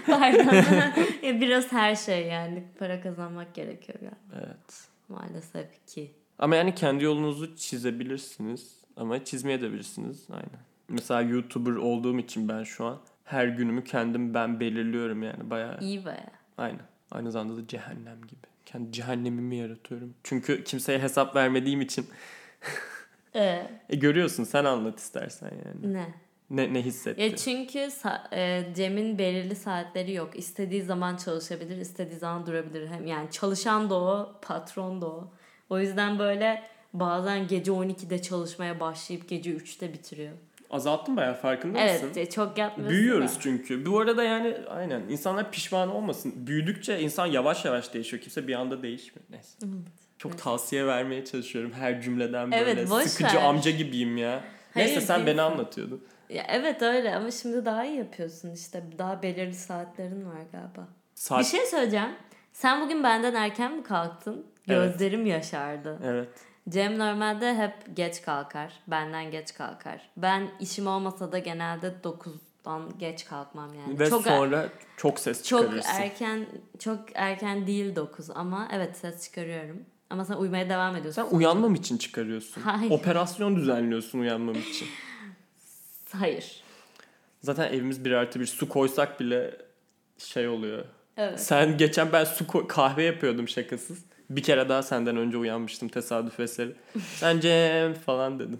Pardon. 0.05 0.55
ya 1.27 1.41
biraz 1.41 1.71
her 1.71 1.95
şey 1.95 2.27
yani. 2.27 2.63
Para 2.79 3.01
kazanmak 3.01 3.53
gerekiyor 3.53 3.99
galiba. 3.99 4.45
Evet. 4.45 4.87
Maalesef 5.09 5.87
ki. 5.87 6.11
Ama 6.39 6.55
yani 6.55 6.75
kendi 6.75 7.03
yolunuzu 7.03 7.55
çizebilirsiniz 7.55 8.75
ama 8.95 9.25
çizmeyebilirsiniz. 9.25 10.27
Aynen. 10.29 10.59
Mesela 10.89 11.21
YouTuber 11.21 11.71
olduğum 11.71 12.19
için 12.19 12.49
ben 12.49 12.63
şu 12.63 12.85
an 12.85 12.99
her 13.29 13.47
günümü 13.47 13.83
kendim 13.83 14.33
ben 14.33 14.59
belirliyorum 14.59 15.23
yani 15.23 15.49
bayağı. 15.49 15.77
İyi 15.81 16.05
baya. 16.05 16.27
Aynen. 16.57 16.81
Aynı 17.11 17.31
zamanda 17.31 17.57
da 17.61 17.67
cehennem 17.67 18.21
gibi. 18.21 18.39
Kendi 18.65 18.91
cehennemimi 18.91 19.55
yaratıyorum. 19.55 20.13
Çünkü 20.23 20.63
kimseye 20.63 20.99
hesap 20.99 21.35
vermediğim 21.35 21.81
için. 21.81 22.05
Ee, 23.35 23.67
E 23.89 23.95
görüyorsun 23.95 24.43
sen 24.43 24.65
anlat 24.65 24.99
istersen 24.99 25.51
yani. 25.65 25.93
ne? 25.93 26.05
Ne, 26.49 26.73
ne 26.73 26.81
hissettin? 26.85 27.23
Ya 27.23 27.35
çünkü 27.35 27.79
sa- 27.79 28.35
e, 28.35 28.73
Cem'in 28.75 29.17
belirli 29.17 29.55
saatleri 29.55 30.13
yok. 30.13 30.29
İstediği 30.39 30.81
zaman 30.83 31.17
çalışabilir, 31.17 31.77
istediği 31.77 32.17
zaman 32.19 32.45
durabilir. 32.45 32.87
Hem 32.87 33.07
yani 33.07 33.31
çalışan 33.31 33.89
da 33.89 33.95
o, 33.95 34.35
patron 34.41 35.01
da 35.01 35.05
o. 35.05 35.31
O 35.69 35.79
yüzden 35.79 36.19
böyle 36.19 36.63
bazen 36.93 37.47
gece 37.47 37.71
12'de 37.71 38.21
çalışmaya 38.21 38.79
başlayıp 38.79 39.29
gece 39.29 39.51
3'te 39.55 39.93
bitiriyor. 39.93 40.33
Azalttın 40.69 41.17
bayağı 41.17 41.33
farkında 41.35 41.79
Evet, 41.79 42.03
mısın? 42.03 42.21
e, 42.21 42.29
çok 42.29 42.57
yapmıyorsun. 42.57 42.97
Büyüyoruz 42.97 43.35
da. 43.35 43.39
çünkü. 43.39 43.85
Bu 43.85 43.99
arada 43.99 44.23
yani 44.23 44.57
aynen 44.69 45.01
insanlar 45.09 45.51
pişman 45.51 45.89
olmasın. 45.95 46.33
Büyüdükçe 46.35 46.99
insan 46.99 47.25
yavaş 47.25 47.65
yavaş 47.65 47.93
değişiyor. 47.93 48.21
Kimse 48.23 48.47
bir 48.47 48.53
anda 48.55 48.81
değişmiyor. 48.83 49.25
Neyse. 49.29 49.57
Çok 50.17 50.37
tavsiye 50.37 50.85
vermeye 50.87 51.25
çalışıyorum 51.25 51.71
her 51.71 52.01
cümleden 52.01 52.51
böyle. 52.51 52.63
Evet, 52.71 52.89
Sıkıcı 52.89 53.37
ver. 53.37 53.43
amca 53.43 53.71
gibiyim 53.71 54.17
ya. 54.17 54.43
Neyse 54.75 54.93
Hayır, 54.93 55.07
sen 55.07 55.19
beni 55.19 55.25
değilsin. 55.27 55.43
anlatıyordun. 55.43 56.03
Ya 56.29 56.45
evet 56.49 56.81
öyle 56.81 57.15
ama 57.15 57.31
şimdi 57.31 57.65
daha 57.65 57.85
iyi 57.85 57.97
yapıyorsun 57.97 58.53
işte. 58.53 58.83
Daha 58.97 59.21
belirli 59.23 59.53
saatlerin 59.53 60.25
var 60.25 60.41
galiba. 60.51 60.87
Saat... 61.15 61.39
Bir 61.39 61.45
şey 61.45 61.65
söyleyeceğim. 61.65 62.09
Sen 62.53 62.81
bugün 62.81 63.03
benden 63.03 63.33
erken 63.33 63.75
mi 63.75 63.83
kalktın? 63.83 64.45
Evet. 64.67 64.91
Gözlerim 64.99 65.25
yaşardı. 65.25 65.99
Evet. 66.05 66.29
Cem 66.69 66.99
normalde 66.99 67.55
hep 67.55 67.95
geç 67.97 68.21
kalkar. 68.21 68.73
Benden 68.87 69.31
geç 69.31 69.53
kalkar. 69.53 70.09
Ben 70.17 70.51
işim 70.59 70.87
olmasa 70.87 71.31
da 71.31 71.39
genelde 71.39 71.93
9'dan 72.03 72.97
geç 72.99 73.25
kalkmam 73.25 73.73
yani. 73.73 73.99
Ve 73.99 74.09
çok 74.09 74.27
er- 74.27 74.37
sonra 74.37 74.69
çok 74.97 75.19
ses 75.19 75.43
çok 75.43 75.61
çıkarırsın. 75.61 75.89
erken 75.91 76.45
çok 76.79 76.99
erken 77.13 77.67
değil 77.67 77.95
9 77.95 78.29
ama 78.29 78.67
evet 78.71 78.97
ses 78.97 79.23
çıkarıyorum. 79.23 79.85
Ama 80.09 80.25
sen 80.25 80.33
uyumaya 80.35 80.69
devam 80.69 80.95
ediyorsun. 80.95 81.23
Sen 81.29 81.35
uyanmam 81.37 81.75
için 81.75 81.97
çıkarıyorsun. 81.97 82.61
Hayır. 82.61 82.91
Operasyon 82.91 83.55
düzenliyorsun 83.55 84.19
uyanmam 84.19 84.55
için. 84.55 84.87
Hayır. 86.11 86.63
Zaten 87.41 87.73
evimiz 87.73 88.05
bir 88.05 88.11
artı 88.11 88.39
bir 88.39 88.45
su 88.45 88.69
koysak 88.69 89.19
bile 89.19 89.57
şey 90.17 90.47
oluyor. 90.47 90.85
Evet. 91.17 91.39
Sen 91.41 91.77
geçen 91.77 92.11
ben 92.11 92.23
su 92.23 92.47
koy- 92.47 92.67
kahve 92.67 93.03
yapıyordum 93.03 93.47
şakasız. 93.47 94.03
Bir 94.29 94.43
kere 94.43 94.69
daha 94.69 94.83
senden 94.83 95.17
önce 95.17 95.37
uyanmıştım 95.37 95.89
tesadüf 95.89 96.39
eseri. 96.39 96.75
Sen 97.15 97.39
Cem 97.39 97.93
falan 97.93 98.39
dedim. 98.39 98.59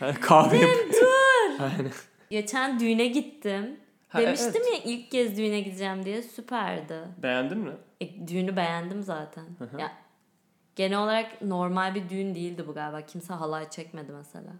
Yani 0.00 0.14
kahve 0.14 0.56
yap. 0.56 0.70
Aynen. 1.60 1.92
Geçen 2.30 2.80
düğüne 2.80 3.06
gittim. 3.06 3.76
Ha, 4.08 4.18
Demiştim 4.18 4.62
evet. 4.70 4.86
ya 4.86 4.92
ilk 4.92 5.10
kez 5.10 5.36
düğüne 5.36 5.60
gideceğim 5.60 6.04
diye 6.04 6.22
süperdi. 6.22 6.98
Beğendin 7.22 7.58
mi? 7.58 7.70
E, 8.00 8.28
düğünü 8.28 8.56
beğendim 8.56 9.02
zaten. 9.02 9.44
Ya 9.78 9.92
genel 10.76 10.98
olarak 10.98 11.42
normal 11.42 11.94
bir 11.94 12.08
düğün 12.08 12.34
değildi 12.34 12.64
bu 12.66 12.74
galiba. 12.74 13.00
Kimse 13.06 13.34
halay 13.34 13.70
çekmedi 13.70 14.12
mesela. 14.12 14.52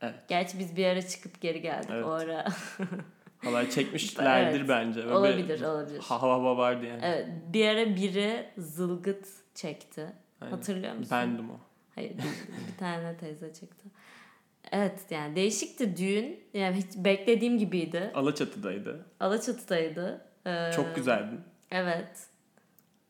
Evet. 0.00 0.14
Gerçi 0.28 0.58
biz 0.58 0.76
bir 0.76 0.86
ara 0.86 1.02
çıkıp 1.02 1.40
geri 1.40 1.60
geldik 1.60 1.90
Evet. 1.92 2.04
o 2.04 2.10
ara. 2.10 2.44
Halay 3.44 3.70
çekmişlerdir 3.70 4.58
Evet. 4.58 4.68
bence. 4.68 5.00
Böyle 5.04 5.14
olabilir, 5.14 5.62
olabilir. 5.62 6.00
Hava 6.00 6.32
hava 6.32 6.56
vardı 6.56 6.86
yani. 6.86 7.00
Evet, 7.02 7.28
bir 7.52 7.68
ara 7.68 7.96
biri 7.96 8.46
zılgıt 8.58 9.28
çekti. 9.54 10.12
Aynen. 10.40 10.52
Hatırlıyor 10.56 10.94
musun? 10.94 11.10
Bendim 11.10 11.50
o. 11.50 11.56
Hayır, 11.94 12.10
bir, 12.10 12.72
bir 12.72 12.78
tane 12.78 13.16
teyze 13.16 13.52
çekti. 13.52 13.88
Evet 14.72 15.00
yani 15.10 15.36
değişikti 15.36 15.96
düğün. 15.96 16.40
Yani 16.54 16.76
hiç 16.76 16.86
beklediğim 16.96 17.58
gibiydi. 17.58 18.10
Alaçatı'daydı. 18.14 19.06
Alaçatı'daydı. 19.20 20.26
Ee, 20.46 20.70
Çok 20.76 20.96
güzeldi. 20.96 21.34
Evet. 21.70 22.26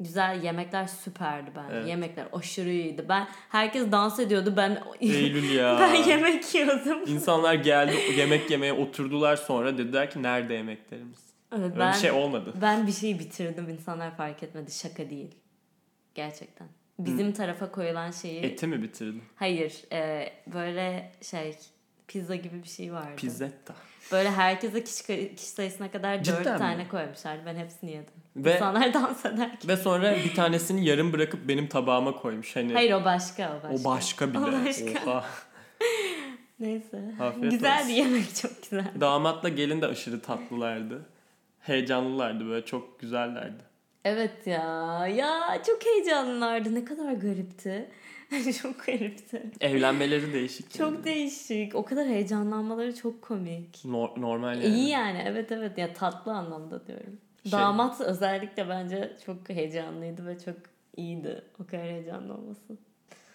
Güzel 0.00 0.42
yemekler 0.44 0.86
süperdi 0.86 1.50
bence. 1.56 1.74
Evet. 1.76 1.88
Yemekler 1.88 2.26
aşırı 2.32 2.70
iyiydi. 2.70 3.06
Ben 3.08 3.28
herkes 3.48 3.92
dans 3.92 4.18
ediyordu. 4.18 4.54
Ben 4.56 4.82
Eylül 5.00 5.50
ya. 5.50 5.78
ben 5.80 5.94
yemek 5.94 6.54
yiyordum. 6.54 6.98
İnsanlar 7.06 7.54
geldi 7.54 7.96
yemek 8.16 8.50
yemeye 8.50 8.72
oturdular 8.72 9.36
sonra 9.36 9.78
dediler 9.78 10.10
ki 10.10 10.22
nerede 10.22 10.54
yemeklerimiz? 10.54 11.18
Evet, 11.52 11.64
Öyle 11.64 11.78
ben 11.78 11.92
bir 11.92 11.98
şey 11.98 12.10
olmadı. 12.10 12.52
ben 12.60 12.86
bir 12.86 12.92
şey 12.92 13.18
bitirdim. 13.18 13.68
İnsanlar 13.68 14.16
fark 14.16 14.42
etmedi. 14.42 14.70
Şaka 14.72 15.10
değil. 15.10 15.34
Gerçekten. 16.14 16.68
Bizim 16.98 17.32
tarafa 17.32 17.70
koyulan 17.72 18.10
şeyi 18.10 18.40
Eti 18.40 18.66
mi 18.66 18.82
bitirdin? 18.82 19.22
hayır, 19.36 19.74
e, 19.92 20.32
böyle 20.46 21.12
şey 21.22 21.56
pizza 22.08 22.34
gibi 22.34 22.62
bir 22.62 22.68
şey 22.68 22.92
vardı. 22.92 23.16
Pizzetta. 23.16 23.74
Böyle 24.12 24.30
herkese 24.30 24.84
kişi, 24.84 25.34
kişi 25.36 25.48
sayısına 25.48 25.90
kadar 25.90 26.22
Cidden 26.22 26.44
dört 26.44 26.52
mi? 26.52 26.58
tane 26.58 26.88
koymuşlardı. 26.88 27.42
Ben 27.46 27.56
hepsini 27.56 27.90
yedim. 27.90 28.12
Ve- 28.36 28.54
İnsanlar 28.54 28.94
dans 28.94 29.24
ederken. 29.26 29.58
Ve 29.68 29.76
sonra 29.76 30.16
bir 30.16 30.34
tanesini 30.34 30.84
yarım 30.84 31.12
bırakıp 31.12 31.48
benim 31.48 31.66
tabağıma 31.68 32.12
koymuş. 32.16 32.56
Hani 32.56 32.72
Hayır 32.72 32.92
o 32.92 33.04
başka 33.04 33.58
o 33.60 33.62
başka. 33.62 33.88
o 33.88 33.94
başka 33.94 34.32
bir 34.34 34.38
O 34.38 34.52
başka. 34.52 35.10
Oha. 35.10 35.24
Neyse. 36.60 37.14
Afiyet 37.20 37.50
Güzeldi 37.50 37.82
olsun. 37.82 37.92
yemek 37.94 38.34
çok 38.34 38.62
güzel. 38.62 38.92
Damatla 39.00 39.48
gelin 39.48 39.80
de 39.82 39.86
aşırı 39.86 40.20
tatlılardı. 40.20 41.06
Heyecanlılardı 41.60 42.46
böyle 42.48 42.66
çok 42.66 43.00
güzellerdi. 43.00 43.62
Evet 44.04 44.46
ya. 44.46 45.06
Ya 45.06 45.62
çok 45.66 45.86
heyecanlılardı. 45.86 46.74
Ne 46.74 46.84
kadar 46.84 47.12
garipti. 47.12 47.90
çok 48.62 48.86
garipti. 48.86 49.42
Evlenmeleri 49.60 50.32
değişik. 50.32 50.70
Çok 50.74 50.92
yani. 50.92 51.04
değişik. 51.04 51.74
O 51.74 51.84
kadar 51.84 52.06
heyecanlanmaları 52.06 52.94
çok 52.94 53.22
komik. 53.22 53.84
Nor- 53.84 54.20
normal 54.20 54.62
yani. 54.62 54.76
İyi 54.76 54.88
yani. 54.88 55.24
Evet 55.26 55.52
evet. 55.52 55.78
Ya 55.78 55.92
tatlı 55.92 56.32
anlamda 56.32 56.86
diyorum. 56.86 57.18
Şey- 57.42 57.52
Damat 57.52 58.00
özellikle 58.00 58.68
bence 58.68 59.16
çok 59.26 59.48
heyecanlıydı 59.48 60.26
ve 60.26 60.38
çok 60.38 60.56
iyiydi. 60.96 61.42
O 61.60 61.66
kadar 61.66 61.84
heyecanlı 61.84 62.34
olması. 62.34 62.76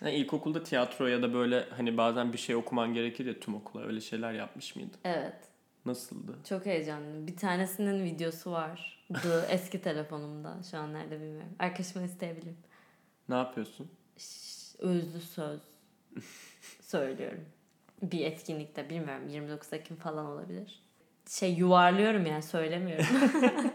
Yani 0.02 0.16
ilkokulda 0.16 0.64
tiyatro 0.64 1.08
ya 1.08 1.22
da 1.22 1.34
böyle 1.34 1.66
hani 1.78 1.98
bazen 1.98 2.34
bir 2.34 2.38
şey 2.38 2.56
okuman 2.56 2.94
gerekir 2.94 3.26
ya 3.26 3.40
tüm 3.40 3.56
okula 3.56 3.86
öyle 3.86 4.02
şeyler 4.02 4.34
yapmış 4.34 4.76
mıydın? 4.76 4.98
Evet. 5.04 5.49
Nasıldı? 5.90 6.36
Çok 6.50 6.66
heyecanlı. 6.66 7.28
Bir 7.28 7.38
tanesinin 7.38 8.04
videosu 8.04 8.52
var. 8.52 9.06
eski 9.50 9.82
telefonumda. 9.82 10.58
Şu 10.72 10.78
an 10.78 10.94
nerede 10.94 11.22
bilmiyorum. 11.22 11.56
Arkadaşıma 11.60 12.06
isteyebilirim. 12.06 12.58
Ne 13.30 13.36
yapıyorsun? 13.36 13.92
özlü 14.80 15.20
söz 15.20 15.60
söylüyorum. 16.82 17.46
Bir 18.02 18.26
etkinlikte 18.26 18.90
bilmiyorum 18.90 19.28
29 19.30 19.74
Ekim 19.74 19.98
falan 19.98 20.26
olabilir. 20.26 20.84
Şey 21.30 21.54
yuvarlıyorum 21.54 22.26
yani 22.26 22.44
söylemiyorum. 22.44 23.06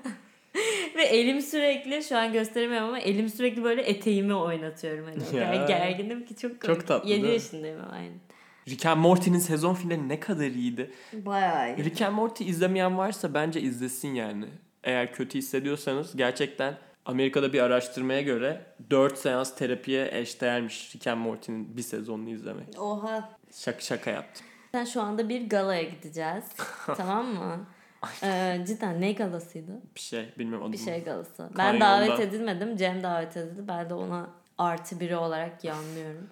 Ve 0.97 1.03
elim 1.03 1.41
sürekli 1.41 2.05
şu 2.05 2.19
an 2.19 2.33
gösteremiyorum 2.33 2.89
ama 2.89 2.99
elim 2.99 3.29
sürekli 3.29 3.65
böyle 3.65 3.83
eteğimi 3.83 4.35
oynatıyorum. 4.35 5.05
Hani. 5.05 5.37
Ya. 5.37 5.67
gerginim 5.67 6.27
ki 6.27 6.37
çok 6.37 6.61
komik. 6.61 6.77
Çok 6.77 6.87
tatlı, 6.87 7.11
7 7.11 7.23
değil 7.23 7.33
mi? 7.33 7.35
yaşındayım 7.35 7.81
ama 7.81 7.93
aynen. 7.93 8.21
Rick 8.69 8.87
and 8.87 9.01
Morty'nin 9.01 9.39
sezon 9.39 9.75
finali 9.75 10.09
ne 10.09 10.21
kadar 10.21 10.47
iyiydi. 10.47 10.91
Bayağı 11.13 11.69
iyi. 11.77 11.85
Rick 11.85 12.03
and 12.03 12.15
Morty 12.15 12.45
izlemeyen 12.49 12.99
varsa 12.99 13.35
bence 13.35 13.61
izlesin 13.61 14.15
yani. 14.15 14.45
Eğer 14.85 15.13
kötü 15.13 15.39
hissediyorsanız 15.39 16.17
gerçekten 16.17 16.75
Amerika'da 17.05 17.53
bir 17.53 17.61
araştırmaya 17.61 18.23
göre 18.23 18.67
4 18.91 19.19
seans 19.19 19.55
terapiye 19.55 20.09
eşdeğermiş 20.13 20.95
Rick 20.95 21.07
and 21.07 21.21
Morty'nin 21.21 21.77
bir 21.77 21.83
sezonunu 21.83 22.31
izlemek. 22.31 22.79
Oha. 22.79 23.31
Şaka 23.53 23.81
şaka 23.81 24.11
yaptım. 24.11 24.47
Sen 24.73 24.85
şu 24.85 25.03
anda 25.03 25.29
bir 25.29 25.49
galaya 25.49 25.83
gideceğiz. 25.83 26.45
tamam 26.97 27.27
mı? 27.27 27.67
Ee, 28.23 28.65
cidden 28.67 29.01
ne 29.01 29.13
galasıydı? 29.13 29.73
Bir 29.95 30.01
şey 30.01 30.33
bilmiyorum. 30.39 30.73
Bir 30.73 30.79
şey 30.79 31.05
galası. 31.05 31.49
Ben 31.59 31.79
Kanyonda. 31.79 31.85
davet 31.85 32.21
edilmedim. 32.21 32.77
Cem 32.77 33.03
davet 33.03 33.37
edildi. 33.37 33.69
Ben 33.69 33.91
de 33.91 33.95
ona 33.95 34.31
artı 34.59 35.01
biri 35.01 35.17
olarak 35.17 35.65
yanlıyorum. 35.65 36.29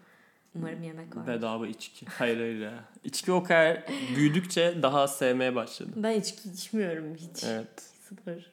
Umarım 0.54 0.82
yemek 0.82 1.16
var. 1.16 1.26
Bedava 1.26 1.66
içki. 1.66 2.06
Hayır 2.06 2.36
hayır 2.36 2.60
ya. 2.60 2.72
İçki 3.04 3.32
o 3.32 3.42
kadar 3.42 3.82
büyüdükçe 4.16 4.82
daha 4.82 5.08
sevmeye 5.08 5.54
başladım. 5.54 5.92
Ben 5.96 6.20
içki 6.20 6.48
içmiyorum 6.48 7.14
hiç. 7.14 7.44
Evet. 7.44 7.80
Sıfır. 8.08 8.52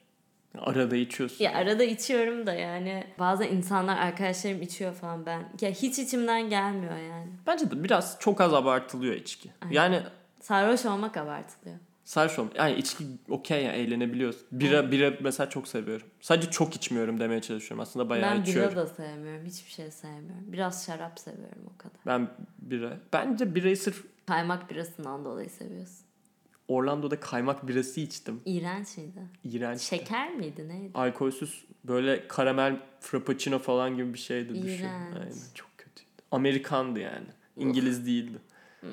Arada 0.58 0.96
içiyorsun. 0.96 1.44
Ya 1.44 1.54
arada 1.54 1.84
içiyorum 1.84 2.46
da 2.46 2.54
yani 2.54 3.04
bazı 3.18 3.44
insanlar 3.44 3.98
arkadaşlarım 3.98 4.62
içiyor 4.62 4.94
falan 4.94 5.26
ben. 5.26 5.48
Ya 5.60 5.70
hiç 5.70 5.98
içimden 5.98 6.50
gelmiyor 6.50 6.96
yani. 6.96 7.28
Bence 7.46 7.70
de 7.70 7.84
biraz 7.84 8.16
çok 8.20 8.40
az 8.40 8.54
abartılıyor 8.54 9.14
içki. 9.14 9.50
Yani 9.70 10.02
Sarhoş 10.40 10.86
olmak 10.86 11.16
abartılıyor. 11.16 11.76
Sarhoş 12.10 12.38
olma. 12.38 12.50
Yani 12.56 12.74
içki 12.78 13.04
okey 13.28 13.64
ya 13.64 13.72
eğlenebiliyorsun. 13.72 14.46
Bira, 14.52 14.92
bira 14.92 15.14
mesela 15.20 15.50
çok 15.50 15.68
seviyorum. 15.68 16.06
Sadece 16.20 16.50
çok 16.50 16.76
içmiyorum 16.76 17.20
demeye 17.20 17.40
çalışıyorum. 17.40 17.80
Aslında 17.80 18.08
bayağı 18.08 18.34
ben 18.36 18.42
içiyorum. 18.42 18.72
bira 18.72 18.82
da 18.82 18.86
sevmiyorum. 18.86 19.46
Hiçbir 19.46 19.70
şey 19.70 19.90
sevmiyorum. 19.90 20.52
Biraz 20.52 20.86
şarap 20.86 21.18
seviyorum 21.18 21.62
o 21.74 21.78
kadar. 21.78 22.00
Ben 22.06 22.30
bira. 22.58 22.98
Bence 23.12 23.54
birayı 23.54 23.76
sırf 23.76 24.04
Kaymak 24.26 24.70
birasından 24.70 25.24
dolayı 25.24 25.50
seviyorsun. 25.50 26.06
Orlando'da 26.68 27.20
kaymak 27.20 27.68
birası 27.68 28.00
içtim. 28.00 28.40
İğrenç 28.44 28.96
miydi? 28.96 29.20
İğrenç. 29.44 29.80
Şeker 29.80 30.34
miydi 30.34 30.68
neydi? 30.68 30.90
Alkolsüz 30.94 31.64
böyle 31.84 32.28
karamel 32.28 32.76
frappuccino 33.00 33.58
falan 33.58 33.96
gibi 33.96 34.14
bir 34.14 34.18
şeydi 34.18 34.62
düşün. 34.62 34.84
İğrenç. 34.84 35.14
Aynen 35.14 35.54
çok 35.54 35.78
kötüydü. 35.78 36.10
Amerikandı 36.30 36.98
yani. 37.00 37.26
İngiliz 37.56 38.06
değildi. 38.06 38.38
Hmm. 38.80 38.90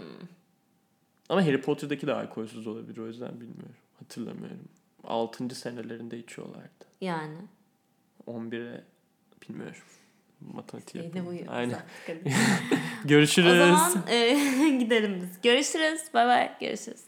Ama 1.30 1.46
Harry 1.46 1.62
Potter'daki 1.62 2.08
de 2.08 2.14
alkolsüz 2.14 2.68
olabilir 2.68 2.98
o 2.98 3.08
yüzden 3.08 3.34
bilmiyorum. 3.34 3.76
Hatırlamıyorum. 4.00 4.68
6. 5.04 5.56
senelerinde 5.56 6.20
içiyorlardı. 6.20 6.86
Yani. 7.02 7.38
11'e 8.28 8.84
bilmiyorum. 9.50 9.82
Matematiği 10.42 11.04
Yine 11.04 11.08
yapayım. 11.08 11.28
uyuyoruz 11.28 11.54
Aynen. 11.54 11.80
Görüşürüz. 13.06 13.52
o 13.52 13.56
zaman 13.58 14.08
e, 14.08 14.34
gidelim 14.80 15.22
biz. 15.22 15.42
Görüşürüz. 15.42 16.02
Bay 16.14 16.28
bay. 16.28 16.52
Görüşürüz. 16.60 17.02